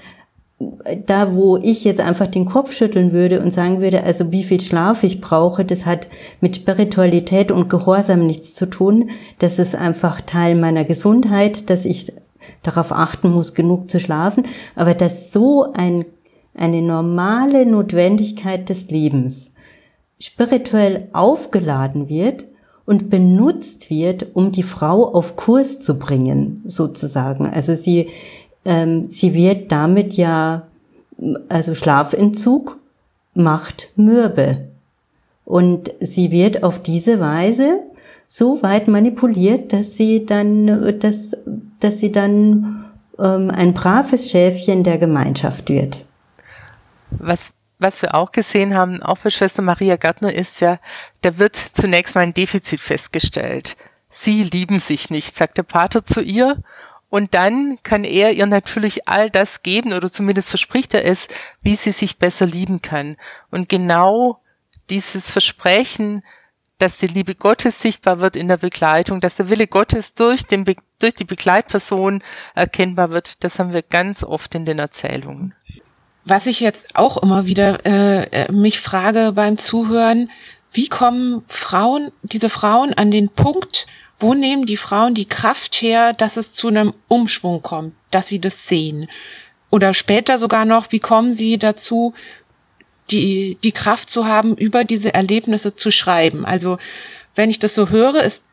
da, 0.59 1.35
wo 1.35 1.59
ich 1.59 1.85
jetzt 1.85 2.01
einfach 2.01 2.29
den 2.29 2.47
Kopf 2.47 2.73
schütteln 2.73 3.13
würde 3.13 3.41
und 3.43 3.53
sagen 3.53 3.81
würde, 3.83 4.03
also 4.05 4.33
wie 4.33 4.43
viel 4.43 4.61
Schlaf 4.61 5.05
ich 5.05 5.21
brauche, 5.21 5.65
das 5.67 5.85
hat 5.85 6.09
mit 6.41 6.57
Spiritualität 6.57 7.51
und 7.53 7.69
Gehorsam 7.69 8.27
nichts 8.27 8.55
zu 8.55 8.67
tun. 8.67 9.11
Das 9.39 9.59
ist 9.59 9.75
einfach 9.75 10.23
Teil 10.23 10.55
meiner 10.55 10.85
Gesundheit, 10.85 11.69
dass 11.69 11.85
ich 11.85 12.13
darauf 12.63 12.93
achten 12.93 13.31
muss, 13.31 13.55
genug 13.55 13.91
zu 13.91 14.01
schlafen. 14.01 14.47
Aber 14.75 14.95
dass 14.95 15.31
so 15.31 15.73
ein, 15.75 16.07
eine 16.55 16.81
normale 16.81 17.67
Notwendigkeit 17.67 18.69
des 18.71 18.91
Lebens 18.91 19.53
spirituell 20.19 21.09
aufgeladen 21.13 22.09
wird 22.09 22.47
und 22.87 23.11
benutzt 23.11 23.91
wird, 23.91 24.35
um 24.35 24.53
die 24.53 24.63
Frau 24.63 25.13
auf 25.13 25.37
Kurs 25.37 25.81
zu 25.81 25.99
bringen, 25.99 26.63
sozusagen. 26.65 27.47
Also 27.47 27.75
sie, 27.75 28.09
ähm, 28.67 29.11
sie 29.11 29.33
wird 29.35 29.73
damit 29.73 30.14
ja, 30.14 30.67
also 31.49 31.75
Schlafentzug 31.75 32.79
macht 33.35 33.91
mürbe. 33.97 34.69
Und 35.45 35.93
sie 36.01 36.31
wird 36.31 36.62
auf 36.62 36.83
diese 36.83 37.21
Weise 37.21 37.81
so 38.29 38.62
weit 38.62 38.89
manipuliert, 38.89 39.73
dass 39.73 39.95
sie 39.95 40.27
dann, 40.27 40.99
dass, 40.99 41.37
dass 41.79 42.01
sie 42.01 42.11
dann 42.11 42.85
ähm, 43.19 43.51
ein 43.51 43.73
braves 43.73 44.31
Schäfchen 44.31 44.83
der 44.83 44.99
Gemeinschaft 44.99 45.69
wird. 45.69 46.05
Was 47.11 47.53
was 47.79 48.03
wir 48.03 48.14
auch 48.14 48.33
gesehen 48.33 48.75
haben, 48.75 49.03
auch 49.03 49.19
bei 49.19 49.31
Schwester 49.31 49.62
Maria 49.62 49.97
Gärtner, 49.97 50.33
ist 50.33 50.61
ja, 50.61 50.79
da 51.21 51.39
wird 51.39 51.57
zunächst 51.57 52.14
mal 52.14 52.23
ein 52.23 52.35
Defizit 52.35 52.81
festgestellt. 52.81 53.77
Sie 54.09 54.45
lieben 54.45 54.79
sich 54.79 55.11
nicht, 55.11 55.37
sagt 55.37 55.59
der 55.59 55.62
Pater 55.62 56.05
zu 56.05 56.23
ihr, 56.23 56.57
und 57.17 57.33
dann 57.33 57.79
kann 57.83 58.05
er 58.05 58.33
ihr 58.33 58.45
natürlich 58.45 59.09
all 59.09 59.31
das 59.31 59.62
geben, 59.62 59.95
oder 59.95 60.12
zumindest 60.12 60.51
verspricht 60.51 60.93
er 60.93 61.07
es, 61.07 61.29
wie 61.62 61.75
sie 61.75 61.93
sich 61.93 62.19
besser 62.19 62.45
lieben 62.45 62.83
kann. 62.83 63.17
Und 63.51 63.71
genau 63.71 64.43
dieses 64.91 65.31
Versprechen, 65.31 66.23
dass 66.77 66.99
die 66.99 67.07
Liebe 67.07 67.35
Gottes 67.35 67.81
sichtbar 67.81 68.21
wird 68.21 68.37
in 68.37 68.49
der 68.49 68.59
Begleitung, 68.59 69.23
dass 69.23 69.37
der 69.37 69.49
Wille 69.49 69.67
Gottes 69.67 70.12
durch, 70.12 70.45
den 70.45 70.64
Be 70.64 70.77
durch 70.99 71.14
die 71.14 71.25
Begleitperson 71.25 72.23
erkennbar 72.55 73.09
wird, 73.09 73.43
das 73.43 73.59
haben 73.59 73.73
wir 73.73 73.81
ganz 73.81 74.23
oft 74.23 74.55
in 74.55 74.67
den 74.67 74.79
Erzählungen. 74.79 75.55
Was 76.27 76.45
ich 76.45 76.61
jetzt 76.61 76.97
auch 76.97 77.17
immer 77.17 77.47
wieder 77.47 77.87
äh, 77.87 78.25
äh 78.25 78.53
mich 78.53 78.79
frage 78.79 79.33
beim 79.33 79.57
Zuhören, 79.57 80.31
wie 80.71 80.89
kommen 80.89 81.45
Frauen, 81.49 82.12
diese 82.21 82.51
Frauen 82.51 82.93
an 82.93 83.11
den 83.11 83.31
Punkt, 83.31 83.87
wo 84.19 84.35
nehmen 84.35 84.67
die 84.67 84.77
Frauen 84.77 85.14
die 85.14 85.29
Kraft 85.29 85.75
her, 85.83 86.12
dass 86.12 86.37
es 86.37 86.53
zu 86.53 86.69
einem 86.69 86.95
Umschwung 87.09 87.62
kommt, 87.62 87.95
dass 88.11 88.29
sie 88.29 88.41
das 88.41 88.67
sehen? 88.67 89.09
Oder 89.71 89.95
später 89.95 90.39
sogar 90.39 90.64
noch, 90.64 90.93
wie 90.93 91.01
kommen 91.01 91.33
sie 91.33 91.59
dazu, 91.59 92.14
die, 93.11 93.59
die 93.62 93.73
Kraft 93.73 94.09
zu 94.09 94.27
haben, 94.27 94.57
über 94.57 94.85
diese 94.85 95.12
Erlebnisse 95.12 95.75
zu 95.75 95.91
schreiben? 95.91 96.47
Also, 96.47 96.79
wenn 97.35 97.51
ich 97.51 97.59
das 97.59 97.75
so 97.75 97.91
höre, 97.91 98.23
ist 98.23 98.45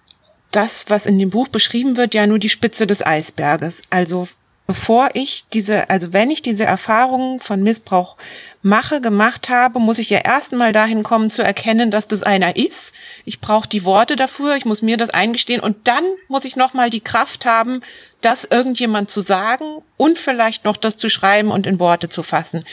das, 0.52 0.90
was 0.90 1.06
in 1.06 1.18
dem 1.18 1.30
Buch 1.30 1.48
beschrieben 1.48 1.98
wird, 1.98 2.14
ja 2.14 2.28
nur 2.28 2.40
die 2.40 2.50
Spitze 2.50 2.86
des 2.86 3.06
Eisberges. 3.06 3.82
Also 3.90 4.28
bevor 4.68 5.10
ich 5.14 5.46
diese, 5.52 5.90
also 5.90 6.14
wenn 6.14 6.32
ich 6.32 6.42
diese 6.42 6.64
Erfahrungen 6.64 7.40
von 7.40 7.62
Missbrauch 7.62 8.18
mache, 8.62 9.02
gemacht 9.02 9.50
habe, 9.50 9.80
muss 9.80 9.98
ich 9.98 10.10
ja 10.10 10.20
erstmal 10.20 10.72
dahin 10.72 11.04
kommen 11.04 11.30
zu 11.30 11.42
erkennen, 11.42 11.92
dass 11.92 12.08
das 12.08 12.24
einer 12.24 12.56
ist. 12.56 12.94
Ich 13.26 13.42
brauche 13.42 13.68
die 13.68 13.84
Worte 13.84 14.16
dafür, 14.16 14.56
ich 14.56 14.66
muss 14.66 14.82
mir 14.82 14.98
das 14.98 15.10
eingestehen 15.10 15.60
und 15.60 15.88
dann 15.88 16.04
muss 16.28 16.46
ich 16.46 16.56
nochmal 16.56 16.90
die 16.90 17.02
Kraft 17.02 17.46
haben, 17.46 17.82
das 18.22 18.46
irgendjemand 18.46 19.10
zu 19.10 19.20
sagen 19.20 19.66
und 19.98 20.18
vielleicht 20.18 20.64
noch 20.64 20.78
das 20.78 20.98
zu 20.98 21.10
schreiben 21.10 21.52
und 21.52 21.68
in 21.68 21.80
Worte 21.80 22.08
zu 22.08 22.24
fassen. 22.24 22.64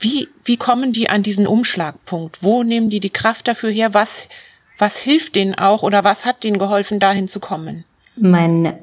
Wie, 0.00 0.28
wie 0.44 0.56
kommen 0.56 0.92
die 0.92 1.08
an 1.08 1.22
diesen 1.22 1.46
Umschlagpunkt? 1.46 2.42
Wo 2.42 2.62
nehmen 2.62 2.90
die 2.90 3.00
die 3.00 3.10
Kraft 3.10 3.48
dafür 3.48 3.70
her? 3.70 3.94
Was, 3.94 4.28
was 4.76 4.96
hilft 4.98 5.34
denen 5.34 5.56
auch 5.56 5.82
oder 5.82 6.04
was 6.04 6.24
hat 6.24 6.44
denen 6.44 6.58
geholfen, 6.58 7.00
dahin 7.00 7.28
zu 7.28 7.40
kommen? 7.40 7.84
Mein 8.16 8.74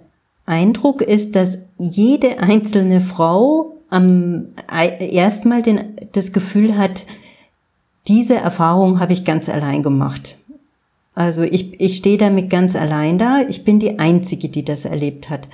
Eindruck 0.45 1.01
ist, 1.01 1.35
dass 1.35 1.57
jede 1.77 2.39
einzelne 2.39 3.01
Frau 3.01 3.77
am 3.89 4.47
erstmal 4.99 5.61
den, 5.61 5.95
das 6.13 6.33
Gefühl 6.33 6.77
hat, 6.77 7.05
diese 8.07 8.35
Erfahrung 8.35 8.99
habe 8.99 9.13
ich 9.13 9.25
ganz 9.25 9.49
allein 9.49 9.83
gemacht. 9.83 10.37
Also 11.15 11.43
ich, 11.43 11.79
ich 11.79 11.95
stehe 11.97 12.17
damit 12.17 12.49
ganz 12.49 12.75
allein 12.75 13.17
da. 13.17 13.41
Ich 13.47 13.63
bin 13.63 13.79
die 13.79 13.99
Einzige, 13.99 14.49
die 14.49 14.65
das 14.65 14.85
erlebt 14.85 15.29
hat. 15.29 15.47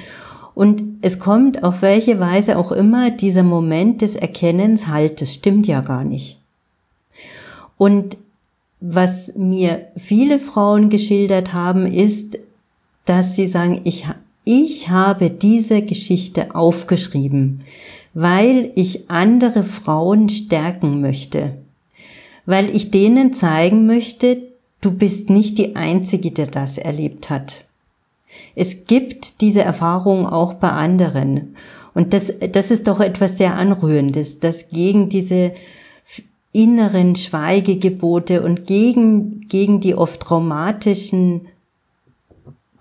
Und 0.53 0.97
es 1.01 1.19
kommt 1.19 1.63
auf 1.63 1.81
welche 1.81 2.19
Weise 2.19 2.57
auch 2.57 2.71
immer 2.71 3.11
dieser 3.11 3.43
Moment 3.43 4.01
des 4.01 4.15
Erkennens, 4.15 4.87
halt, 4.87 5.21
das 5.21 5.33
stimmt 5.33 5.67
ja 5.67 5.81
gar 5.81 6.03
nicht. 6.03 6.39
Und 7.77 8.17
was 8.81 9.33
mir 9.35 9.87
viele 9.95 10.39
Frauen 10.39 10.89
geschildert 10.89 11.53
haben, 11.53 11.85
ist, 11.85 12.39
dass 13.05 13.35
sie 13.35 13.47
sagen, 13.47 13.81
ich, 13.85 14.07
ich 14.43 14.89
habe 14.89 15.29
diese 15.29 15.81
Geschichte 15.81 16.55
aufgeschrieben, 16.55 17.61
weil 18.13 18.71
ich 18.75 19.09
andere 19.09 19.63
Frauen 19.63 20.29
stärken 20.29 21.01
möchte, 21.01 21.53
weil 22.45 22.75
ich 22.75 22.91
denen 22.91 23.33
zeigen 23.33 23.85
möchte, 23.85 24.41
du 24.81 24.91
bist 24.91 25.29
nicht 25.29 25.57
die 25.57 25.75
Einzige, 25.75 26.31
der 26.31 26.47
das 26.47 26.77
erlebt 26.77 27.29
hat. 27.29 27.65
Es 28.55 28.85
gibt 28.85 29.41
diese 29.41 29.61
Erfahrung 29.61 30.25
auch 30.25 30.55
bei 30.55 30.69
anderen. 30.69 31.55
Und 31.93 32.13
das, 32.13 32.33
das 32.51 32.71
ist 32.71 32.87
doch 32.87 32.99
etwas 32.99 33.37
sehr 33.37 33.55
Anrührendes, 33.55 34.39
dass 34.39 34.69
gegen 34.69 35.09
diese 35.09 35.53
inneren 36.53 37.15
Schweigegebote 37.15 38.41
und 38.41 38.67
gegen, 38.67 39.47
gegen 39.47 39.79
die 39.79 39.95
oft 39.95 40.19
traumatischen 40.19 41.47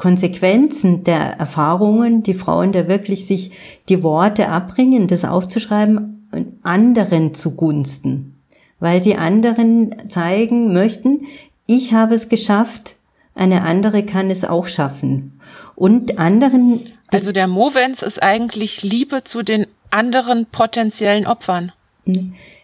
Konsequenzen 0.00 1.04
der 1.04 1.38
Erfahrungen, 1.38 2.22
die 2.22 2.32
Frauen 2.32 2.72
da 2.72 2.88
wirklich 2.88 3.26
sich 3.26 3.50
die 3.90 4.02
Worte 4.02 4.48
abbringen, 4.48 5.08
das 5.08 5.26
aufzuschreiben, 5.26 6.56
anderen 6.62 7.34
zugunsten, 7.34 8.34
weil 8.78 9.02
die 9.02 9.16
anderen 9.16 9.94
zeigen 10.08 10.72
möchten, 10.72 11.26
ich 11.66 11.92
habe 11.92 12.14
es 12.14 12.30
geschafft, 12.30 12.96
eine 13.34 13.60
andere 13.60 14.02
kann 14.02 14.30
es 14.30 14.42
auch 14.42 14.68
schaffen. 14.68 15.38
Und 15.76 16.18
anderen. 16.18 16.86
Also 17.12 17.32
der 17.32 17.46
Movens 17.46 18.00
ist 18.00 18.22
eigentlich 18.22 18.82
Liebe 18.82 19.22
zu 19.24 19.42
den 19.42 19.66
anderen 19.90 20.46
potenziellen 20.46 21.26
Opfern. 21.26 21.72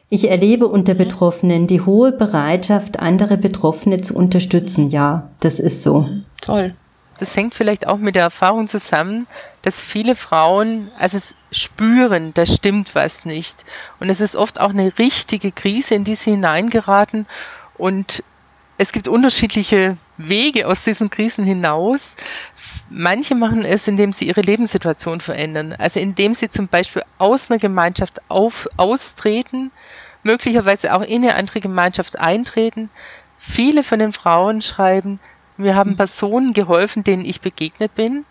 Ich 0.09 0.31
erlebe 0.31 0.69
unter 0.69 0.95
Betroffenen 0.95 1.67
die 1.67 1.83
hohe 1.83 2.13
Bereitschaft, 2.13 2.99
andere 2.99 3.37
Betroffene 3.37 4.01
zu 4.01 4.17
unterstützen. 4.17 4.91
Ja, 4.91 5.29
das 5.41 5.61
ist 5.61 5.83
so. 5.83 6.09
Toll. 6.41 6.75
Das 7.19 7.37
hängt 7.37 7.55
vielleicht 7.55 7.87
auch 7.87 7.97
mit 7.97 8.15
der 8.15 8.23
Erfahrung 8.23 8.69
zusammen, 8.69 9.27
dass 9.63 9.81
viele 9.81 10.15
Frauen 10.15 10.91
also 10.99 11.19
spüren, 11.51 12.35
da 12.35 12.47
stimmt 12.47 12.95
was 12.95 13.25
nicht. 13.25 13.65
Und 14.01 14.11
es 14.11 14.21
ist 14.21 14.37
oft 14.37 14.61
auch 14.61 14.71
eine 14.71 14.97
richtige 14.99 15.53
Krise, 15.53 15.95
in 15.95 16.05
die 16.05 16.15
sie 16.15 16.33
hineingeraten. 16.33 17.27
Und 17.77 18.23
es 18.79 18.93
gibt 18.93 19.09
unterschiedliche 19.09 19.97
Wege 20.19 20.67
aus 20.67 20.85
diesen 20.85 21.09
Krisen 21.09 21.45
hinaus. 21.45 22.15
Manche 22.91 23.35
machen 23.35 23.65
es, 23.65 23.89
indem 23.89 24.13
sie 24.13 24.27
ihre 24.27 24.43
Lebenssituation 24.43 25.21
verändern. 25.21 25.75
Also 25.79 25.99
indem 25.99 26.35
sie 26.35 26.49
zum 26.51 26.69
Beispiel 26.69 27.03
aus 27.19 27.51
einer 27.51 27.59
Gemeinschaft 27.59 28.21
auf, 28.29 28.69
austreten, 28.77 29.73
möglicherweise 30.23 30.95
auch 30.95 31.03
in 31.03 31.23
eine 31.23 31.37
andere 31.37 31.61
Gemeinschaft 31.61 32.19
eintreten. 32.19 32.91
Viele 33.39 33.83
von 33.83 33.99
den 33.99 34.13
Frauen 34.13 34.61
schreiben, 34.61 35.21
wir 35.57 35.75
haben 35.75 35.97
Personen 35.97 36.53
geholfen, 36.53 37.05
denen 37.05 37.25
ich 37.25 37.41
begegnet 37.41 37.95
bin. 37.95 38.25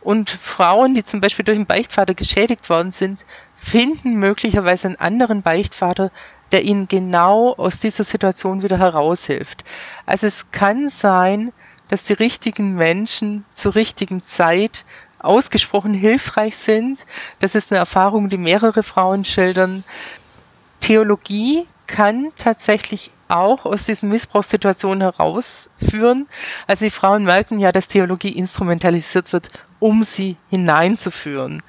Und 0.00 0.30
Frauen, 0.30 0.94
die 0.94 1.02
zum 1.02 1.20
Beispiel 1.20 1.44
durch 1.44 1.56
einen 1.56 1.66
Beichtvater 1.66 2.14
geschädigt 2.14 2.70
worden 2.70 2.92
sind, 2.92 3.26
finden 3.54 4.14
möglicherweise 4.14 4.88
einen 4.88 4.96
anderen 4.96 5.42
Beichtvater, 5.42 6.10
der 6.52 6.64
ihnen 6.64 6.88
genau 6.88 7.54
aus 7.54 7.78
dieser 7.78 8.04
Situation 8.04 8.62
wieder 8.62 8.78
heraushilft. 8.78 9.64
Also 10.06 10.26
es 10.26 10.50
kann 10.50 10.88
sein, 10.88 11.52
dass 11.88 12.04
die 12.04 12.12
richtigen 12.12 12.74
Menschen 12.74 13.44
zur 13.54 13.74
richtigen 13.74 14.20
Zeit 14.20 14.84
ausgesprochen 15.18 15.94
hilfreich 15.94 16.56
sind. 16.56 17.04
Das 17.40 17.54
ist 17.54 17.72
eine 17.72 17.78
Erfahrung, 17.78 18.28
die 18.28 18.38
mehrere 18.38 18.82
Frauen 18.82 19.24
schildern. 19.24 19.84
Theologie 20.80 21.66
kann 21.86 22.28
tatsächlich 22.36 23.10
auch 23.28 23.64
aus 23.64 23.84
diesen 23.84 24.08
Missbrauchssituationen 24.08 25.02
herausführen. 25.02 26.28
Also 26.66 26.84
die 26.84 26.90
Frauen 26.90 27.24
merken 27.24 27.58
ja, 27.58 27.72
dass 27.72 27.88
Theologie 27.88 28.30
instrumentalisiert 28.30 29.32
wird, 29.32 29.48
um 29.78 30.02
sie 30.02 30.36
hineinzuführen. 30.50 31.62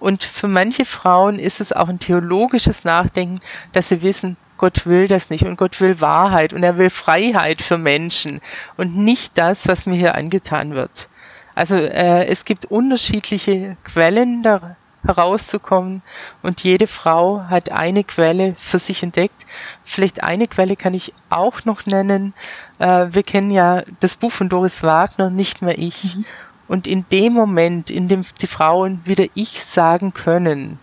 Und 0.00 0.24
für 0.24 0.48
manche 0.48 0.84
Frauen 0.84 1.38
ist 1.38 1.60
es 1.60 1.72
auch 1.72 1.88
ein 1.88 1.98
theologisches 1.98 2.84
Nachdenken, 2.84 3.40
dass 3.72 3.88
sie 3.88 4.02
wissen, 4.02 4.36
Gott 4.56 4.86
will 4.86 5.08
das 5.08 5.28
nicht 5.28 5.44
und 5.44 5.56
Gott 5.56 5.80
will 5.80 6.00
Wahrheit 6.00 6.52
und 6.52 6.62
er 6.62 6.78
will 6.78 6.90
Freiheit 6.90 7.62
für 7.62 7.78
Menschen 7.78 8.40
und 8.76 8.96
nicht 8.96 9.36
das, 9.36 9.66
was 9.66 9.86
mir 9.86 9.96
hier 9.96 10.14
angetan 10.14 10.74
wird. 10.74 11.08
Also 11.54 11.76
äh, 11.76 12.26
es 12.26 12.44
gibt 12.44 12.66
unterschiedliche 12.66 13.76
Quellen 13.84 14.42
da 14.42 14.76
herauszukommen 15.04 16.02
und 16.42 16.62
jede 16.62 16.86
Frau 16.86 17.44
hat 17.48 17.70
eine 17.70 18.04
Quelle 18.04 18.56
für 18.58 18.78
sich 18.78 19.02
entdeckt. 19.02 19.46
Vielleicht 19.84 20.22
eine 20.22 20.46
Quelle 20.46 20.76
kann 20.76 20.94
ich 20.94 21.12
auch 21.30 21.64
noch 21.64 21.86
nennen. 21.86 22.34
Äh, 22.78 23.08
wir 23.10 23.22
kennen 23.22 23.50
ja 23.50 23.82
das 24.00 24.16
Buch 24.16 24.32
von 24.32 24.48
Doris 24.48 24.82
Wagner, 24.82 25.30
Nicht 25.30 25.62
mehr 25.62 25.78
ich. 25.78 26.16
Mhm. 26.16 26.24
Und 26.68 26.86
in 26.86 27.04
dem 27.10 27.32
Moment, 27.32 27.90
in 27.90 28.08
dem 28.08 28.24
die 28.40 28.46
Frauen 28.46 29.00
wieder 29.04 29.26
ich 29.34 29.62
sagen 29.62 30.14
können, 30.14 30.78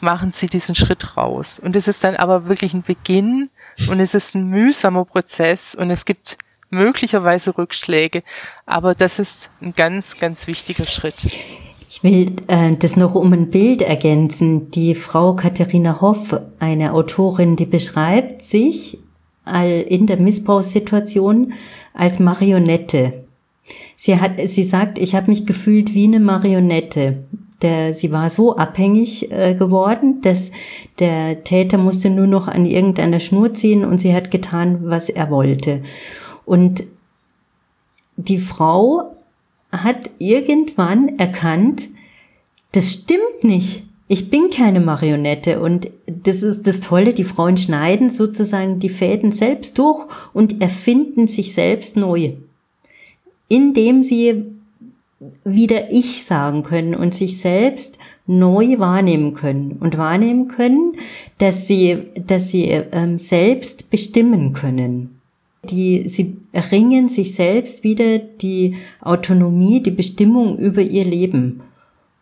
machen 0.00 0.30
sie 0.30 0.46
diesen 0.46 0.74
Schritt 0.74 1.16
raus. 1.16 1.58
Und 1.58 1.76
es 1.76 1.88
ist 1.88 2.04
dann 2.04 2.16
aber 2.16 2.48
wirklich 2.48 2.74
ein 2.74 2.82
Beginn 2.82 3.50
und 3.88 4.00
es 4.00 4.14
ist 4.14 4.34
ein 4.34 4.48
mühsamer 4.48 5.04
Prozess 5.04 5.74
und 5.74 5.90
es 5.90 6.04
gibt 6.04 6.36
möglicherweise 6.70 7.56
Rückschläge, 7.56 8.22
aber 8.66 8.94
das 8.94 9.18
ist 9.18 9.50
ein 9.60 9.72
ganz, 9.72 10.18
ganz 10.18 10.46
wichtiger 10.46 10.84
Schritt. 10.84 11.16
Ich 12.00 12.04
will 12.04 12.36
äh, 12.46 12.76
das 12.76 12.96
noch 12.96 13.16
um 13.16 13.32
ein 13.32 13.50
Bild 13.50 13.82
ergänzen. 13.82 14.70
Die 14.70 14.94
Frau 14.94 15.34
Katharina 15.34 16.00
Hoff, 16.00 16.38
eine 16.60 16.92
Autorin, 16.92 17.56
die 17.56 17.66
beschreibt 17.66 18.44
sich 18.44 18.98
in 19.88 20.06
der 20.06 20.18
Missbrauchssituation 20.18 21.54
als 21.94 22.18
Marionette. 22.18 23.24
Sie 23.96 24.20
hat, 24.20 24.32
sie 24.46 24.62
sagt, 24.62 24.98
ich 24.98 25.14
habe 25.14 25.30
mich 25.30 25.46
gefühlt 25.46 25.94
wie 25.94 26.04
eine 26.04 26.20
Marionette. 26.20 27.24
Der, 27.62 27.94
sie 27.94 28.12
war 28.12 28.30
so 28.30 28.56
abhängig 28.56 29.32
äh, 29.32 29.54
geworden, 29.54 30.20
dass 30.22 30.52
der 31.00 31.42
Täter 31.42 31.78
musste 31.78 32.10
nur 32.10 32.28
noch 32.28 32.46
an 32.46 32.66
irgendeiner 32.66 33.18
Schnur 33.18 33.54
ziehen 33.54 33.84
und 33.84 34.00
sie 34.00 34.14
hat 34.14 34.30
getan, 34.30 34.80
was 34.82 35.08
er 35.08 35.30
wollte. 35.30 35.82
Und 36.44 36.84
die 38.16 38.38
Frau 38.38 39.10
hat 39.70 40.10
irgendwann 40.18 41.16
erkannt, 41.18 41.88
das 42.72 42.92
stimmt 42.92 43.42
nicht. 43.42 43.84
Ich 44.08 44.30
bin 44.30 44.50
keine 44.50 44.80
Marionette 44.80 45.60
und 45.60 45.90
das 46.06 46.42
ist 46.42 46.66
das 46.66 46.80
Tolle, 46.80 47.12
die 47.12 47.24
Frauen 47.24 47.58
schneiden 47.58 48.10
sozusagen 48.10 48.80
die 48.80 48.88
Fäden 48.88 49.32
selbst 49.32 49.78
durch 49.78 50.06
und 50.32 50.62
erfinden 50.62 51.28
sich 51.28 51.54
selbst 51.54 51.96
neu 51.96 52.32
indem 53.48 54.02
sie 54.02 54.44
wieder 55.44 55.90
ich 55.90 56.24
sagen 56.24 56.62
können 56.62 56.94
und 56.94 57.14
sich 57.14 57.40
selbst 57.40 57.98
neu 58.26 58.78
wahrnehmen 58.78 59.34
können 59.34 59.72
und 59.80 59.98
wahrnehmen 59.98 60.48
können, 60.48 60.92
dass 61.38 61.66
sie, 61.66 62.04
dass 62.26 62.50
sie 62.50 62.66
ähm, 62.66 63.18
selbst 63.18 63.90
bestimmen 63.90 64.52
können. 64.52 65.17
Die, 65.64 66.08
sie 66.08 66.36
erringen 66.52 67.08
sich 67.08 67.34
selbst 67.34 67.84
wieder 67.84 68.18
die 68.18 68.76
Autonomie, 69.00 69.82
die 69.82 69.90
Bestimmung 69.90 70.56
über 70.58 70.82
ihr 70.82 71.04
Leben. 71.04 71.62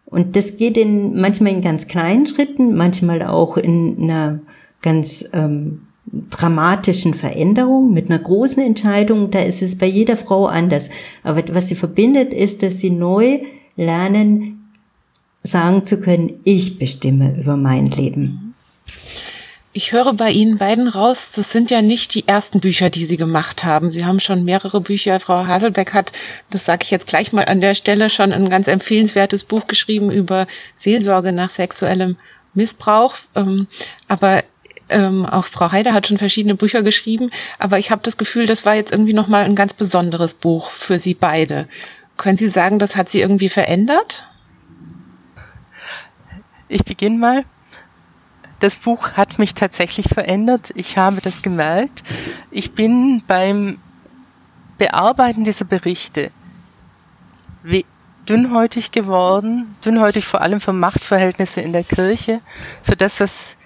Und 0.07 0.37
das 0.37 0.57
geht 0.57 0.77
in, 0.77 1.21
manchmal 1.21 1.53
in 1.53 1.61
ganz 1.61 1.87
kleinen 1.89 2.27
Schritten, 2.27 2.75
manchmal 2.75 3.23
auch 3.23 3.57
in 3.57 3.97
einer 4.01 4.41
ganz 4.81 5.25
ähm, 5.33 5.83
dramatischen 6.31 7.15
Veränderung, 7.15 7.93
mit 7.93 8.09
einer 8.09 8.21
großen 8.21 8.63
Entscheidung, 8.63 9.31
da 9.31 9.41
ist 9.41 9.63
es 9.63 9.77
bei 9.77 9.87
jeder 9.87 10.17
Frau 10.17 10.47
anders. 10.47 10.89
Aber 11.23 11.43
was 11.53 11.69
sie 11.69 11.75
verbindet, 11.75 12.33
ist, 12.33 12.63
dass 12.63 12.79
sie 12.79 12.91
neu 12.91 13.41
lernen, 13.77 14.71
sagen 15.43 15.85
zu 15.85 16.01
können, 16.01 16.35
ich 16.45 16.79
bestimme 16.79 17.39
über 17.39 17.57
mein 17.57 17.87
Leben. 17.87 18.55
Ich 19.77 19.93
höre 19.93 20.15
bei 20.15 20.31
Ihnen 20.31 20.57
beiden 20.57 20.89
raus, 20.89 21.33
das 21.37 21.53
sind 21.53 21.71
ja 21.71 21.83
nicht 21.83 22.15
die 22.15 22.27
ersten 22.27 22.61
Bücher, 22.61 22.89
die 22.89 23.05
Sie 23.05 23.19
gemacht 23.19 23.63
haben. 23.63 23.91
Sie 23.91 24.07
haben 24.07 24.21
schon 24.21 24.43
mehrere 24.43 24.81
Bücher. 24.81 25.21
Frau 25.21 25.47
Haselbeck 25.47 25.93
hat, 25.93 26.13
das 26.49 26.65
sage 26.65 26.85
ich 26.85 26.91
jetzt 26.91 27.07
gleich 27.07 27.35
mal 27.35 27.45
an 27.45 27.61
der 27.61 27.75
Stelle, 27.75 28.09
schon 28.09 28.33
ein 28.33 28.49
ganz 28.49 28.69
empfehlenswertes 28.69 29.45
Buch 29.45 29.67
geschrieben 29.67 30.11
über 30.11 30.47
Seelsorge 30.77 31.31
nach 31.31 31.51
sexuellem 31.51 32.17
Missbrauch. 32.55 33.17
Ähm, 33.35 33.67
aber 34.09 34.45
ähm, 34.89 35.27
auch 35.27 35.45
Frau 35.45 35.71
Heider 35.71 35.93
hat 35.93 36.07
schon 36.07 36.17
verschiedene 36.17 36.55
Bücher 36.55 36.83
geschrieben, 36.83 37.31
aber 37.59 37.79
ich 37.79 37.91
habe 37.91 38.01
das 38.03 38.17
Gefühl, 38.17 38.47
das 38.47 38.65
war 38.65 38.77
jetzt 38.77 38.93
irgendwie 38.93 39.13
nochmal 39.13 39.45
ein 39.45 39.57
ganz 39.57 39.75
besonderes 39.75 40.33
Buch 40.33 40.71
für 40.71 40.99
Sie 40.99 41.13
beide. 41.13 41.69
Können 42.17 42.39
Sie 42.39 42.49
sagen, 42.49 42.79
das 42.79 42.97
hat 42.97 43.11
Sie 43.11 43.21
irgendwie 43.21 43.51
verändert? 43.51 44.25
Ich 46.67 46.83
beginne 46.83 47.19
mal. 47.19 47.45
Das 48.61 48.77
Buch 48.77 49.13
hat 49.13 49.39
mich 49.39 49.55
tatsächlich 49.55 50.09
verändert. 50.09 50.71
Ich 50.75 50.97
habe 50.97 51.21
das 51.21 51.43
gemerkt. 51.43 52.03
Ich 52.51 52.73
bin 52.73 53.23
beim 53.27 53.79
Bearbeiten 54.79 55.45
dieser 55.45 55.65
Berichte 55.65 56.31
dünnhäutig 58.29 58.91
geworden, 58.91 59.77
dünnhäutig 59.85 60.27
vor 60.27 60.41
allem 60.41 60.61
für 60.61 60.73
Machtverhältnisse 60.73 61.61
in 61.61 61.73
der 61.73 61.85
Kirche, 61.85 62.41
für 62.83 62.97
das, 62.97 63.21
was 63.21 63.57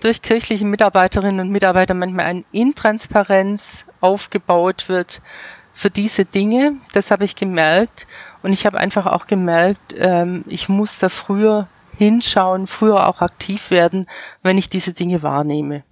durch 0.00 0.22
kirchliche 0.22 0.64
Mitarbeiterinnen 0.64 1.40
und 1.40 1.50
Mitarbeiter 1.50 1.94
manchmal 1.94 2.26
eine 2.26 2.44
Intransparenz 2.52 3.84
aufgebaut 4.00 4.88
wird 4.88 5.20
für 5.72 5.90
diese 5.90 6.24
Dinge. 6.24 6.76
Das 6.92 7.10
habe 7.10 7.24
ich 7.24 7.34
gemerkt. 7.34 8.06
Und 8.42 8.52
ich 8.52 8.66
habe 8.66 8.78
einfach 8.78 9.06
auch 9.06 9.26
gemerkt, 9.26 9.94
ähm, 9.98 10.44
ich 10.46 10.68
muss 10.68 10.98
da 10.98 11.08
früher 11.08 11.66
hinschauen, 11.98 12.66
früher 12.66 13.08
auch 13.08 13.20
aktiv 13.20 13.70
werden, 13.70 14.06
wenn 14.42 14.58
ich 14.58 14.68
diese 14.68 14.92
Dinge 14.92 15.22
wahrnehme. 15.22 15.82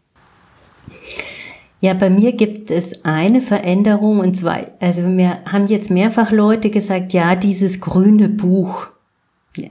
Ja, 1.80 1.92
bei 1.92 2.09
mir 2.09 2.32
gibt 2.32 2.70
es 2.70 3.05
eine 3.05 3.42
Veränderung 3.42 4.20
und 4.20 4.36
zwar, 4.36 4.61
also 4.80 5.02
wir 5.02 5.40
haben 5.44 5.66
jetzt 5.66 5.90
mehrfach 5.90 6.30
Leute 6.30 6.70
gesagt, 6.70 7.12
ja, 7.12 7.36
dieses 7.36 7.80
grüne 7.80 8.28
Buch, 8.30 8.88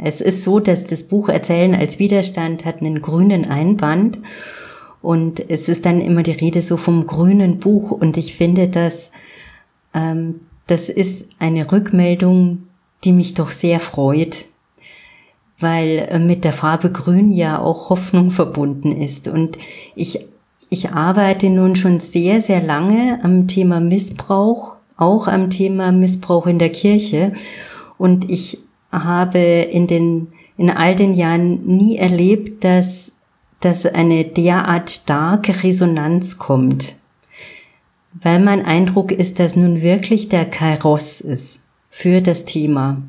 es 0.01 0.21
ist 0.21 0.43
so, 0.43 0.59
dass 0.59 0.85
das 0.85 1.03
Buch 1.03 1.29
Erzählen 1.29 1.75
als 1.75 1.99
Widerstand 1.99 2.65
hat 2.65 2.81
einen 2.81 3.01
grünen 3.01 3.49
Einband 3.49 4.19
und 5.01 5.49
es 5.49 5.67
ist 5.67 5.85
dann 5.85 6.01
immer 6.01 6.23
die 6.23 6.31
Rede 6.31 6.61
so 6.61 6.77
vom 6.77 7.07
grünen 7.07 7.59
Buch 7.59 7.91
und 7.91 8.15
ich 8.15 8.35
finde, 8.35 8.67
dass 8.69 9.09
ähm, 9.93 10.41
das 10.67 10.89
ist 10.89 11.27
eine 11.39 11.71
Rückmeldung, 11.71 12.67
die 13.03 13.11
mich 13.11 13.33
doch 13.33 13.49
sehr 13.49 13.79
freut, 13.79 14.45
weil 15.63 16.07
äh, 16.09 16.19
mit 16.19 16.43
der 16.43 16.53
Farbe 16.53 16.91
Grün 16.91 17.33
ja 17.33 17.57
auch 17.57 17.89
Hoffnung 17.89 18.29
verbunden 18.29 18.91
ist 18.91 19.27
und 19.27 19.57
ich 19.95 20.27
ich 20.73 20.89
arbeite 20.89 21.51
nun 21.51 21.75
schon 21.75 21.99
sehr, 21.99 22.41
sehr 22.41 22.59
lange 22.59 23.19
am 23.21 23.47
Thema 23.47 23.79
Missbrauch, 23.79 24.75
auch 24.97 25.27
am 25.27 25.51
Thema 25.51 25.91
Missbrauch 25.91 26.47
in 26.47 26.57
der 26.57 26.71
Kirche. 26.71 27.33
Und 27.99 28.31
ich 28.31 28.57
habe 28.91 29.37
in 29.37 29.85
den, 29.85 30.29
in 30.57 30.71
all 30.71 30.95
den 30.95 31.13
Jahren 31.13 31.63
nie 31.63 31.97
erlebt, 31.97 32.63
dass, 32.63 33.13
dass 33.59 33.85
eine 33.85 34.25
derart 34.25 34.89
starke 34.89 35.61
Resonanz 35.61 36.39
kommt. 36.39 36.95
Weil 38.19 38.39
mein 38.39 38.65
Eindruck 38.65 39.11
ist, 39.11 39.39
dass 39.39 39.55
nun 39.55 39.83
wirklich 39.83 40.27
der 40.29 40.45
Kairos 40.45 41.21
ist 41.21 41.61
für 41.91 42.19
das 42.19 42.45
Thema. 42.45 43.03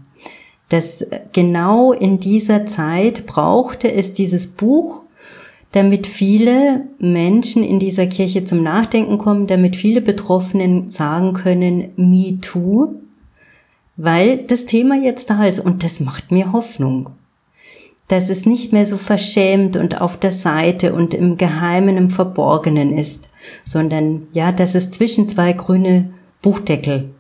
Dass 0.69 1.07
genau 1.33 1.93
in 1.93 2.21
dieser 2.21 2.67
Zeit 2.67 3.27
brauchte 3.27 3.93
es 3.93 4.15
dieses 4.15 4.47
Buch, 4.47 5.01
damit 5.73 6.07
viele 6.07 6.87
Menschen 6.99 7.65
in 7.65 7.81
dieser 7.81 8.07
Kirche 8.07 8.45
zum 8.45 8.63
Nachdenken 8.63 9.19
kommen, 9.19 9.49
damit 9.49 9.75
viele 9.75 10.01
Betroffenen 10.01 10.91
sagen 10.91 11.33
können, 11.33 11.89
me 11.97 12.39
too, 12.41 12.95
weil 13.97 14.39
das 14.39 14.67
Thema 14.67 14.97
jetzt 14.97 15.31
da 15.31 15.45
ist 15.45 15.59
und 15.59 15.83
das 15.83 15.99
macht 15.99 16.31
mir 16.31 16.53
Hoffnung. 16.53 17.11
Dass 18.07 18.31
es 18.31 18.47
nicht 18.47 18.73
mehr 18.73 18.87
so 18.87 18.99
verschämt 18.99 19.77
und 19.77 20.01
auf 20.01 20.17
der 20.17 20.31
Seite 20.31 20.95
und 20.95 21.13
im 21.15 21.39
Geheimen, 21.39 21.97
im 21.97 22.11
Verborgenen 22.11 22.97
ist, 22.97 23.31
sondern 23.65 24.29
ja, 24.33 24.53
dass 24.53 24.77
es 24.77 24.93
zwischen 24.93 25.29
zwei 25.29 25.55
grüne 25.55 26.13
Buchdeckel 26.41 27.14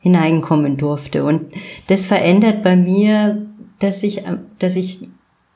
hineinkommen 0.00 0.76
durfte. 0.76 1.24
Und 1.24 1.52
das 1.88 2.06
verändert 2.06 2.62
bei 2.62 2.76
mir, 2.76 3.46
dass 3.78 4.02
ich, 4.02 4.22
dass 4.58 4.76
ich 4.76 5.08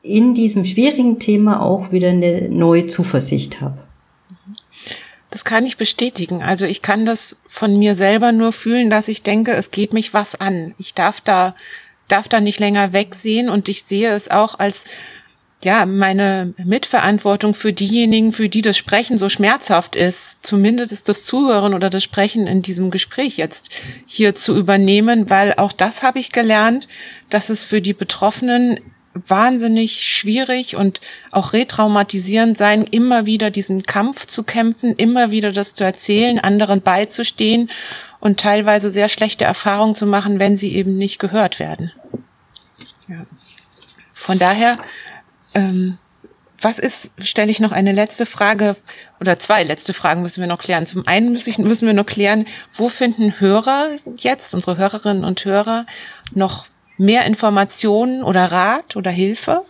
in 0.03 0.35
diesem 0.35 0.65
schwierigen 0.65 1.19
Thema 1.19 1.63
auch 1.63 1.93
wieder 1.93 2.11
eine 2.11 2.49
neue 2.49 2.87
Zuversicht 2.87 3.61
habe. 3.61 3.79
Das 5.31 5.45
kann 5.45 5.65
ich 5.65 5.79
bestätigen. 5.79 6.43
Also 6.43 6.67
ich 6.67 6.83
kann 6.83 7.07
das 7.07 7.37
von 7.49 7.79
mir 7.79 7.95
selber 7.95 8.33
nur 8.33 8.53
fühlen, 8.53 8.91
dass 8.91 9.09
ich 9.09 9.23
denke, 9.23 9.53
es 9.53 9.71
geht 9.71 9.95
mich 9.95 10.13
was 10.13 10.39
an. 10.39 10.75
Ich 10.77 10.93
darf 10.93 11.23
da, 11.23 11.55
darf 12.09 12.29
da 12.29 12.41
nicht 12.41 12.61
länger 12.61 12.93
wegsehen 12.93 13.49
und 13.49 13.69
ich 13.69 13.85
sehe 13.85 14.13
es 14.13 14.31
auch 14.31 14.59
als 14.59 14.85
ja, 15.65 15.87
meine 15.87 16.55
Mitverantwortung 16.63 17.55
für 17.55 17.73
diejenigen, 17.73 18.33
für 18.33 18.49
die 18.49 18.63
das 18.63 18.77
Sprechen 18.77 19.19
so 19.19 19.29
schmerzhaft 19.29 19.95
ist, 19.95 20.39
zumindest 20.43 21.09
das 21.09 21.25
Zuhören 21.25 21.75
oder 21.75 21.89
das 21.89 22.03
Sprechen 22.03 22.47
in 22.47 22.63
diesem 22.63 22.91
Gespräch 22.91 23.37
jetzt 23.37 23.71
hier 24.07 24.35
zu 24.35 24.57
übernehmen, 24.57 25.31
weil 25.31 25.55
auch 25.55 25.73
das 25.73 26.03
habe 26.03 26.19
ich 26.19 26.33
gelernt, 26.33 26.89
dass 27.31 27.49
es 27.49 27.63
für 27.63 27.81
die 27.81 27.95
Betroffenen 27.95 28.81
wahnsinnig 29.15 30.07
schwierig 30.07 30.75
und 30.75 31.01
auch 31.31 31.53
retraumatisierend 31.53 32.57
sein, 32.57 32.85
immer 32.85 33.27
wieder 33.27 33.51
diesen 33.51 33.83
Kampf 33.83 34.27
zu 34.27 34.43
kämpfen, 34.43 34.95
immer 34.97 35.31
wieder 35.31 35.53
das 35.53 35.75
zu 35.75 35.85
erzählen, 35.85 36.39
anderen 36.39 36.81
beizustehen 36.81 37.71
und 38.21 38.41
teilweise 38.41 38.91
sehr 38.91 39.09
schlechte 39.09 39.45
Erfahrungen 39.45 39.95
zu 39.95 40.07
machen, 40.07 40.39
wenn 40.39 40.57
sie 40.57 40.75
eben 40.75 40.97
nicht 40.97 41.19
gehört 41.19 41.59
werden. 41.59 41.93
Ja. 43.09 43.27
Von 44.15 44.39
daher, 44.39 44.79
ähm, 45.55 45.99
was 46.61 46.79
ist, 46.79 47.11
stelle 47.19 47.51
ich 47.51 47.61
noch 47.61 47.73
eine 47.73 47.93
letzte 47.93 48.25
Frage 48.25 48.77
oder 49.21 49.39
zwei 49.39 49.65
letzte 49.65 49.95
Fragen 49.95 50.23
müssen 50.23 50.41
wir 50.41 50.47
noch 50.47 50.61
klären. 50.61 50.87
Zum 50.87 51.07
einen 51.07 51.33
müssen, 51.33 51.65
müssen 51.65 51.87
wir 51.87 51.95
noch 51.95 52.07
klären, 52.07 52.47
wo 52.77 52.89
finden 52.89 53.41
Hörer 53.41 53.89
jetzt, 54.17 54.55
unsere 54.55 54.77
Hörerinnen 54.77 55.25
und 55.25 55.45
Hörer, 55.45 55.87
noch 56.33 56.67
mehr 56.99 57.27
Informationen 57.27 58.23
oder 58.23 58.53
Rat 58.53 58.97
oder 58.97 59.11
Hilfe? 59.11 59.63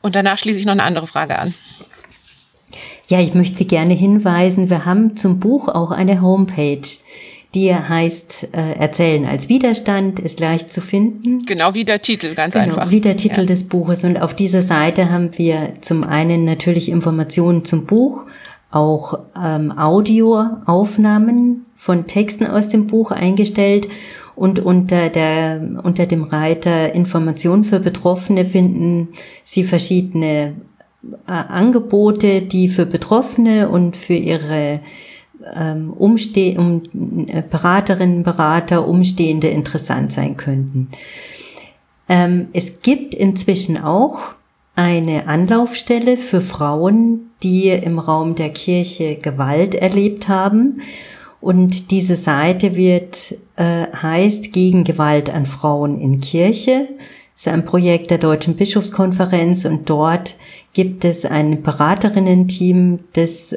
Und 0.00 0.16
danach 0.16 0.38
schließe 0.38 0.58
ich 0.58 0.66
noch 0.66 0.72
eine 0.72 0.82
andere 0.82 1.06
Frage 1.06 1.38
an. 1.38 1.54
Ja, 3.08 3.20
ich 3.20 3.34
möchte 3.34 3.58
Sie 3.58 3.66
gerne 3.66 3.94
hinweisen, 3.94 4.70
wir 4.70 4.86
haben 4.86 5.16
zum 5.16 5.40
Buch 5.40 5.68
auch 5.68 5.90
eine 5.90 6.22
Homepage. 6.22 6.88
Die 7.54 7.72
heißt 7.72 8.48
äh, 8.52 8.72
Erzählen 8.72 9.26
als 9.26 9.48
Widerstand, 9.48 10.18
ist 10.18 10.40
leicht 10.40 10.72
zu 10.72 10.80
finden. 10.80 11.46
Genau 11.46 11.74
wie 11.74 11.84
der 11.84 12.02
Titel, 12.02 12.34
ganz 12.34 12.54
genau, 12.54 12.74
einfach. 12.74 12.90
Wie 12.90 13.00
der 13.00 13.16
Titel 13.16 13.42
ja. 13.42 13.46
des 13.46 13.68
Buches. 13.68 14.02
Und 14.02 14.20
auf 14.20 14.34
dieser 14.34 14.62
Seite 14.62 15.10
haben 15.10 15.30
wir 15.38 15.74
zum 15.80 16.02
einen 16.02 16.44
natürlich 16.44 16.88
Informationen 16.88 17.64
zum 17.64 17.86
Buch, 17.86 18.24
auch 18.72 19.20
ähm, 19.40 19.72
Audioaufnahmen 19.78 21.66
von 21.76 22.08
Texten 22.08 22.46
aus 22.46 22.68
dem 22.68 22.88
Buch 22.88 23.12
eingestellt 23.12 23.88
und 24.34 24.58
unter 24.58 25.10
der, 25.10 25.60
unter 25.84 26.06
dem 26.06 26.24
Reiter 26.24 26.92
Information 26.92 27.62
für 27.62 27.78
Betroffene 27.78 28.44
finden 28.44 29.10
Sie 29.44 29.62
verschiedene 29.62 30.56
äh, 31.28 31.30
Angebote, 31.30 32.42
die 32.42 32.68
für 32.68 32.86
Betroffene 32.86 33.68
und 33.68 33.96
für 33.96 34.14
ihre 34.14 34.80
Umste 35.96 36.54
um, 36.58 36.82
äh, 37.28 37.42
Beraterinnen, 37.42 38.22
Berater, 38.22 38.86
Umstehende 38.86 39.48
interessant 39.48 40.12
sein 40.12 40.36
könnten. 40.36 40.88
Ähm, 42.08 42.48
es 42.52 42.82
gibt 42.82 43.14
inzwischen 43.14 43.82
auch 43.82 44.34
eine 44.76 45.28
Anlaufstelle 45.28 46.16
für 46.16 46.40
Frauen, 46.40 47.30
die 47.42 47.68
im 47.68 47.98
Raum 47.98 48.34
der 48.34 48.50
Kirche 48.50 49.16
Gewalt 49.16 49.74
erlebt 49.74 50.28
haben 50.28 50.80
und 51.40 51.90
diese 51.90 52.16
Seite 52.16 52.74
wird, 52.74 53.34
äh, 53.56 53.86
heißt 53.92 54.52
gegen 54.52 54.84
Gewalt 54.84 55.32
an 55.32 55.46
Frauen 55.46 56.00
in 56.00 56.20
Kirche. 56.20 56.88
Das 57.34 57.42
ist 57.42 57.48
ein 57.48 57.64
Projekt 57.64 58.10
der 58.10 58.18
Deutschen 58.18 58.56
Bischofskonferenz 58.56 59.64
und 59.64 59.90
dort 59.90 60.36
gibt 60.72 61.04
es 61.04 61.24
ein 61.26 61.62
Beraterinnen-Team, 61.62 63.00
das 63.12 63.56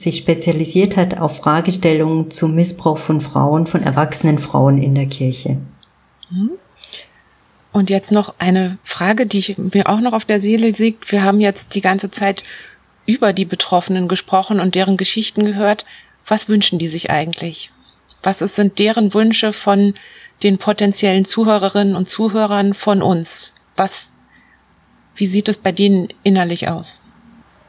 sich 0.00 0.18
spezialisiert 0.18 0.96
hat 0.96 1.18
auf 1.18 1.38
Fragestellungen 1.38 2.30
zum 2.30 2.54
Missbrauch 2.54 2.98
von 2.98 3.20
Frauen, 3.20 3.66
von 3.66 3.82
erwachsenen 3.82 4.38
Frauen 4.38 4.82
in 4.82 4.94
der 4.94 5.06
Kirche. 5.06 5.58
Mhm. 6.30 6.50
Und 7.72 7.90
jetzt 7.90 8.10
noch 8.10 8.34
eine 8.38 8.78
Frage, 8.82 9.26
die 9.26 9.54
mir 9.56 9.88
auch 9.88 10.00
noch 10.00 10.12
auf 10.12 10.24
der 10.24 10.40
Seele 10.40 10.70
liegt. 10.70 11.12
Wir 11.12 11.22
haben 11.22 11.40
jetzt 11.40 11.74
die 11.74 11.80
ganze 11.80 12.10
Zeit 12.10 12.42
über 13.06 13.32
die 13.32 13.44
Betroffenen 13.44 14.08
gesprochen 14.08 14.58
und 14.58 14.74
deren 14.74 14.96
Geschichten 14.96 15.44
gehört 15.44 15.84
was 16.28 16.48
wünschen 16.48 16.78
die 16.78 16.88
sich 16.88 17.10
eigentlich? 17.10 17.72
Was 18.22 18.38
sind 18.38 18.78
deren 18.78 19.14
Wünsche 19.14 19.52
von 19.52 19.94
den 20.42 20.58
potenziellen 20.58 21.24
Zuhörerinnen 21.24 21.96
und 21.96 22.08
Zuhörern 22.08 22.74
von 22.74 23.02
uns? 23.02 23.52
Was, 23.76 24.12
wie 25.16 25.26
sieht 25.26 25.48
es 25.48 25.58
bei 25.58 25.72
denen 25.72 26.08
innerlich 26.22 26.68
aus? 26.68 27.00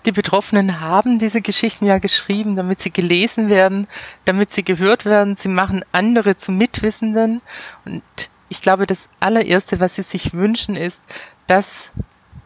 Die 0.06 0.12
Betroffenen 0.12 0.80
haben 0.80 1.20
diese 1.20 1.42
Geschichten 1.42 1.86
ja 1.86 1.98
geschrieben, 1.98 2.56
damit 2.56 2.80
sie 2.80 2.92
gelesen 2.92 3.50
werden, 3.50 3.88
damit 4.26 4.52
sie 4.52 4.64
gehört 4.64 5.06
werden. 5.06 5.36
Sie 5.36 5.50
machen 5.50 5.84
andere 5.92 6.38
zu 6.38 6.52
Mitwissenden. 6.52 7.42
Und 7.84 8.04
ich 8.48 8.62
glaube, 8.62 8.88
das 8.88 9.10
allererste, 9.20 9.80
was 9.80 9.96
sie 9.96 10.04
sich 10.04 10.34
wünschen, 10.34 10.76
ist, 10.76 11.04
dass 11.48 11.92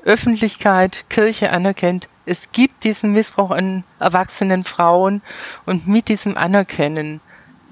Öffentlichkeit, 0.03 1.05
Kirche 1.09 1.51
anerkennt, 1.51 2.09
es 2.25 2.51
gibt 2.51 2.83
diesen 2.83 3.11
Missbrauch 3.11 3.51
an 3.51 3.83
erwachsenen 3.99 4.63
Frauen 4.63 5.21
und 5.65 5.87
mit 5.87 6.07
diesem 6.07 6.37
Anerkennen 6.37 7.21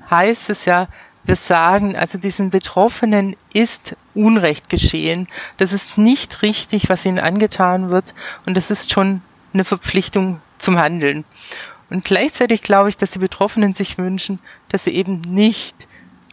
heißt 0.09 0.49
es 0.49 0.65
ja, 0.65 0.87
wir 1.23 1.35
sagen, 1.35 1.95
also 1.95 2.17
diesen 2.17 2.49
Betroffenen 2.49 3.35
ist 3.53 3.95
Unrecht 4.13 4.69
geschehen. 4.69 5.27
Das 5.57 5.71
ist 5.71 5.97
nicht 5.97 6.41
richtig, 6.41 6.89
was 6.89 7.05
ihnen 7.05 7.19
angetan 7.19 7.89
wird 7.89 8.13
und 8.45 8.57
das 8.57 8.71
ist 8.71 8.91
schon 8.91 9.21
eine 9.53 9.63
Verpflichtung 9.63 10.41
zum 10.57 10.77
Handeln. 10.77 11.25
Und 11.89 12.05
gleichzeitig 12.05 12.61
glaube 12.61 12.89
ich, 12.89 12.97
dass 12.97 13.11
die 13.11 13.19
Betroffenen 13.19 13.73
sich 13.73 13.97
wünschen, 13.97 14.39
dass 14.69 14.85
sie 14.85 14.91
eben 14.91 15.21
nicht 15.21 15.87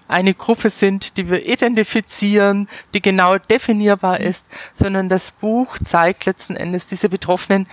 eine 0.07 0.33
Gruppe 0.33 0.71
sind, 0.71 1.17
die 1.17 1.29
wir 1.29 1.47
identifizieren, 1.47 2.69
die 2.95 3.03
genau 3.03 3.39
definierbar 3.39 4.21
ist, 4.21 4.47
sondern 4.73 5.09
das 5.09 5.33
Buch 5.33 5.77
zeigt 5.79 6.25
letzten 6.25 6.57
Endes 6.57 6.87
diese 6.87 7.09
Betroffenen. 7.09 7.69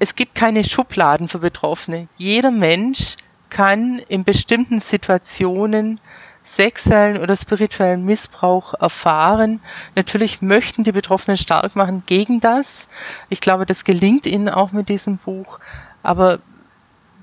Es 0.00 0.16
gibt 0.16 0.34
keine 0.34 0.64
Schubladen 0.64 1.28
für 1.28 1.38
Betroffene. 1.38 2.08
Jeder 2.16 2.50
Mensch 2.50 3.14
kann 3.48 4.00
in 4.08 4.24
bestimmten 4.24 4.80
Situationen 4.80 6.00
sexuellen 6.44 7.20
oder 7.20 7.34
spirituellen 7.36 8.04
Missbrauch 8.04 8.74
erfahren. 8.74 9.60
Natürlich 9.96 10.42
möchten 10.42 10.84
die 10.84 10.92
Betroffenen 10.92 11.38
stark 11.38 11.74
machen 11.74 12.04
gegen 12.06 12.38
das. 12.38 12.86
Ich 13.30 13.40
glaube, 13.40 13.66
das 13.66 13.84
gelingt 13.84 14.26
ihnen 14.26 14.50
auch 14.50 14.70
mit 14.70 14.88
diesem 14.90 15.16
Buch. 15.16 15.58
Aber 16.02 16.38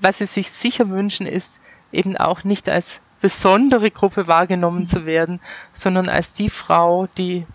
was 0.00 0.18
sie 0.18 0.26
sich 0.26 0.50
sicher 0.50 0.90
wünschen, 0.90 1.26
ist 1.26 1.60
eben 1.92 2.16
auch 2.16 2.42
nicht 2.42 2.68
als 2.68 3.00
besondere 3.20 3.92
Gruppe 3.92 4.26
wahrgenommen 4.26 4.86
zu 4.86 5.06
werden, 5.06 5.40
sondern 5.72 6.08
als 6.08 6.32
die 6.32 6.50
Frau, 6.50 7.06
die 7.16 7.46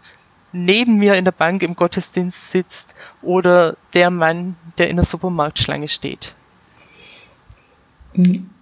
neben 0.53 0.97
mir 0.97 1.15
in 1.15 1.25
der 1.25 1.33
Bank 1.33 1.61
im 1.61 1.75
Gottesdienst 1.75 2.51
sitzt 2.51 2.95
oder 3.21 3.75
der 3.93 4.09
Mann, 4.09 4.55
der 4.77 4.89
in 4.89 4.95
der 4.95 5.05
Supermarktschlange 5.05 5.89
steht. 5.89 6.33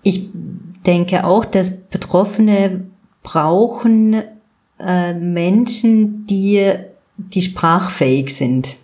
Ich 0.01 0.28
denke 0.34 1.24
auch, 1.24 1.45
dass 1.45 1.72
Betroffene 1.88 2.86
brauchen 3.26 4.23
äh, 4.80 5.13
Menschen, 5.13 6.26
die, 6.28 6.71
die 7.17 7.41
sprachfähig 7.41 8.34
sind 8.34 8.78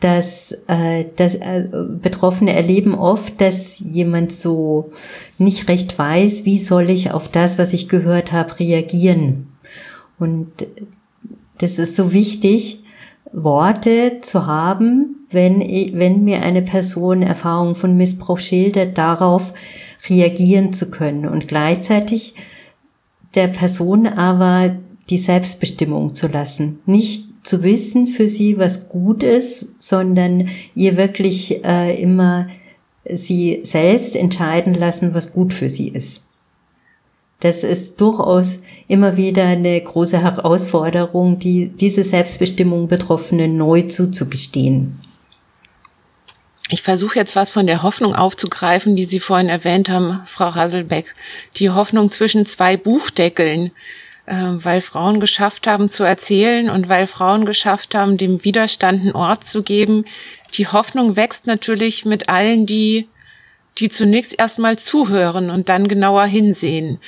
dass, 0.00 0.52
äh, 0.66 1.04
dass 1.16 1.34
äh, 1.34 1.68
Betroffene 2.02 2.54
erleben 2.54 2.94
oft, 2.94 3.40
dass 3.40 3.78
jemand 3.78 4.32
so 4.32 4.92
nicht 5.38 5.68
recht 5.68 5.98
weiß, 5.98 6.46
wie 6.46 6.58
soll 6.58 6.88
ich 6.88 7.12
auf 7.12 7.28
das, 7.28 7.58
was 7.58 7.74
ich 7.74 7.88
gehört 7.88 8.32
habe, 8.32 8.58
reagieren. 8.58 9.52
Und 10.18 10.48
das 11.58 11.78
ist 11.78 11.96
so 11.96 12.12
wichtig, 12.12 12.82
Worte 13.32 14.18
zu 14.22 14.46
haben, 14.46 15.26
wenn, 15.30 15.60
wenn 15.60 16.24
mir 16.24 16.42
eine 16.42 16.62
Person 16.62 17.22
Erfahrung 17.22 17.74
von 17.74 17.96
Missbrauch 17.96 18.38
schildert, 18.38 18.98
darauf 18.98 19.52
reagieren 20.08 20.72
zu 20.72 20.90
können 20.90 21.28
und 21.28 21.46
gleichzeitig 21.46 22.34
der 23.34 23.48
Person 23.48 24.06
aber 24.06 24.76
die 25.08 25.18
Selbstbestimmung 25.18 26.14
zu 26.14 26.28
lassen. 26.28 26.80
Nicht 26.86 27.24
zu 27.42 27.62
wissen 27.62 28.06
für 28.06 28.28
sie, 28.28 28.58
was 28.58 28.88
gut 28.88 29.22
ist, 29.22 29.66
sondern 29.78 30.48
ihr 30.74 30.96
wirklich 30.96 31.64
äh, 31.64 32.00
immer 32.00 32.48
sie 33.08 33.60
selbst 33.64 34.14
entscheiden 34.14 34.74
lassen, 34.74 35.14
was 35.14 35.32
gut 35.32 35.52
für 35.52 35.68
sie 35.68 35.88
ist. 35.88 36.22
Das 37.40 37.64
ist 37.64 38.00
durchaus 38.00 38.62
immer 38.86 39.16
wieder 39.16 39.44
eine 39.44 39.80
große 39.80 40.20
Herausforderung, 40.22 41.38
die, 41.38 41.68
diese 41.68 42.04
Selbstbestimmung 42.04 42.88
Betroffenen 42.88 43.56
neu 43.56 43.82
zuzugestehen. 43.82 44.98
Ich 46.72 46.82
versuche 46.82 47.18
jetzt 47.18 47.34
was 47.34 47.50
von 47.50 47.66
der 47.66 47.82
Hoffnung 47.82 48.14
aufzugreifen, 48.14 48.94
die 48.94 49.04
Sie 49.04 49.18
vorhin 49.18 49.48
erwähnt 49.48 49.88
haben, 49.88 50.22
Frau 50.24 50.54
Hasselbeck. 50.54 51.16
Die 51.56 51.70
Hoffnung 51.70 52.12
zwischen 52.12 52.46
zwei 52.46 52.76
Buchdeckeln, 52.76 53.72
äh, 54.26 54.34
weil 54.34 54.80
Frauen 54.80 55.18
geschafft 55.18 55.66
haben 55.66 55.90
zu 55.90 56.04
erzählen 56.04 56.70
und 56.70 56.88
weil 56.88 57.08
Frauen 57.08 57.44
geschafft 57.44 57.96
haben, 57.96 58.16
dem 58.16 58.44
Widerstand 58.44 59.00
einen 59.00 59.12
Ort 59.12 59.48
zu 59.48 59.64
geben. 59.64 60.04
Die 60.54 60.68
Hoffnung 60.68 61.16
wächst 61.16 61.48
natürlich 61.48 62.04
mit 62.04 62.28
allen, 62.28 62.66
die, 62.66 63.08
die 63.78 63.88
zunächst 63.88 64.38
erstmal 64.38 64.78
zuhören 64.78 65.50
und 65.50 65.68
dann 65.68 65.88
genauer 65.88 66.26
hinsehen. 66.26 67.00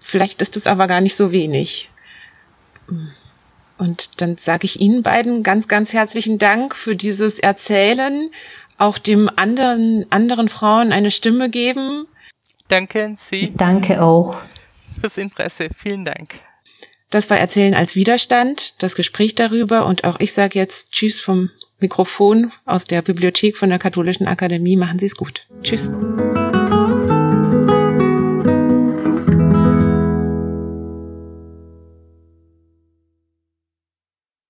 Vielleicht 0.00 0.40
ist 0.40 0.56
es 0.56 0.66
aber 0.66 0.86
gar 0.86 1.02
nicht 1.02 1.14
so 1.14 1.30
wenig. 1.30 1.90
Und 3.76 4.22
dann 4.22 4.38
sage 4.38 4.64
ich 4.64 4.80
Ihnen 4.80 5.02
beiden 5.02 5.42
ganz, 5.42 5.68
ganz 5.68 5.92
herzlichen 5.92 6.38
Dank 6.38 6.74
für 6.74 6.96
dieses 6.96 7.38
Erzählen, 7.38 8.30
auch 8.80 8.98
dem 8.98 9.30
anderen, 9.36 10.06
anderen 10.10 10.48
Frauen 10.48 10.92
eine 10.92 11.10
Stimme 11.10 11.50
geben. 11.50 12.06
Danke 12.68 13.04
an 13.04 13.16
Sie. 13.16 13.52
Danke 13.56 14.02
auch. 14.02 14.36
Fürs 15.00 15.18
Interesse. 15.18 15.68
Vielen 15.76 16.04
Dank. 16.04 16.38
Das 17.10 17.28
war 17.28 17.38
Erzählen 17.38 17.74
als 17.74 17.96
Widerstand, 17.96 18.74
das 18.78 18.94
Gespräch 18.94 19.34
darüber 19.34 19.86
und 19.86 20.04
auch 20.04 20.20
ich 20.20 20.32
sage 20.32 20.58
jetzt 20.58 20.92
Tschüss 20.92 21.20
vom 21.20 21.50
Mikrofon 21.80 22.52
aus 22.66 22.84
der 22.84 23.02
Bibliothek 23.02 23.56
von 23.56 23.70
der 23.70 23.78
Katholischen 23.78 24.28
Akademie. 24.28 24.76
Machen 24.76 24.98
Sie 24.98 25.06
es 25.06 25.16
gut. 25.16 25.46
Tschüss. 25.62 25.90